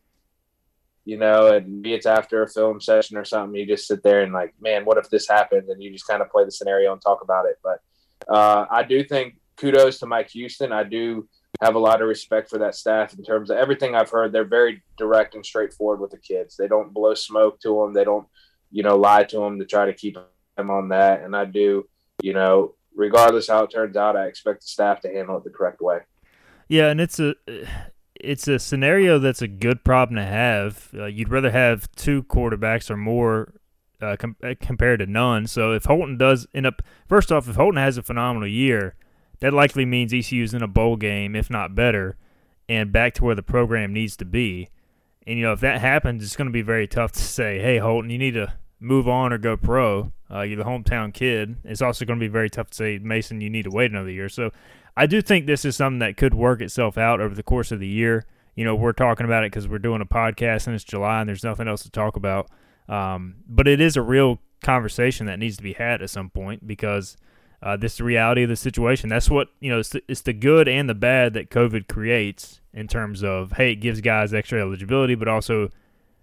you 1.04 1.17
know, 1.17 1.47
and 1.54 1.82
be 1.82 1.93
it's 1.93 2.06
after 2.06 2.43
a 2.43 2.50
film 2.50 2.80
session 2.80 3.17
or 3.17 3.26
something, 3.26 3.56
you 3.60 3.65
just 3.65 3.88
sit 3.88 4.04
there 4.04 4.21
and 4.21 4.34
like, 4.34 4.54
man, 4.62 4.86
what 4.86 4.97
if 4.97 5.10
this 5.10 5.28
happened? 5.28 5.69
And 5.69 5.82
you 5.82 5.91
just 5.91 6.08
kind 6.08 6.21
of 6.21 6.30
play 6.30 6.45
the 6.45 6.52
scenario 6.52 6.93
and 6.93 7.02
talk 7.02 7.21
about 7.21 7.45
it. 7.45 7.58
But 7.63 7.80
uh, 8.32 8.65
I 8.69 8.84
do 8.84 9.04
think 9.04 9.38
kudos 9.56 10.00
to 10.00 10.06
Mike 10.06 10.30
Houston. 10.32 10.71
I 10.71 10.84
do 10.84 11.28
have 11.61 11.75
a 11.75 11.79
lot 11.79 12.01
of 12.01 12.07
respect 12.07 12.49
for 12.49 12.59
that 12.59 12.75
staff 12.75 13.13
in 13.13 13.23
terms 13.23 13.49
of 13.49 13.57
everything 13.57 13.95
I've 13.95 14.09
heard. 14.09 14.31
They're 14.31 14.43
very 14.43 14.83
direct 14.97 15.35
and 15.35 15.45
straightforward 15.45 15.99
with 15.99 16.11
the 16.11 16.17
kids. 16.17 16.55
They 16.55 16.67
don't 16.67 16.93
blow 16.93 17.13
smoke 17.13 17.59
to 17.61 17.69
them. 17.81 17.93
They 17.93 18.03
don't, 18.03 18.27
you 18.71 18.83
know, 18.83 18.97
lie 18.97 19.23
to 19.23 19.37
them 19.37 19.59
to 19.59 19.65
try 19.65 19.85
to 19.85 19.93
keep 19.93 20.17
them 20.57 20.69
on 20.69 20.89
that. 20.89 21.23
And 21.23 21.35
I 21.35 21.45
do, 21.45 21.87
you 22.21 22.33
know, 22.33 22.75
regardless 22.95 23.47
how 23.47 23.63
it 23.63 23.71
turns 23.71 23.97
out, 23.97 24.15
I 24.15 24.25
expect 24.25 24.61
the 24.61 24.67
staff 24.67 25.01
to 25.01 25.09
handle 25.09 25.37
it 25.37 25.43
the 25.43 25.49
correct 25.49 25.81
way. 25.81 25.99
Yeah, 26.67 26.89
and 26.89 26.99
it's 26.99 27.19
a 27.19 27.35
it's 28.15 28.47
a 28.47 28.59
scenario 28.59 29.19
that's 29.19 29.41
a 29.41 29.47
good 29.47 29.83
problem 29.83 30.15
to 30.17 30.25
have. 30.25 30.89
Uh, 30.93 31.05
you'd 31.05 31.29
rather 31.29 31.51
have 31.51 31.89
two 31.95 32.23
quarterbacks 32.23 32.89
or 32.89 32.97
more 32.97 33.53
uh, 34.01 34.15
com- 34.19 34.35
uh, 34.43 34.55
compared 34.59 34.99
to 34.99 35.05
none. 35.05 35.47
So 35.47 35.71
if 35.71 35.85
Holton 35.85 36.17
does 36.17 36.47
end 36.53 36.65
up, 36.65 36.81
first 37.07 37.31
off, 37.31 37.47
if 37.47 37.55
Holton 37.55 37.81
has 37.81 37.97
a 37.97 38.03
phenomenal 38.03 38.47
year, 38.47 38.95
that 39.39 39.54
likely 39.54 39.86
means 39.86 40.13
ECU's 40.13 40.54
in 40.54 40.62
a 40.62 40.67
bowl 40.67 40.95
game, 40.95 41.36
if 41.36 41.50
not 41.50 41.76
better, 41.76 42.17
and 42.67 42.91
back 42.91 43.13
to 43.15 43.23
where 43.23 43.36
the 43.36 43.43
program 43.43 43.93
needs 43.93 44.17
to 44.17 44.26
be. 44.26 44.69
And 45.26 45.38
you 45.38 45.45
know, 45.45 45.54
if 45.54 45.60
that 45.60 45.82
happens, 45.82 46.23
it's 46.23 46.36
going 46.36 46.47
to 46.47 46.54
be 46.54 46.62
very 46.62 46.88
tough 46.88 47.12
to 47.13 47.21
say, 47.21 47.60
"Hey, 47.60 47.78
Holton, 47.78 48.10
you 48.10 48.17
need 48.17 48.36
to 48.36 48.54
move 48.80 49.08
on 49.08 49.34
or 49.34 49.38
go 49.38 49.58
pro." 49.58 50.12
Uh, 50.30 50.41
you're 50.41 50.58
the 50.58 50.69
hometown 50.69 51.13
kid. 51.13 51.58
It's 51.63 51.82
also 51.82 52.06
going 52.06 52.19
to 52.19 52.23
be 52.23 52.32
very 52.32 52.50
tough 52.50 52.69
to 52.71 52.76
say, 52.76 52.97
Mason, 52.97 53.39
you 53.39 53.50
need 53.50 53.63
to 53.63 53.69
wait 53.69 53.91
another 53.91 54.12
year. 54.12 54.30
So 54.30 54.52
I 54.95 55.06
do 55.06 55.21
think 55.21 55.45
this 55.45 55.63
is 55.63 55.76
something 55.76 56.00
that 56.00 56.17
could 56.17 56.34
work 56.34 56.62
itself 56.62 56.97
out 56.97 57.21
over 57.21 57.34
the 57.34 57.43
course 57.43 57.71
of 57.71 57.80
the 57.80 57.88
year. 57.88 58.26
You 58.56 58.65
know, 58.65 58.76
we're 58.76 58.93
talking 58.93 59.26
about 59.26 59.43
it 59.43 59.52
because 59.52 59.67
we're 59.67 59.80
doing 59.80 60.02
a 60.02 60.06
podcast 60.06 60.67
and 60.67 60.76
it's 60.76 60.84
July 60.84 61.21
and 61.21 61.30
there's 61.30 61.43
nothing 61.43 61.67
else 61.67 61.84
to 61.84 61.91
talk 61.91 62.15
about. 62.15 62.50
Um, 62.89 63.36
but 63.47 63.67
it 63.67 63.80
is 63.80 63.95
a 63.95 64.02
real 64.02 64.39
conversation 64.62 65.28
that 65.28 65.39
needs 65.39 65.58
to 65.58 65.63
be 65.63 65.73
had 65.73 66.02
at 66.02 66.10
some 66.10 66.30
point 66.30 66.65
because 66.67 67.15
uh, 67.67 67.75
this 67.75 67.93
is 67.93 67.97
the 67.97 68.03
reality 68.06 68.43
of 68.43 68.49
the 68.49 68.56
situation. 68.56 69.10
That's 69.10 69.30
what 69.30 69.49
you 69.60 69.69
know. 69.69 69.80
It's 69.80 69.89
the, 69.89 70.01
it's 70.08 70.21
the 70.21 70.32
good 70.32 70.69
and 70.69 70.89
the 70.89 70.95
bad 70.95 71.34
that 71.34 71.49
COVID 71.49 71.89
creates 71.89 72.62
in 72.73 72.88
terms 72.88 73.25
of 73.25 73.51
hey, 73.51 73.73
it 73.73 73.75
gives 73.77 73.99
guys 73.99 74.34
extra 74.34 74.62
eligibility, 74.62 75.15
but 75.15 75.27
also 75.27 75.69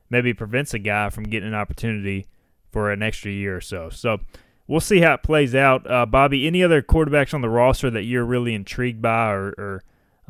maybe 0.09 0.33
prevents 0.33 0.72
a 0.72 0.78
guy 0.78 1.11
from 1.11 1.24
getting 1.24 1.48
an 1.50 1.54
opportunity 1.54 2.26
for 2.72 2.90
an 2.90 3.02
extra 3.02 3.30
year 3.30 3.54
or 3.54 3.61
so. 3.61 3.90
So 3.90 4.20
we'll 4.66 4.80
see 4.80 5.00
how 5.00 5.12
it 5.12 5.22
plays 5.22 5.54
out. 5.54 5.88
Uh, 5.90 6.07
Bobby, 6.07 6.46
any 6.46 6.62
other 6.62 6.80
quarterbacks 6.80 7.35
on 7.35 7.42
the 7.42 7.50
roster 7.50 7.90
that 7.90 8.04
you're 8.04 8.24
really 8.24 8.54
intrigued 8.54 9.02
by, 9.02 9.33
or, 9.33 9.48
or 9.59 9.85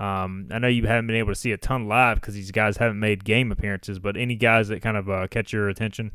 um, 0.05 0.49
I 0.51 0.59
know 0.59 0.67
you 0.67 0.85
haven't 0.85 1.07
been 1.07 1.15
able 1.15 1.31
to 1.31 1.39
see 1.39 1.53
a 1.53 1.57
ton 1.57 1.87
live 1.87 2.17
because 2.17 2.35
these 2.35 2.51
guys 2.51 2.79
haven't 2.79 2.99
made 2.99 3.23
game 3.23 3.53
appearances, 3.53 4.01
but 4.01 4.17
any 4.17 4.35
guys 4.35 4.67
that 4.67 4.83
kind 4.83 4.97
of 4.97 5.09
uh, 5.09 5.29
catch 5.29 5.53
your 5.53 5.69
attention? 5.69 6.11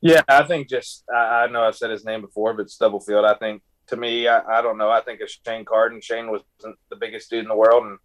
Yeah, 0.00 0.22
I 0.26 0.42
think 0.42 0.68
just 0.68 1.04
I, 1.14 1.44
I, 1.44 1.46
know 1.46 1.62
I've 1.62 1.76
said 1.76 1.90
his 1.90 2.04
name 2.04 2.20
before, 2.20 2.52
but 2.52 2.68
Stubblefield. 2.68 3.24
I 3.24 3.34
think 3.34 3.62
to 3.88 3.96
me, 3.96 4.28
I, 4.28 4.58
I 4.58 4.62
don't 4.62 4.78
know. 4.78 4.90
I 4.90 5.00
think 5.00 5.20
it's 5.20 5.38
Shane 5.46 5.64
Carden. 5.64 6.00
Shane 6.00 6.30
wasn't 6.30 6.76
the 6.90 6.96
biggest 6.96 7.30
dude 7.30 7.40
in 7.42 7.48
the 7.48 7.56
world, 7.56 7.84
and 7.84 7.98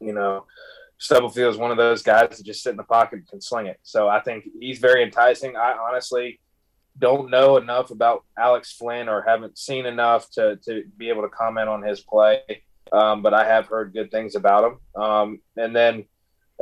you 0.00 0.12
know, 0.12 0.44
Stubblefield 0.98 1.54
is 1.54 1.58
one 1.58 1.70
of 1.70 1.76
those 1.76 2.02
guys 2.02 2.36
that 2.36 2.44
just 2.44 2.62
sit 2.62 2.70
in 2.70 2.76
the 2.76 2.82
pocket 2.82 3.20
and 3.20 3.28
can 3.28 3.40
sling 3.40 3.66
it. 3.66 3.78
So 3.82 4.08
I 4.08 4.20
think 4.20 4.44
he's 4.60 4.78
very 4.78 5.02
enticing. 5.02 5.56
I 5.56 5.76
honestly 5.88 6.40
don't 6.98 7.30
know 7.30 7.56
enough 7.58 7.90
about 7.90 8.24
Alex 8.38 8.72
Flynn 8.72 9.08
or 9.08 9.22
haven't 9.22 9.58
seen 9.58 9.86
enough 9.86 10.30
to 10.32 10.56
to 10.64 10.84
be 10.96 11.08
able 11.08 11.22
to 11.22 11.28
comment 11.28 11.68
on 11.68 11.82
his 11.82 12.00
play, 12.00 12.40
um, 12.92 13.22
but 13.22 13.34
I 13.34 13.46
have 13.46 13.66
heard 13.66 13.92
good 13.92 14.10
things 14.10 14.34
about 14.34 14.64
him. 14.64 15.02
Um, 15.02 15.40
and 15.56 15.74
then 15.74 16.06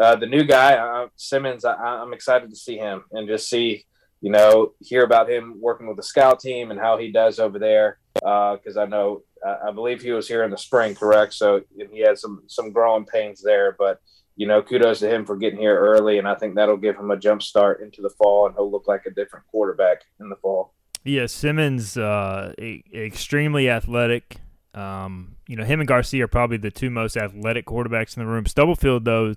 uh, 0.01 0.17
the 0.17 0.27
new 0.27 0.45
guy, 0.45 0.75
uh, 0.75 1.09
Simmons, 1.17 1.65
I, 1.65 2.03
am 2.03 2.13
excited 2.13 2.51
to 2.51 2.57
see 2.57 2.77
him 2.77 3.05
and 3.13 3.29
just 3.29 3.49
see 3.49 3.85
you 4.25 4.31
know, 4.31 4.73
hear 4.81 5.05
about 5.05 5.29
him 5.29 5.61
working 5.61 5.87
with 5.87 5.99
the 5.99 6.03
scout 6.03 6.41
team 6.41 6.71
and 6.71 6.81
how 6.81 6.97
he 6.97 7.13
does 7.13 7.39
over 7.39 7.59
there. 7.59 7.99
Because 8.15 8.77
uh, 8.77 8.83
I 8.83 8.87
know, 8.87 9.23
I 9.45 9.71
believe 9.73 10.01
he 10.01 10.13
was 10.13 10.29
here 10.29 10.45
in 10.45 10.51
the 10.51 10.59
spring, 10.59 10.95
correct? 10.95 11.35
So 11.35 11.63
he 11.91 12.01
had 12.01 12.19
some 12.19 12.43
some 12.47 12.73
growing 12.73 13.05
pains 13.05 13.43
there, 13.43 13.77
but 13.79 14.01
you 14.37 14.47
know, 14.47 14.63
kudos 14.63 15.01
to 15.01 15.09
him 15.09 15.25
for 15.25 15.37
getting 15.37 15.59
here 15.59 15.79
early, 15.79 16.19
and 16.19 16.27
I 16.27 16.35
think 16.35 16.55
that'll 16.55 16.77
give 16.77 16.97
him 16.97 17.11
a 17.11 17.17
jump 17.17 17.43
start 17.43 17.81
into 17.81 18.03
the 18.03 18.11
fall, 18.11 18.47
and 18.47 18.55
he'll 18.55 18.71
look 18.71 18.89
like 18.89 19.07
a 19.07 19.11
different 19.11 19.47
quarterback 19.47 20.03
in 20.21 20.29
the 20.29 20.37
fall. 20.37 20.75
Yeah, 21.05 21.27
Simmons, 21.27 21.97
uh, 21.97 22.55
extremely 22.59 23.69
athletic. 23.69 24.39
Um, 24.73 25.37
you 25.47 25.55
know, 25.55 25.65
him 25.65 25.81
and 25.81 25.87
Garcia 25.87 26.25
are 26.25 26.29
probably 26.29 26.57
the 26.57 26.71
two 26.71 26.91
most 26.91 27.17
athletic 27.17 27.67
quarterbacks 27.67 28.17
in 28.17 28.25
the 28.25 28.27
room. 28.29 28.47
Stubblefield, 28.47 29.05
though, 29.05 29.35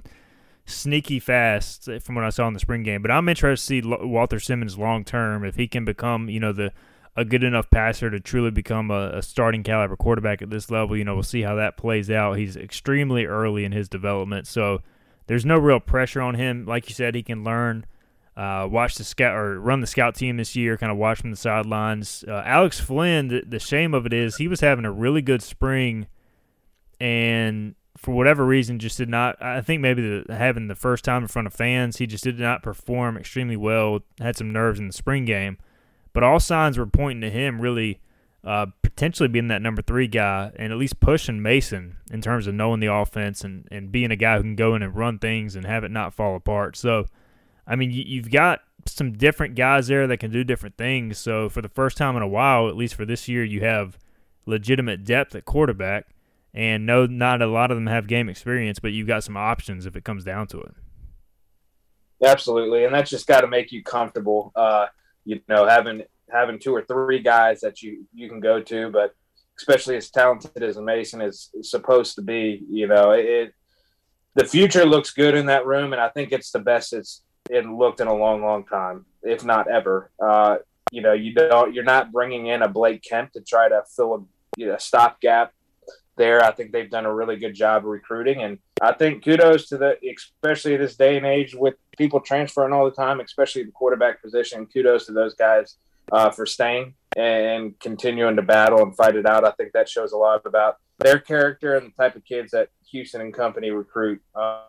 sneaky 0.66 1.20
fast 1.20 1.90
from 2.02 2.16
what 2.16 2.24
I 2.24 2.30
saw 2.30 2.48
in 2.48 2.54
the 2.54 2.60
spring 2.60 2.84
game. 2.84 3.02
But 3.02 3.12
I'm 3.12 3.30
interested 3.30 3.84
to 3.84 3.98
see 3.98 4.06
Walter 4.06 4.40
Simmons 4.40 4.78
long 4.78 5.04
term 5.04 5.44
if 5.44 5.56
he 5.56 5.68
can 5.68 5.86
become, 5.86 6.30
you 6.30 6.40
know, 6.40 6.54
the 6.54 6.72
a 7.18 7.26
good 7.26 7.44
enough 7.44 7.70
passer 7.72 8.12
to 8.12 8.20
truly 8.20 8.52
become 8.52 8.92
a, 8.92 9.18
a, 9.18 9.22
starting 9.24 9.64
caliber 9.64 9.96
quarterback 9.96 10.44
at 10.44 10.52
this 10.52 10.70
level. 10.70 10.96
You 10.96 11.04
know, 11.04 11.16
we'll 11.16 11.24
see 11.24 11.42
how 11.42 11.56
that 11.56 11.76
plays 11.76 12.12
out. 12.12 12.38
He's 12.38 12.56
extremely 12.56 13.26
early 13.26 13.66
in 13.66 13.72
his 13.72 13.90
development, 13.90 14.46
so 14.46 14.82
there's 15.26 15.46
no 15.46 15.58
real 15.58 15.80
pressure 15.80 16.22
on 16.22 16.36
him. 16.36 16.66
Like 16.66 16.88
you 16.88 16.96
said, 16.96 17.16
he 17.16 17.24
can 17.24 17.44
learn. 17.44 17.86
Uh, 18.38 18.68
watch 18.70 18.96
the 18.96 19.04
scout 19.04 19.36
or 19.36 19.60
run 19.60 19.82
the 19.82 19.88
scout 19.88 20.14
team 20.14 20.38
this 20.38 20.56
year, 20.56 20.78
kind 20.78 20.92
of 20.92 20.98
watch 21.00 21.20
from 21.20 21.32
the 21.32 21.38
sidelines. 21.38 22.24
Uh, 22.28 22.44
Alex 22.46 22.80
Flynn, 22.80 23.30
the, 23.30 23.42
the 23.44 23.58
shame 23.58 23.96
of 23.96 24.06
it 24.06 24.14
is 24.14 24.36
he 24.36 24.48
was 24.48 24.60
having 24.62 24.86
a 24.86 24.92
really 24.92 25.24
good 25.24 25.42
spring, 25.42 26.06
and 27.00 27.74
for 27.98 28.14
whatever 28.14 28.46
reason, 28.46 28.78
just 28.78 29.00
did 29.00 29.10
not. 29.10 29.42
I 29.42 29.62
think 29.62 29.82
maybe 29.82 30.04
the, 30.04 30.36
having 30.36 30.68
the 30.68 30.76
first 30.76 31.04
time 31.04 31.24
in 31.24 31.28
front 31.28 31.48
of 31.48 31.54
fans, 31.56 31.98
he 31.98 32.06
just 32.06 32.24
did 32.24 32.40
not 32.40 32.62
perform 32.62 33.18
extremely 33.18 33.58
well. 33.58 34.02
Had 34.20 34.38
some 34.38 34.54
nerves 34.54 34.80
in 34.80 34.86
the 34.86 34.94
spring 34.94 35.26
game, 35.26 35.58
but 36.18 36.24
all 36.24 36.40
signs 36.40 36.80
were 36.80 36.88
pointing 36.88 37.22
to 37.22 37.30
him 37.30 37.62
really 37.62 38.02
uh, 38.44 38.66
potentially 38.82 39.30
being 39.30 39.50
that 39.50 39.62
number 39.62 39.84
three 39.84 40.08
guy 40.08 40.52
and 40.56 40.74
at 40.74 40.80
least 40.80 41.00
pushing 41.00 41.44
Mason 41.44 41.98
in 42.10 42.22
terms 42.22 42.48
of 42.48 42.56
knowing 42.56 42.80
the 42.80 42.92
offense 42.92 43.44
and, 43.44 43.68
and 43.70 43.92
being 43.92 44.10
a 44.10 44.16
guy 44.16 44.38
who 44.38 44.42
can 44.42 44.56
go 44.56 44.74
in 44.74 44.82
and 44.82 44.96
run 44.96 45.20
things 45.20 45.56
and 45.56 45.64
have 45.64 45.84
it 45.84 45.92
not 45.92 46.16
fall 46.16 46.36
apart. 46.36 46.76
So, 46.76 47.06
I 47.68 47.76
mean, 47.76 47.92
you, 47.92 48.04
you've 48.04 48.32
got 48.32 48.62
some 48.88 49.14
different 49.14 49.54
guys 49.54 49.86
there 49.86 50.08
that 50.08 50.18
can 50.18 50.32
do 50.32 50.44
different 50.44 50.76
things. 50.76 51.20
So, 51.20 51.50
for 51.50 51.62
the 51.62 51.70
first 51.70 51.98
time 51.98 52.16
in 52.16 52.24
a 52.24 52.28
while, 52.28 52.68
at 52.68 52.76
least 52.76 52.96
for 52.96 53.06
this 53.06 53.28
year, 53.28 53.44
you 53.44 53.62
have 53.62 54.00
legitimate 54.48 55.04
depth 55.04 55.36
at 55.36 55.46
quarterback 55.46 56.08
and 56.52 56.88
no, 56.88 57.06
not 57.06 57.44
a 57.44 57.46
lot 57.46 57.70
of 57.70 57.78
them 57.78 57.86
have 57.86 58.08
game 58.08 58.28
experience, 58.28 58.80
but 58.80 58.92
you've 58.92 59.06
got 59.06 59.24
some 59.24 59.38
options 59.38 59.86
if 59.86 59.96
it 59.96 60.04
comes 60.04 60.24
down 60.24 60.48
to 60.48 60.62
it. 60.62 60.74
Absolutely, 62.26 62.86
and 62.86 62.96
that's 62.96 63.12
just 63.12 63.28
got 63.28 63.42
to 63.42 63.48
make 63.48 63.72
you 63.72 63.84
comfortable. 63.84 64.52
Uh, 64.56 64.88
you 65.28 65.42
know, 65.50 65.68
having 65.68 66.04
having 66.32 66.58
two 66.58 66.74
or 66.74 66.82
three 66.84 67.20
guys 67.20 67.60
that 67.62 67.82
you 67.82 68.06
you 68.14 68.30
can 68.30 68.40
go 68.40 68.62
to, 68.62 68.90
but 68.90 69.14
especially 69.58 69.98
as 69.98 70.10
talented 70.10 70.64
as 70.64 70.78
Mason 70.78 71.22
is, 71.22 71.50
supposed 71.62 72.16
to 72.16 72.22
be, 72.22 72.64
you 72.70 72.88
know, 72.88 73.12
it 73.12 73.54
the 74.36 74.46
future 74.46 74.86
looks 74.86 75.12
good 75.12 75.36
in 75.36 75.48
that 75.48 75.66
room, 75.66 75.92
and 75.92 76.02
I 76.02 76.10
think 76.10 76.32
it's 76.32 76.52
the 76.52 76.60
best 76.60 76.94
it's 76.94 77.24
it 77.50 77.66
looked 77.66 78.00
in 78.00 78.08
a 78.08 78.16
long, 78.16 78.42
long 78.42 78.64
time, 78.66 79.06
if 79.22 79.44
not 79.44 79.70
ever. 79.70 80.12
Uh, 80.24 80.58
you 80.92 81.02
know, 81.02 81.14
you 81.14 81.34
don't 81.34 81.74
you're 81.74 81.84
not 81.84 82.14
bringing 82.14 82.48
in 82.48 82.62
a 82.62 82.70
Blake 82.70 83.04
Kemp 83.04 83.34
to 83.34 83.42
try 83.42 83.68
to 83.68 83.84
fill 83.96 84.16
a 84.16 84.20
you 84.58 84.68
know, 84.68 84.78
stopgap 84.78 85.52
there. 86.18 86.44
I 86.44 86.52
think 86.52 86.72
they've 86.72 86.90
done 86.90 87.06
a 87.06 87.14
really 87.14 87.38
good 87.38 87.54
job 87.54 87.84
of 87.84 87.90
recruiting, 87.90 88.42
and 88.42 88.60
I 88.82 88.94
think 88.94 89.24
kudos 89.24 89.70
to 89.70 89.78
the, 89.78 89.98
especially 90.16 90.76
this 90.78 90.96
day 90.96 91.18
and 91.18 91.26
age 91.26 91.56
with 91.56 91.76
people 91.98 92.20
transferring 92.20 92.74
all 92.74 92.86
the 92.86 92.92
time, 92.92 93.20
especially 93.20 93.64
the 93.64 93.72
quarterback 93.72 94.22
position. 94.22 94.68
Kudos 94.68 95.06
to 95.06 95.14
those 95.14 95.36
guys 95.36 95.78
uh, 96.12 96.30
for 96.30 96.46
staying 96.46 96.94
and 97.16 97.80
continuing 97.80 98.36
to 98.36 98.42
battle 98.42 98.82
and 98.84 98.96
fight 98.96 99.16
it 99.16 99.26
out. 99.26 99.46
I 99.46 99.52
think 99.52 99.72
that 99.74 99.90
shows 99.90 100.12
a 100.12 100.18
lot 100.18 100.46
about 100.46 100.78
their 101.00 101.20
character 101.20 101.76
and 101.76 101.88
the 101.88 102.04
type 102.04 102.16
of 102.16 102.26
kids 102.26 102.52
that 102.52 102.70
Houston 102.92 103.22
and 103.22 103.34
company 103.34 103.72
recruit. 103.72 104.22
Uh, 104.36 104.64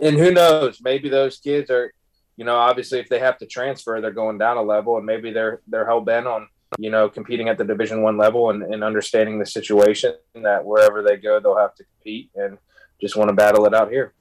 and 0.00 0.16
who 0.16 0.30
knows, 0.30 0.80
maybe 0.82 1.08
those 1.08 1.38
kids 1.38 1.70
are, 1.70 1.92
you 2.36 2.44
know, 2.44 2.56
obviously 2.56 2.98
if 3.00 3.08
they 3.08 3.18
have 3.18 3.38
to 3.38 3.46
transfer, 3.46 4.00
they're 4.00 4.10
going 4.12 4.38
down 4.38 4.56
a 4.56 4.62
level, 4.62 4.96
and 4.96 5.06
maybe 5.06 5.32
they're 5.32 5.60
they're 5.66 5.86
hell 5.86 6.00
bent 6.00 6.26
on 6.26 6.48
you 6.78 6.90
know, 6.90 7.08
competing 7.08 7.48
at 7.48 7.58
the 7.58 7.64
Division 7.64 8.02
One 8.02 8.16
level 8.16 8.50
and, 8.50 8.62
and 8.62 8.84
understanding 8.84 9.38
the 9.38 9.46
situation 9.46 10.14
that 10.34 10.64
wherever 10.64 11.02
they 11.02 11.16
go, 11.16 11.40
they'll 11.40 11.56
have 11.56 11.74
to 11.76 11.84
compete 11.84 12.30
and 12.34 12.58
just 13.00 13.16
want 13.16 13.28
to 13.28 13.34
battle 13.34 13.66
it 13.66 13.74
out 13.74 13.90
here. 13.90 14.14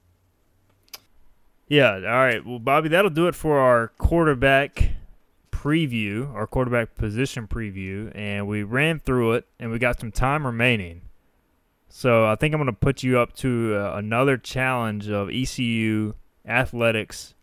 Yeah. 1.68 1.94
All 1.94 2.02
right. 2.02 2.44
Well, 2.44 2.60
Bobby, 2.60 2.90
that'll 2.90 3.12
do 3.12 3.28
it 3.28 3.36
for 3.36 3.60
our 3.60 3.90
quarterback 4.00 4.92
preview, 5.52 6.34
our 6.34 6.48
quarterback 6.48 6.96
position 6.96 7.48
preview, 7.48 8.12
and 8.16 8.48
we 8.48 8.64
ran 8.64 9.00
through 9.00 9.34
it, 9.34 9.48
and 9.60 9.70
we 9.72 9.78
got 9.78 10.00
some 10.00 10.12
time 10.12 10.46
remaining. 10.46 11.02
So 11.90 12.26
I 12.26 12.36
think 12.36 12.54
I'm 12.54 12.60
going 12.60 12.74
to 12.74 12.80
put 12.80 13.04
you 13.04 13.20
up 13.20 13.36
to 13.38 13.76
uh, 13.76 13.98
another 13.98 14.38
challenge 14.38 15.10
of 15.10 15.30
ECU 15.30 16.14
athletics 16.48 17.36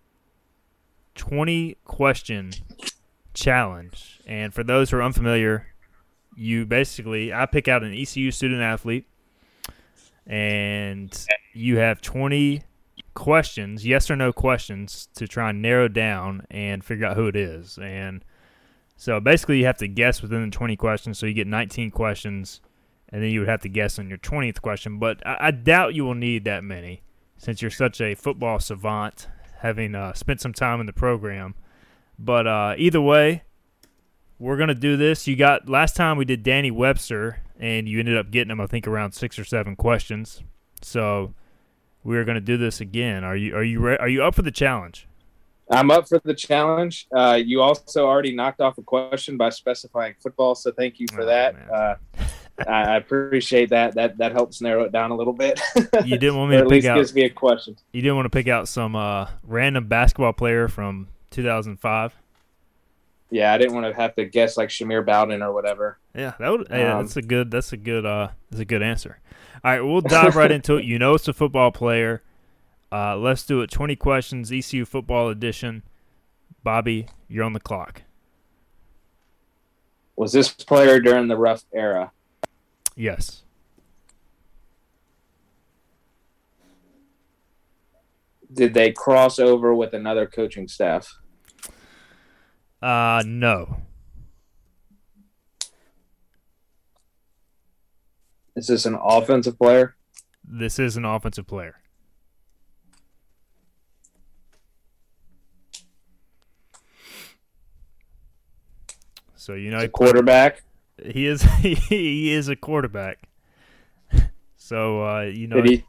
20 1.14 1.76
question 1.84 2.52
challenge. 3.36 4.20
And 4.26 4.52
for 4.52 4.64
those 4.64 4.90
who 4.90 4.96
are 4.96 5.02
unfamiliar, 5.02 5.68
you 6.34 6.66
basically 6.66 7.32
I 7.32 7.46
pick 7.46 7.68
out 7.68 7.84
an 7.84 7.94
ECU 7.94 8.30
student 8.30 8.62
athlete, 8.62 9.06
and 10.26 11.16
you 11.54 11.78
have 11.78 12.00
20 12.00 12.62
questions, 13.14 13.86
yes 13.86 14.10
or 14.10 14.16
no 14.16 14.32
questions, 14.32 15.08
to 15.14 15.28
try 15.28 15.50
and 15.50 15.62
narrow 15.62 15.88
down 15.88 16.46
and 16.50 16.84
figure 16.84 17.06
out 17.06 17.16
who 17.16 17.28
it 17.28 17.36
is. 17.36 17.78
And 17.78 18.24
so 18.96 19.20
basically, 19.20 19.58
you 19.58 19.66
have 19.66 19.78
to 19.78 19.88
guess 19.88 20.22
within 20.22 20.44
the 20.44 20.50
20 20.50 20.76
questions. 20.76 21.18
So 21.18 21.26
you 21.26 21.34
get 21.34 21.46
19 21.46 21.90
questions, 21.90 22.60
and 23.10 23.22
then 23.22 23.30
you 23.30 23.40
would 23.40 23.48
have 23.48 23.62
to 23.62 23.68
guess 23.68 23.98
on 23.98 24.08
your 24.08 24.18
twentieth 24.18 24.60
question. 24.60 24.98
But 24.98 25.24
I, 25.26 25.36
I 25.40 25.50
doubt 25.50 25.94
you 25.94 26.04
will 26.04 26.14
need 26.14 26.44
that 26.44 26.64
many, 26.64 27.02
since 27.36 27.62
you're 27.62 27.70
such 27.70 28.00
a 28.00 28.14
football 28.14 28.58
savant, 28.58 29.28
having 29.60 29.94
uh, 29.94 30.12
spent 30.14 30.40
some 30.40 30.52
time 30.52 30.80
in 30.80 30.86
the 30.86 30.92
program. 30.92 31.54
But 32.18 32.46
uh, 32.46 32.74
either 32.78 33.00
way, 33.00 33.42
we're 34.38 34.56
gonna 34.56 34.74
do 34.74 34.96
this. 34.96 35.26
You 35.26 35.36
got 35.36 35.68
last 35.68 35.96
time 35.96 36.16
we 36.16 36.24
did 36.24 36.42
Danny 36.42 36.70
Webster, 36.70 37.40
and 37.58 37.88
you 37.88 37.98
ended 37.98 38.16
up 38.16 38.30
getting 38.30 38.50
him, 38.50 38.60
I 38.60 38.66
think, 38.66 38.86
around 38.86 39.12
six 39.12 39.38
or 39.38 39.44
seven 39.44 39.76
questions. 39.76 40.42
So 40.82 41.34
we 42.04 42.16
are 42.16 42.24
gonna 42.24 42.40
do 42.40 42.56
this 42.56 42.80
again. 42.80 43.24
Are 43.24 43.36
you 43.36 43.54
are 43.56 43.62
you 43.64 43.80
re- 43.80 43.98
are 43.98 44.08
you 44.08 44.22
up 44.22 44.34
for 44.34 44.42
the 44.42 44.50
challenge? 44.50 45.06
I'm 45.70 45.90
up 45.90 46.08
for 46.08 46.20
the 46.24 46.34
challenge. 46.34 47.08
Uh, 47.12 47.40
you 47.44 47.60
also 47.60 48.06
already 48.06 48.32
knocked 48.34 48.60
off 48.60 48.78
a 48.78 48.82
question 48.82 49.36
by 49.36 49.48
specifying 49.50 50.14
football, 50.22 50.54
so 50.54 50.70
thank 50.70 51.00
you 51.00 51.06
for 51.12 51.22
Oh, 51.22 51.26
that. 51.26 51.54
Uh, 51.70 51.94
I 52.68 52.96
appreciate 52.96 53.68
that. 53.70 53.94
That 53.96 54.16
that 54.18 54.32
helps 54.32 54.60
narrow 54.62 54.84
it 54.84 54.92
down 54.92 55.10
a 55.10 55.16
little 55.16 55.32
bit. 55.32 55.60
You 56.04 56.16
didn't 56.16 56.36
want 56.36 56.50
me 56.52 56.56
to 56.58 56.62
at 56.62 56.68
pick 56.68 56.70
least 56.70 56.86
out. 56.86 56.96
gives 56.96 57.14
me 57.14 57.22
a 57.24 57.30
question. 57.30 57.76
You 57.92 58.00
didn't 58.00 58.16
want 58.16 58.26
to 58.26 58.30
pick 58.30 58.48
out 58.48 58.68
some 58.68 58.94
uh, 58.96 59.26
random 59.42 59.88
basketball 59.88 60.32
player 60.32 60.68
from 60.68 61.08
2005. 61.36 62.14
Yeah, 63.30 63.52
I 63.52 63.58
didn't 63.58 63.74
want 63.74 63.86
to 63.86 63.92
have 64.00 64.14
to 64.16 64.24
guess 64.24 64.56
like 64.56 64.68
Shamir 64.68 65.04
Bowden 65.04 65.42
or 65.42 65.52
whatever. 65.52 65.98
Yeah, 66.14 66.34
that 66.38 66.48
would. 66.50 66.68
hey, 66.68 66.84
Um, 66.84 67.02
that's 67.04 67.16
a 67.16 67.22
good. 67.22 67.50
That's 67.50 67.72
a 67.72 67.76
good. 67.76 68.06
Uh, 68.06 68.28
that's 68.50 68.60
a 68.60 68.64
good 68.64 68.82
answer. 68.82 69.18
All 69.64 69.70
right, 69.72 69.80
we'll 69.80 70.00
dive 70.00 70.36
right 70.36 70.50
into 70.52 70.76
it. 70.76 70.84
You 70.86 70.98
know, 70.98 71.14
it's 71.14 71.28
a 71.28 71.32
football 71.32 71.70
player. 71.72 72.22
Uh, 72.92 73.16
let's 73.16 73.44
do 73.44 73.60
it. 73.62 73.70
20 73.70 73.96
questions, 73.96 74.52
ECU 74.52 74.84
football 74.84 75.28
edition. 75.28 75.82
Bobby, 76.62 77.08
you're 77.28 77.44
on 77.44 77.52
the 77.52 77.60
clock. 77.60 78.02
Was 80.14 80.32
this 80.32 80.48
player 80.50 81.00
during 81.00 81.26
the 81.28 81.36
Ruff 81.36 81.64
era? 81.74 82.12
Yes. 82.94 83.42
Did 88.52 88.72
they 88.74 88.92
cross 88.92 89.38
over 89.38 89.74
with 89.74 89.92
another 89.92 90.26
coaching 90.26 90.68
staff? 90.68 91.18
Uh, 92.82 93.22
no. 93.26 93.78
Is 98.54 98.66
this 98.68 98.86
an 98.86 98.94
offensive 99.00 99.58
player? 99.58 99.96
This 100.44 100.78
is 100.78 100.96
an 100.96 101.04
offensive 101.04 101.46
player. 101.46 101.76
So 109.34 109.54
you 109.54 109.70
know 109.70 109.86
quarterback? 109.88 110.62
he 111.04 111.26
is 111.26 111.42
he 111.60 112.32
is 112.32 112.48
a 112.48 112.56
quarterback. 112.56 113.28
So 114.58 115.04
uh, 115.06 115.20
you 115.22 115.46
know 115.46 115.60
Did 115.62 115.70
he 115.70 115.84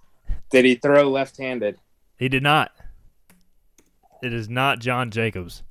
did 0.51 0.65
he 0.65 0.75
throw 0.75 1.09
left-handed? 1.09 1.79
he 2.19 2.29
did 2.29 2.43
not. 2.43 2.71
It 4.21 4.33
is 4.33 4.47
not 4.49 4.77
John 4.77 5.09
Jacobs. 5.09 5.63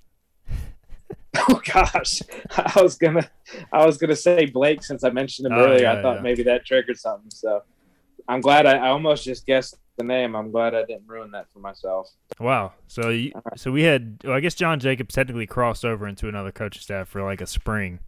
Oh 1.49 1.61
gosh, 1.73 2.23
I 2.57 2.81
was 2.83 2.97
gonna, 2.99 3.29
I 3.73 3.87
was 3.87 3.99
gonna 3.99 4.17
say 4.17 4.47
Blake 4.47 4.83
since 4.83 5.05
I 5.05 5.11
mentioned 5.11 5.47
him 5.47 5.53
Oh, 5.53 5.65
earlier. 5.67 5.83
yeah, 5.83 5.93
I 5.99 6.03
thought 6.03 6.17
yeah. 6.17 6.23
maybe 6.23 6.43
that 6.45 6.65
triggered 6.67 6.99
something. 6.99 7.31
So 7.31 7.63
I'm 8.29 8.41
glad 8.41 8.67
I, 8.67 8.77
I 8.79 8.89
almost 8.89 9.25
just 9.25 9.47
guessed 9.47 9.77
the 9.97 10.05
name. 10.05 10.35
I'm 10.35 10.51
glad 10.51 10.75
I 10.75 10.85
didn't 10.85 11.07
ruin 11.07 11.31
that 11.33 11.47
for 11.53 11.61
myself. 11.61 12.09
Wow. 12.41 12.73
So 12.89 13.11
you, 13.11 13.33
so 13.57 13.71
we 13.71 13.83
had 13.85 14.21
well, 14.25 14.35
I 14.35 14.41
guess 14.41 14.55
John 14.55 14.81
Jacobs 14.81 15.15
technically 15.15 15.47
crossed 15.47 15.85
over 15.85 16.09
into 16.09 16.29
another 16.29 16.51
coaching 16.51 16.83
staff 16.83 17.09
for 17.09 17.23
like 17.23 17.41
a 17.41 17.47
spring, 17.47 18.01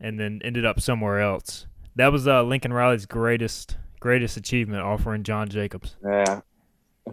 and 0.00 0.18
then 0.20 0.40
ended 0.44 0.64
up 0.66 0.80
somewhere 0.80 1.20
else. 1.20 1.66
That 1.96 2.12
was 2.12 2.28
uh, 2.28 2.42
Lincoln 2.42 2.72
Riley's 2.72 3.06
greatest 3.06 3.76
greatest 4.00 4.36
achievement, 4.36 4.82
offering 4.82 5.22
John 5.22 5.48
Jacobs. 5.48 5.96
Yeah. 6.04 6.40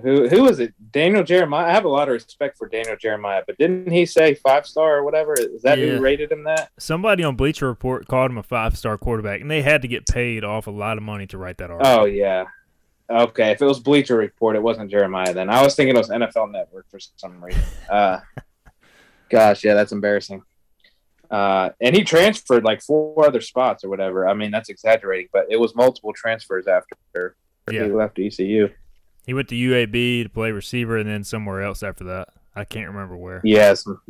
Who 0.03 0.27
who 0.27 0.43
was 0.43 0.59
it? 0.59 0.73
Daniel 0.91 1.23
Jeremiah. 1.23 1.65
I 1.67 1.71
have 1.71 1.85
a 1.85 1.89
lot 1.89 2.07
of 2.07 2.13
respect 2.13 2.57
for 2.57 2.67
Daniel 2.67 2.95
Jeremiah, 2.95 3.43
but 3.45 3.57
didn't 3.57 3.91
he 3.91 4.05
say 4.05 4.33
five 4.35 4.65
star 4.65 4.97
or 4.97 5.03
whatever? 5.03 5.33
Is 5.33 5.61
that 5.63 5.77
Yeah. 5.77 5.95
who 5.95 5.99
rated 6.01 6.31
him 6.31 6.43
that? 6.45 6.69
Somebody 6.79 7.23
on 7.23 7.35
Bleacher 7.35 7.67
Report 7.67 8.07
called 8.07 8.31
him 8.31 8.37
a 8.37 8.43
five 8.43 8.77
star 8.77 8.97
quarterback, 8.97 9.41
and 9.41 9.49
they 9.51 9.61
had 9.61 9.81
to 9.81 9.87
get 9.87 10.07
paid 10.07 10.43
off 10.43 10.67
a 10.67 10.71
lot 10.71 10.97
of 10.97 11.03
money 11.03 11.25
to 11.27 11.37
write 11.37 11.57
that 11.57 11.69
article. 11.71 11.91
Oh 12.01 12.05
yeah. 12.05 12.45
Okay, 13.09 13.51
if 13.51 13.61
it 13.61 13.65
was 13.65 13.79
Bleacher 13.79 14.17
Report, 14.17 14.55
it 14.55 14.63
wasn't 14.63 14.89
Jeremiah. 14.89 15.31
Then 15.33 15.49
I 15.49 15.61
was 15.61 15.75
thinking 15.75 15.95
it 15.95 15.99
was 15.99 16.09
NFL 16.09 16.51
Network 16.51 16.89
for 16.89 16.99
some 16.99 17.43
reason. 17.43 17.61
Uh, 17.89 18.19
gosh, 19.29 19.63
yeah, 19.63 19.73
that's 19.75 19.91
embarrassing. 19.91 20.41
Uh, 21.29 21.69
and 21.81 21.95
he 21.95 22.03
transferred 22.03 22.63
like 22.63 22.81
four 22.81 23.25
other 23.27 23.41
spots 23.41 23.83
or 23.83 23.89
whatever. 23.89 24.27
I 24.27 24.33
mean, 24.33 24.51
that's 24.51 24.69
exaggerating, 24.69 25.27
but 25.33 25.45
it 25.49 25.57
was 25.59 25.75
multiple 25.75 26.13
transfers 26.13 26.67
after 26.67 27.35
Yeah. 27.71 27.85
he 27.85 27.91
left 27.91 28.19
ECU. 28.19 28.69
He 29.25 29.33
went 29.33 29.49
to 29.49 29.55
UAB 29.55 30.23
to 30.23 30.29
play 30.29 30.51
receiver, 30.51 30.97
and 30.97 31.09
then 31.09 31.23
somewhere 31.23 31.61
else 31.61 31.81
after 31.83 32.03
that. 32.05 32.29
I 32.55 32.63
can't 32.63 32.87
remember 32.87 33.17
where. 33.17 33.41
Yeah, 33.43 33.73
some 33.73 34.01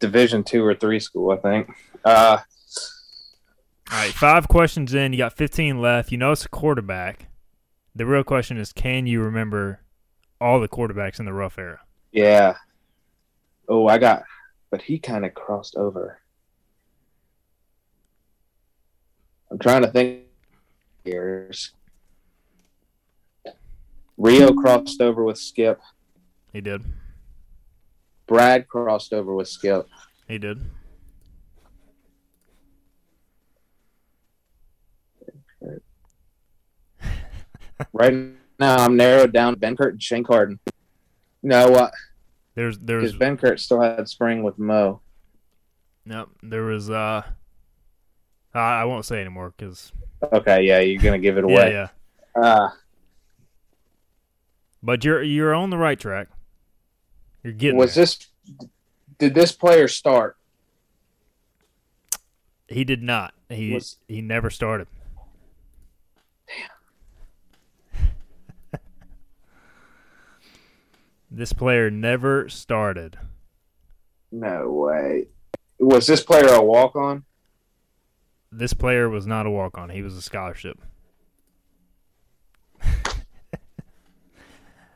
Division 0.00 0.42
two 0.42 0.64
or 0.64 0.74
three 0.74 0.98
school, 0.98 1.30
I 1.30 1.36
think. 1.36 1.70
Uh, 2.04 2.38
All 3.90 3.98
right, 3.98 4.10
five 4.12 4.48
questions 4.48 4.94
in. 4.94 5.12
You 5.12 5.18
got 5.18 5.34
15 5.34 5.80
left. 5.80 6.10
You 6.10 6.18
know 6.18 6.32
it's 6.32 6.44
a 6.44 6.48
quarterback. 6.48 7.26
The 7.94 8.06
real 8.06 8.24
question 8.24 8.56
is, 8.56 8.72
can 8.72 9.06
you 9.06 9.20
remember 9.20 9.80
all 10.40 10.58
the 10.58 10.68
quarterbacks 10.68 11.20
in 11.20 11.26
the 11.26 11.32
Ruff 11.32 11.58
era? 11.58 11.80
yeah. 12.10 12.56
Oh, 13.68 13.86
I 13.86 13.98
got, 13.98 14.24
but 14.70 14.82
he 14.82 14.98
kind 14.98 15.24
of 15.24 15.34
crossed 15.34 15.76
over. 15.76 16.18
I'm 19.50 19.58
trying 19.58 19.82
to 19.82 19.88
think. 19.88 20.22
Years. 21.04 21.72
Rio 24.22 24.52
crossed 24.54 25.00
over 25.00 25.24
with 25.24 25.36
Skip. 25.36 25.80
He 26.52 26.60
did. 26.60 26.84
Brad 28.28 28.68
crossed 28.68 29.12
over 29.12 29.34
with 29.34 29.48
Skip. 29.48 29.88
He 30.28 30.38
did. 30.38 30.60
Right 37.92 38.14
now, 38.60 38.76
I'm 38.76 38.96
narrowed 38.96 39.32
down 39.32 39.56
Benkert 39.56 39.90
and 39.90 40.02
Shane 40.02 40.22
Carden. 40.24 40.60
No, 41.42 41.68
what? 41.68 41.92
There's 42.54 42.78
there 42.78 43.00
Because 43.00 43.18
was 43.18 43.20
Benkert 43.20 43.58
still 43.58 43.80
had 43.80 44.08
spring 44.08 44.42
with 44.42 44.58
Mo. 44.58 45.00
no 46.04 46.28
there 46.42 46.62
was 46.64 46.90
uh 46.90 47.22
I 48.54 48.82
I 48.82 48.84
won't 48.84 49.04
say 49.04 49.20
anymore 49.20 49.52
because 49.56 49.92
Okay, 50.32 50.62
yeah, 50.62 50.78
you're 50.80 51.02
gonna 51.02 51.18
give 51.18 51.38
it 51.38 51.44
yeah 51.48 51.50
away. 51.52 51.72
yeah. 51.72 51.88
Uh, 52.40 52.68
But 54.82 55.04
you're 55.04 55.22
you're 55.22 55.54
on 55.54 55.70
the 55.70 55.78
right 55.78 55.98
track. 55.98 56.28
You're 57.44 57.52
getting 57.52 57.78
was 57.78 57.94
there. 57.94 58.02
this? 58.04 58.26
Did 59.18 59.34
this 59.34 59.52
player 59.52 59.88
start? 59.88 60.36
He 62.68 62.84
did 62.84 63.02
not. 63.02 63.34
He 63.48 63.74
Was- 63.74 63.96
he 64.08 64.20
never 64.20 64.50
started. 64.50 64.88
Damn. 66.48 66.68
this 71.30 71.52
player 71.52 71.90
never 71.90 72.48
started. 72.48 73.18
No 74.30 74.70
way. 74.70 75.26
Was 75.78 76.06
this 76.06 76.22
player 76.22 76.46
a 76.48 76.62
walk 76.62 76.96
on? 76.96 77.24
This 78.50 78.74
player 78.74 79.08
was 79.08 79.26
not 79.26 79.46
a 79.46 79.50
walk 79.50 79.78
on. 79.78 79.90
He 79.90 80.02
was 80.02 80.16
a 80.16 80.22
scholarship. 80.22 80.78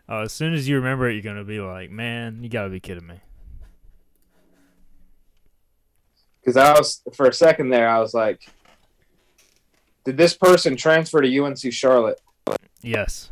Oh, 0.08 0.22
as 0.22 0.32
soon 0.32 0.54
as 0.54 0.68
you 0.68 0.76
remember 0.76 1.08
it, 1.08 1.14
you're 1.14 1.22
going 1.22 1.36
to 1.36 1.44
be 1.44 1.60
like, 1.60 1.90
man, 1.90 2.42
you 2.42 2.48
got 2.48 2.64
to 2.64 2.70
be 2.70 2.80
kidding 2.80 3.06
me. 3.06 3.20
Because 6.40 6.56
I 6.56 6.72
was 6.78 7.02
for 7.14 7.26
a 7.26 7.32
second 7.32 7.70
there, 7.70 7.88
I 7.88 7.98
was 7.98 8.14
like, 8.14 8.48
did 10.04 10.16
this 10.16 10.34
person 10.34 10.76
transfer 10.76 11.20
to 11.20 11.38
UNC 11.38 11.72
Charlotte? 11.72 12.20
Yes. 12.80 13.30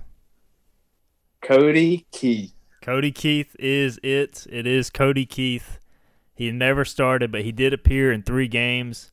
Cody 1.40 2.06
Keith. 2.10 2.52
Cody 2.82 3.12
Keith 3.12 3.54
is 3.58 4.00
it. 4.02 4.46
It 4.50 4.66
is 4.66 4.90
Cody 4.90 5.24
Keith. 5.24 5.78
He 6.34 6.50
never 6.50 6.84
started, 6.84 7.30
but 7.30 7.42
he 7.42 7.52
did 7.52 7.72
appear 7.72 8.10
in 8.10 8.22
three 8.22 8.48
games 8.48 9.12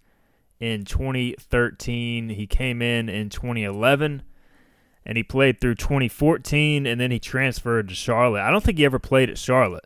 in 0.60 0.84
2013. 0.86 2.30
He 2.30 2.48
came 2.48 2.82
in 2.82 3.08
in 3.08 3.30
2011, 3.30 4.24
and 5.06 5.18
he 5.18 5.24
played 5.24 5.60
through 5.60 5.76
2014, 5.76 6.86
and 6.86 7.00
then 7.02 7.12
he 7.12 7.20
transferred 7.20 7.90
to 7.90 7.96
Charlotte. 7.96 8.42
I 8.42 8.52
don't 8.52 8.64
think 8.64 8.78
he 8.78 8.86
ever 8.86 9.00
played 9.00 9.30
at 9.30 9.38
Charlotte. 9.38 9.86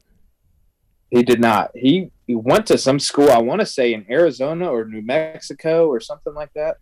He 1.11 1.23
did 1.23 1.39
not. 1.39 1.71
He 1.75 2.11
he 2.27 2.35
went 2.35 2.65
to 2.67 2.77
some 2.77 2.99
school. 2.99 3.29
I 3.29 3.37
want 3.37 3.61
to 3.61 3.65
say 3.65 3.93
in 3.93 4.05
Arizona 4.09 4.67
or 4.67 4.85
New 4.85 5.01
Mexico 5.03 5.87
or 5.87 5.99
something 5.99 6.33
like 6.33 6.51
that. 6.55 6.77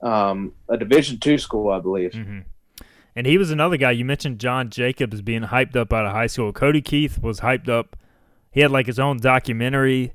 Um, 0.00 0.52
a 0.68 0.76
Division 0.76 1.18
two 1.18 1.38
school, 1.38 1.70
I 1.70 1.80
believe. 1.80 2.12
hmm 2.14 2.40
And 3.16 3.26
he 3.26 3.36
was 3.38 3.50
another 3.50 3.76
guy. 3.76 3.90
You 3.92 4.04
mentioned 4.04 4.38
John 4.38 4.70
Jacobs 4.70 5.22
being 5.22 5.42
hyped 5.42 5.74
up 5.74 5.92
out 5.92 6.06
of 6.06 6.12
high 6.12 6.26
school. 6.28 6.52
Cody 6.52 6.82
Keith 6.82 7.20
was 7.20 7.40
hyped 7.40 7.68
up. 7.68 7.96
He 8.52 8.60
had 8.60 8.70
like 8.70 8.86
his 8.86 8.98
own 9.00 9.18
documentary, 9.18 10.12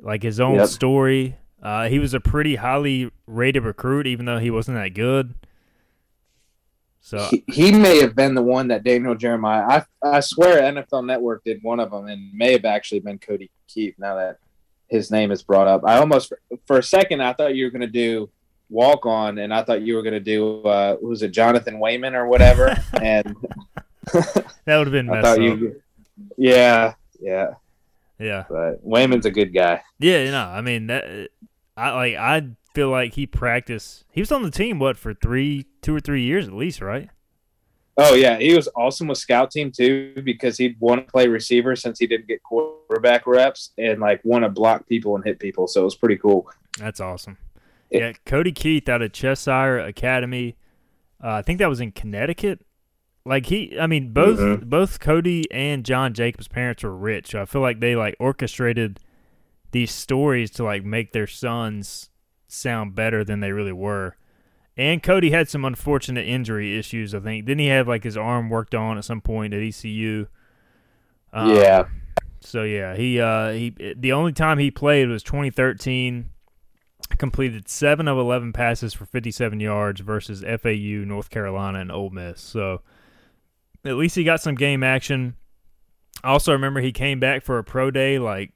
like 0.00 0.22
his 0.22 0.40
own 0.40 0.56
Yep. 0.56 0.68
story 0.68 1.36
Uh, 1.62 1.88
he 1.88 1.98
was 1.98 2.14
a 2.14 2.20
pretty 2.20 2.56
highly 2.56 3.10
rated 3.26 3.64
recruit, 3.64 4.06
even 4.06 4.26
though 4.26 4.38
he 4.38 4.50
wasn't 4.50 4.76
that 4.76 4.94
good. 4.94 5.34
So 7.06 7.18
he, 7.30 7.44
he, 7.46 7.70
may 7.70 8.00
have 8.00 8.16
been 8.16 8.34
the 8.34 8.42
one 8.42 8.66
that 8.66 8.82
Daniel 8.82 9.14
Jeremiah. 9.14 9.62
I 10.02 10.08
I 10.16 10.18
swear 10.18 10.60
NFL 10.60 11.06
Network 11.06 11.44
did 11.44 11.62
one 11.62 11.78
of 11.78 11.92
them, 11.92 12.08
and 12.08 12.34
may 12.34 12.50
have 12.50 12.64
actually 12.64 12.98
been 12.98 13.20
Cody 13.20 13.48
Keith. 13.68 13.94
Now 13.96 14.16
that 14.16 14.38
his 14.88 15.08
name 15.08 15.30
is 15.30 15.40
brought 15.40 15.68
up, 15.68 15.82
I 15.84 15.98
almost 15.98 16.32
for 16.66 16.78
a 16.78 16.82
second 16.82 17.20
I 17.20 17.32
thought 17.32 17.54
you 17.54 17.64
were 17.64 17.70
going 17.70 17.82
to 17.82 17.86
do 17.86 18.28
walk 18.70 19.06
on, 19.06 19.38
and 19.38 19.54
I 19.54 19.62
thought 19.62 19.82
you 19.82 19.94
were 19.94 20.02
going 20.02 20.14
to 20.14 20.20
do 20.20 20.62
uh, 20.62 20.96
was 21.00 21.22
it 21.22 21.30
Jonathan 21.30 21.78
Wayman 21.78 22.16
or 22.16 22.26
whatever, 22.26 22.76
and 23.00 23.36
that 24.12 24.44
would 24.66 24.88
have 24.88 24.90
been. 24.90 25.08
I 25.08 25.22
thought 25.22 25.38
up. 25.38 25.44
you, 25.44 25.80
yeah, 26.36 26.94
yeah, 27.20 27.50
yeah. 28.18 28.46
But 28.48 28.84
Wayman's 28.84 29.26
a 29.26 29.30
good 29.30 29.54
guy. 29.54 29.80
Yeah, 30.00 30.24
you 30.24 30.32
know, 30.32 30.42
I 30.42 30.60
mean 30.60 30.88
that. 30.88 31.28
I 31.76 31.90
like. 31.92 32.16
I 32.16 32.48
feel 32.76 32.90
like 32.90 33.14
he 33.14 33.26
practiced. 33.26 34.04
He 34.12 34.20
was 34.20 34.30
on 34.30 34.42
the 34.42 34.50
team 34.50 34.78
what 34.78 34.98
for 34.98 35.14
three, 35.14 35.64
two 35.80 35.96
or 35.96 36.00
three 36.00 36.22
years 36.22 36.46
at 36.46 36.52
least, 36.52 36.82
right? 36.82 37.08
Oh 37.96 38.14
yeah, 38.14 38.38
he 38.38 38.54
was 38.54 38.68
awesome 38.76 39.08
with 39.08 39.16
scout 39.16 39.50
team 39.50 39.72
too 39.72 40.12
because 40.22 40.58
he'd 40.58 40.78
want 40.78 41.00
to 41.00 41.10
play 41.10 41.26
receiver 41.26 41.74
since 41.74 41.98
he 41.98 42.06
didn't 42.06 42.28
get 42.28 42.42
quarterback 42.42 43.26
reps 43.26 43.70
and 43.78 43.98
like 43.98 44.20
want 44.24 44.44
to 44.44 44.50
block 44.50 44.86
people 44.86 45.16
and 45.16 45.24
hit 45.24 45.38
people. 45.38 45.66
So 45.66 45.80
it 45.80 45.84
was 45.84 45.94
pretty 45.94 46.18
cool. 46.18 46.50
That's 46.78 47.00
awesome. 47.00 47.38
Yeah, 47.90 48.12
Cody 48.26 48.52
Keith 48.52 48.90
out 48.90 49.00
of 49.00 49.12
Cheshire 49.12 49.78
Academy. 49.78 50.56
Uh, 51.24 51.30
I 51.30 51.42
think 51.42 51.58
that 51.60 51.70
was 51.70 51.80
in 51.80 51.92
Connecticut. 51.92 52.60
Like 53.24 53.46
he, 53.46 53.80
I 53.80 53.86
mean, 53.86 54.12
both 54.12 54.38
mm-hmm. 54.38 54.68
both 54.68 55.00
Cody 55.00 55.50
and 55.50 55.82
John 55.82 56.12
Jacobs' 56.12 56.46
parents 56.46 56.82
were 56.82 56.94
rich. 56.94 57.30
So 57.30 57.40
I 57.40 57.46
feel 57.46 57.62
like 57.62 57.80
they 57.80 57.96
like 57.96 58.16
orchestrated 58.20 59.00
these 59.70 59.92
stories 59.92 60.50
to 60.50 60.64
like 60.64 60.84
make 60.84 61.12
their 61.12 61.26
sons 61.26 62.10
sound 62.48 62.94
better 62.94 63.24
than 63.24 63.40
they 63.40 63.52
really 63.52 63.72
were. 63.72 64.16
And 64.76 65.02
Cody 65.02 65.30
had 65.30 65.48
some 65.48 65.64
unfortunate 65.64 66.26
injury 66.26 66.78
issues. 66.78 67.14
I 67.14 67.20
think 67.20 67.46
didn't 67.46 67.60
he 67.60 67.68
have 67.68 67.88
like 67.88 68.04
his 68.04 68.16
arm 68.16 68.50
worked 68.50 68.74
on 68.74 68.98
at 68.98 69.04
some 69.04 69.20
point 69.20 69.54
at 69.54 69.62
ECU? 69.62 70.26
Um, 71.32 71.54
yeah. 71.54 71.84
So 72.40 72.62
yeah, 72.62 72.94
he 72.94 73.20
uh, 73.20 73.52
he 73.52 73.74
the 73.96 74.12
only 74.12 74.32
time 74.32 74.58
he 74.58 74.70
played 74.70 75.08
was 75.08 75.22
2013 75.22 76.30
completed 77.18 77.68
seven 77.68 78.08
of 78.08 78.18
11 78.18 78.52
passes 78.52 78.92
for 78.92 79.06
57 79.06 79.60
yards 79.60 80.00
versus 80.00 80.42
FAU, 80.42 81.04
North 81.04 81.30
Carolina, 81.30 81.80
and 81.80 81.92
Ole 81.92 82.10
Miss. 82.10 82.40
So 82.40 82.82
at 83.84 83.96
least 83.96 84.16
he 84.16 84.24
got 84.24 84.40
some 84.40 84.54
game 84.54 84.82
action. 84.82 85.36
I 86.24 86.30
also 86.30 86.52
remember 86.52 86.80
he 86.80 86.92
came 86.92 87.20
back 87.20 87.42
for 87.42 87.58
a 87.58 87.64
pro 87.64 87.90
day 87.90 88.18
like 88.18 88.52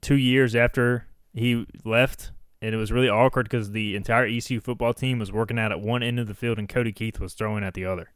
two 0.00 0.16
years 0.16 0.54
after 0.54 1.06
he 1.32 1.66
left, 1.84 2.32
and 2.60 2.74
it 2.74 2.78
was 2.78 2.92
really 2.92 3.08
awkward 3.08 3.48
because 3.48 3.72
the 3.72 3.96
entire 3.96 4.26
ECU 4.26 4.60
football 4.60 4.94
team 4.94 5.18
was 5.18 5.32
working 5.32 5.58
out 5.58 5.72
at 5.72 5.80
one 5.80 6.02
end 6.02 6.18
of 6.18 6.26
the 6.26 6.34
field 6.34 6.58
and 6.58 6.68
Cody 6.68 6.92
Keith 6.92 7.20
was 7.20 7.34
throwing 7.34 7.64
at 7.64 7.74
the 7.74 7.84
other. 7.84 8.10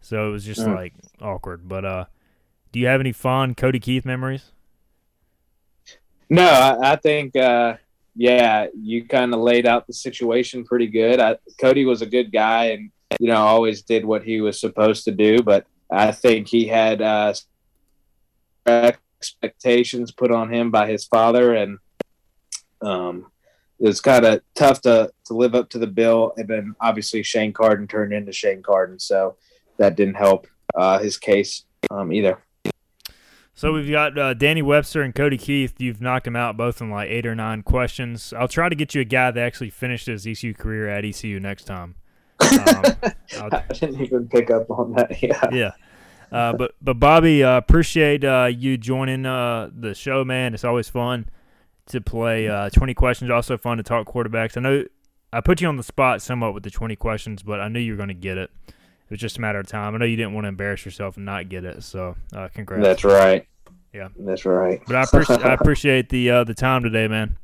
So 0.00 0.28
it 0.28 0.32
was 0.32 0.44
just 0.44 0.60
mm. 0.60 0.74
like 0.74 0.94
awkward. 1.20 1.68
But 1.68 1.84
uh, 1.84 2.04
do 2.72 2.78
you 2.78 2.86
have 2.86 3.00
any 3.00 3.12
fond 3.12 3.56
Cody 3.56 3.80
Keith 3.80 4.04
memories? 4.04 4.52
No, 6.30 6.44
I, 6.44 6.92
I 6.92 6.96
think 6.96 7.34
uh, 7.36 7.76
yeah, 8.14 8.66
you 8.76 9.06
kind 9.06 9.32
of 9.32 9.40
laid 9.40 9.66
out 9.66 9.86
the 9.86 9.92
situation 9.92 10.64
pretty 10.64 10.86
good. 10.86 11.20
I, 11.20 11.36
Cody 11.60 11.84
was 11.84 12.02
a 12.02 12.06
good 12.06 12.32
guy 12.32 12.66
and, 12.66 12.90
you 13.18 13.28
know, 13.28 13.36
always 13.36 13.82
did 13.82 14.04
what 14.04 14.22
he 14.22 14.40
was 14.40 14.60
supposed 14.60 15.04
to 15.04 15.12
do, 15.12 15.42
but 15.42 15.66
I 15.90 16.12
think 16.12 16.48
he 16.48 16.66
had 16.66 17.00
uh, 17.00 17.32
expectations 18.66 20.12
put 20.12 20.30
on 20.30 20.52
him 20.52 20.70
by 20.70 20.88
his 20.88 21.04
father, 21.04 21.54
and 21.54 21.78
um, 22.82 23.26
it 23.80 23.86
was 23.86 24.00
kind 24.00 24.24
of 24.24 24.40
tough 24.54 24.80
to, 24.82 25.10
to 25.26 25.34
live 25.34 25.54
up 25.54 25.70
to 25.70 25.78
the 25.78 25.86
bill. 25.86 26.32
And 26.36 26.48
then 26.48 26.74
obviously 26.80 27.22
Shane 27.22 27.52
Carden 27.52 27.86
turned 27.86 28.12
into 28.12 28.32
Shane 28.32 28.62
Carden, 28.62 28.98
so 28.98 29.36
that 29.76 29.96
didn't 29.96 30.14
help 30.14 30.46
uh, 30.74 30.98
his 30.98 31.16
case 31.16 31.64
um, 31.90 32.12
either. 32.12 32.42
So 33.54 33.72
we've 33.72 33.90
got 33.90 34.16
uh, 34.16 34.34
Danny 34.34 34.62
Webster 34.62 35.02
and 35.02 35.14
Cody 35.14 35.38
Keith. 35.38 35.74
You've 35.78 36.00
knocked 36.00 36.24
them 36.26 36.36
out 36.36 36.56
both 36.56 36.80
in 36.80 36.90
like 36.90 37.08
eight 37.08 37.26
or 37.26 37.34
nine 37.34 37.62
questions. 37.62 38.32
I'll 38.32 38.48
try 38.48 38.68
to 38.68 38.76
get 38.76 38.94
you 38.94 39.00
a 39.00 39.04
guy 39.04 39.30
that 39.30 39.40
actually 39.40 39.70
finished 39.70 40.06
his 40.06 40.26
ECU 40.26 40.54
career 40.54 40.88
at 40.88 41.04
ECU 41.04 41.40
next 41.40 41.64
time. 41.64 41.96
Um, 42.40 42.84
I 43.52 43.62
didn't 43.72 44.00
even 44.00 44.28
pick 44.28 44.50
up 44.50 44.70
on 44.70 44.92
that. 44.92 45.20
Yeah. 45.22 45.48
Yeah. 45.52 45.70
Uh, 46.30 46.52
but 46.52 46.74
but 46.82 47.00
Bobby, 47.00 47.42
uh, 47.42 47.56
appreciate 47.56 48.22
uh, 48.22 48.50
you 48.52 48.76
joining 48.76 49.24
uh, 49.24 49.70
the 49.74 49.94
show, 49.94 50.24
man. 50.24 50.52
It's 50.52 50.64
always 50.64 50.88
fun 50.88 51.26
to 51.88 52.00
play 52.00 52.48
uh, 52.48 52.70
20 52.70 52.94
questions. 52.94 53.30
Also 53.30 53.56
fun 53.56 53.76
to 53.78 53.82
talk 53.82 54.06
quarterbacks. 54.06 54.56
I 54.56 54.60
know 54.60 54.84
I 55.32 55.40
put 55.40 55.60
you 55.60 55.68
on 55.68 55.76
the 55.76 55.82
spot 55.82 56.22
somewhat 56.22 56.54
with 56.54 56.62
the 56.62 56.70
20 56.70 56.96
questions, 56.96 57.42
but 57.42 57.60
I 57.60 57.68
knew 57.68 57.80
you 57.80 57.92
were 57.92 57.96
going 57.96 58.08
to 58.08 58.14
get 58.14 58.38
it. 58.38 58.50
It 58.66 59.10
was 59.10 59.20
just 59.20 59.38
a 59.38 59.40
matter 59.40 59.58
of 59.58 59.66
time. 59.66 59.94
I 59.94 59.98
know 59.98 60.04
you 60.04 60.16
didn't 60.16 60.34
want 60.34 60.44
to 60.44 60.48
embarrass 60.48 60.84
yourself 60.84 61.16
and 61.16 61.24
not 61.24 61.48
get 61.48 61.64
it, 61.64 61.82
so 61.82 62.16
uh, 62.34 62.48
congrats. 62.54 62.84
That's 62.84 63.04
right. 63.04 63.46
Yeah, 63.92 64.08
that's 64.18 64.44
right. 64.44 64.82
But 64.86 64.96
I 64.96 65.02
appreciate 65.04 65.44
I 65.44 65.54
appreciate 65.54 66.08
the 66.10 66.30
uh, 66.30 66.44
the 66.44 66.54
time 66.54 66.82
today, 66.82 67.08
man. 67.08 67.38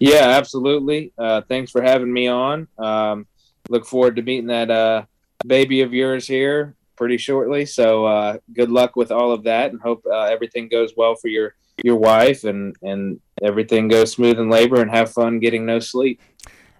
Yeah, 0.00 0.30
absolutely. 0.30 1.12
Uh, 1.16 1.42
thanks 1.48 1.70
for 1.70 1.82
having 1.82 2.12
me 2.12 2.26
on. 2.26 2.66
Um, 2.78 3.28
look 3.68 3.86
forward 3.86 4.16
to 4.16 4.22
meeting 4.22 4.48
that 4.48 4.70
uh, 4.70 5.04
baby 5.46 5.82
of 5.82 5.94
yours 5.94 6.26
here 6.26 6.74
pretty 6.96 7.16
shortly. 7.16 7.66
So 7.66 8.06
uh, 8.06 8.38
good 8.52 8.70
luck 8.70 8.96
with 8.96 9.10
all 9.12 9.32
of 9.32 9.44
that, 9.44 9.70
and 9.70 9.80
hope 9.80 10.04
uh, 10.10 10.22
everything 10.24 10.68
goes 10.68 10.92
well 10.96 11.14
for 11.14 11.28
your 11.28 11.54
your 11.84 11.96
wife 11.96 12.44
and 12.44 12.74
and 12.82 13.20
everything 13.42 13.88
goes 13.88 14.12
smooth 14.12 14.38
in 14.38 14.48
labor 14.48 14.80
and 14.80 14.90
have 14.90 15.12
fun 15.12 15.38
getting 15.38 15.66
no 15.66 15.78
sleep. 15.78 16.20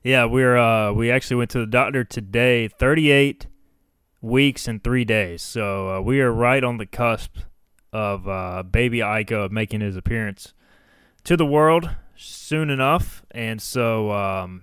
Yeah, 0.02 0.24
we're 0.24 0.56
uh, 0.56 0.92
we 0.92 1.10
actually 1.10 1.36
went 1.36 1.50
to 1.50 1.58
the 1.58 1.66
doctor 1.66 2.04
today. 2.04 2.68
Thirty 2.68 3.10
eight 3.10 3.46
weeks 4.20 4.66
and 4.66 4.82
three 4.82 5.04
days. 5.04 5.42
So 5.42 5.96
uh, 5.96 6.00
we 6.00 6.20
are 6.20 6.32
right 6.32 6.62
on 6.62 6.78
the 6.78 6.86
cusp 6.86 7.38
of 7.92 8.28
uh, 8.28 8.62
baby 8.62 8.98
Iko 8.98 9.50
making 9.50 9.80
his 9.80 9.96
appearance 9.96 10.52
to 11.24 11.36
the 11.36 11.46
world 11.46 11.90
soon 12.16 12.70
enough. 12.70 13.24
And 13.30 13.60
so 13.60 14.10
um, 14.12 14.62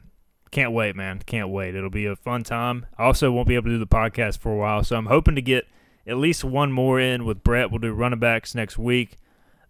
can't 0.53 0.71
wait, 0.71 0.95
man. 0.95 1.21
Can't 1.25 1.49
wait. 1.49 1.75
It'll 1.75 1.89
be 1.89 2.05
a 2.05 2.15
fun 2.15 2.43
time. 2.43 2.85
I 2.97 3.05
also 3.05 3.31
won't 3.31 3.47
be 3.47 3.55
able 3.55 3.65
to 3.65 3.71
do 3.71 3.79
the 3.79 3.87
podcast 3.87 4.37
for 4.37 4.53
a 4.53 4.55
while. 4.55 4.83
So 4.83 4.95
I'm 4.95 5.07
hoping 5.07 5.35
to 5.35 5.41
get 5.41 5.67
at 6.05 6.17
least 6.17 6.43
one 6.43 6.71
more 6.71 6.99
in 6.99 7.25
with 7.25 7.43
Brett. 7.43 7.71
We'll 7.71 7.79
do 7.79 7.91
running 7.91 8.19
backs 8.19 8.53
next 8.53 8.77
week. 8.77 9.17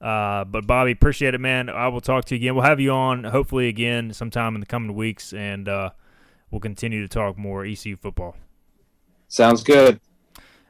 Uh, 0.01 0.43
but 0.43 0.67
Bobby, 0.67 0.91
appreciate 0.91 1.33
it, 1.33 1.39
man. 1.39 1.69
I 1.69 1.87
will 1.87 2.01
talk 2.01 2.25
to 2.25 2.35
you 2.35 2.39
again. 2.39 2.55
We'll 2.55 2.65
have 2.65 2.81
you 2.81 2.91
on 2.91 3.23
hopefully 3.23 3.69
again 3.69 4.11
sometime 4.11 4.55
in 4.55 4.59
the 4.59 4.67
coming 4.67 4.93
weeks, 4.93 5.31
and 5.31 5.69
uh, 5.69 5.91
we'll 6.51 6.59
continue 6.59 7.01
to 7.01 7.07
talk 7.07 7.37
more 7.37 7.63
ECU 7.63 7.95
football. 7.95 8.35
Sounds 9.29 9.63
good. 9.63 10.01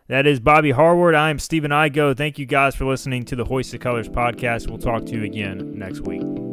That 0.07 0.27
is 0.27 0.39
Bobby 0.39 0.71
Harward. 0.71 1.15
I 1.15 1.31
am 1.31 1.39
Stephen 1.39 1.71
Igo. 1.71 2.15
Thank 2.15 2.37
you 2.37 2.45
guys 2.45 2.75
for 2.75 2.85
listening 2.85 3.25
to 3.25 3.35
the 3.35 3.45
Hoist 3.45 3.71
the 3.71 3.79
Colors 3.79 4.09
podcast. 4.09 4.69
We'll 4.69 4.77
talk 4.77 5.07
to 5.07 5.13
you 5.13 5.23
again 5.23 5.79
next 5.79 6.01
week. 6.01 6.52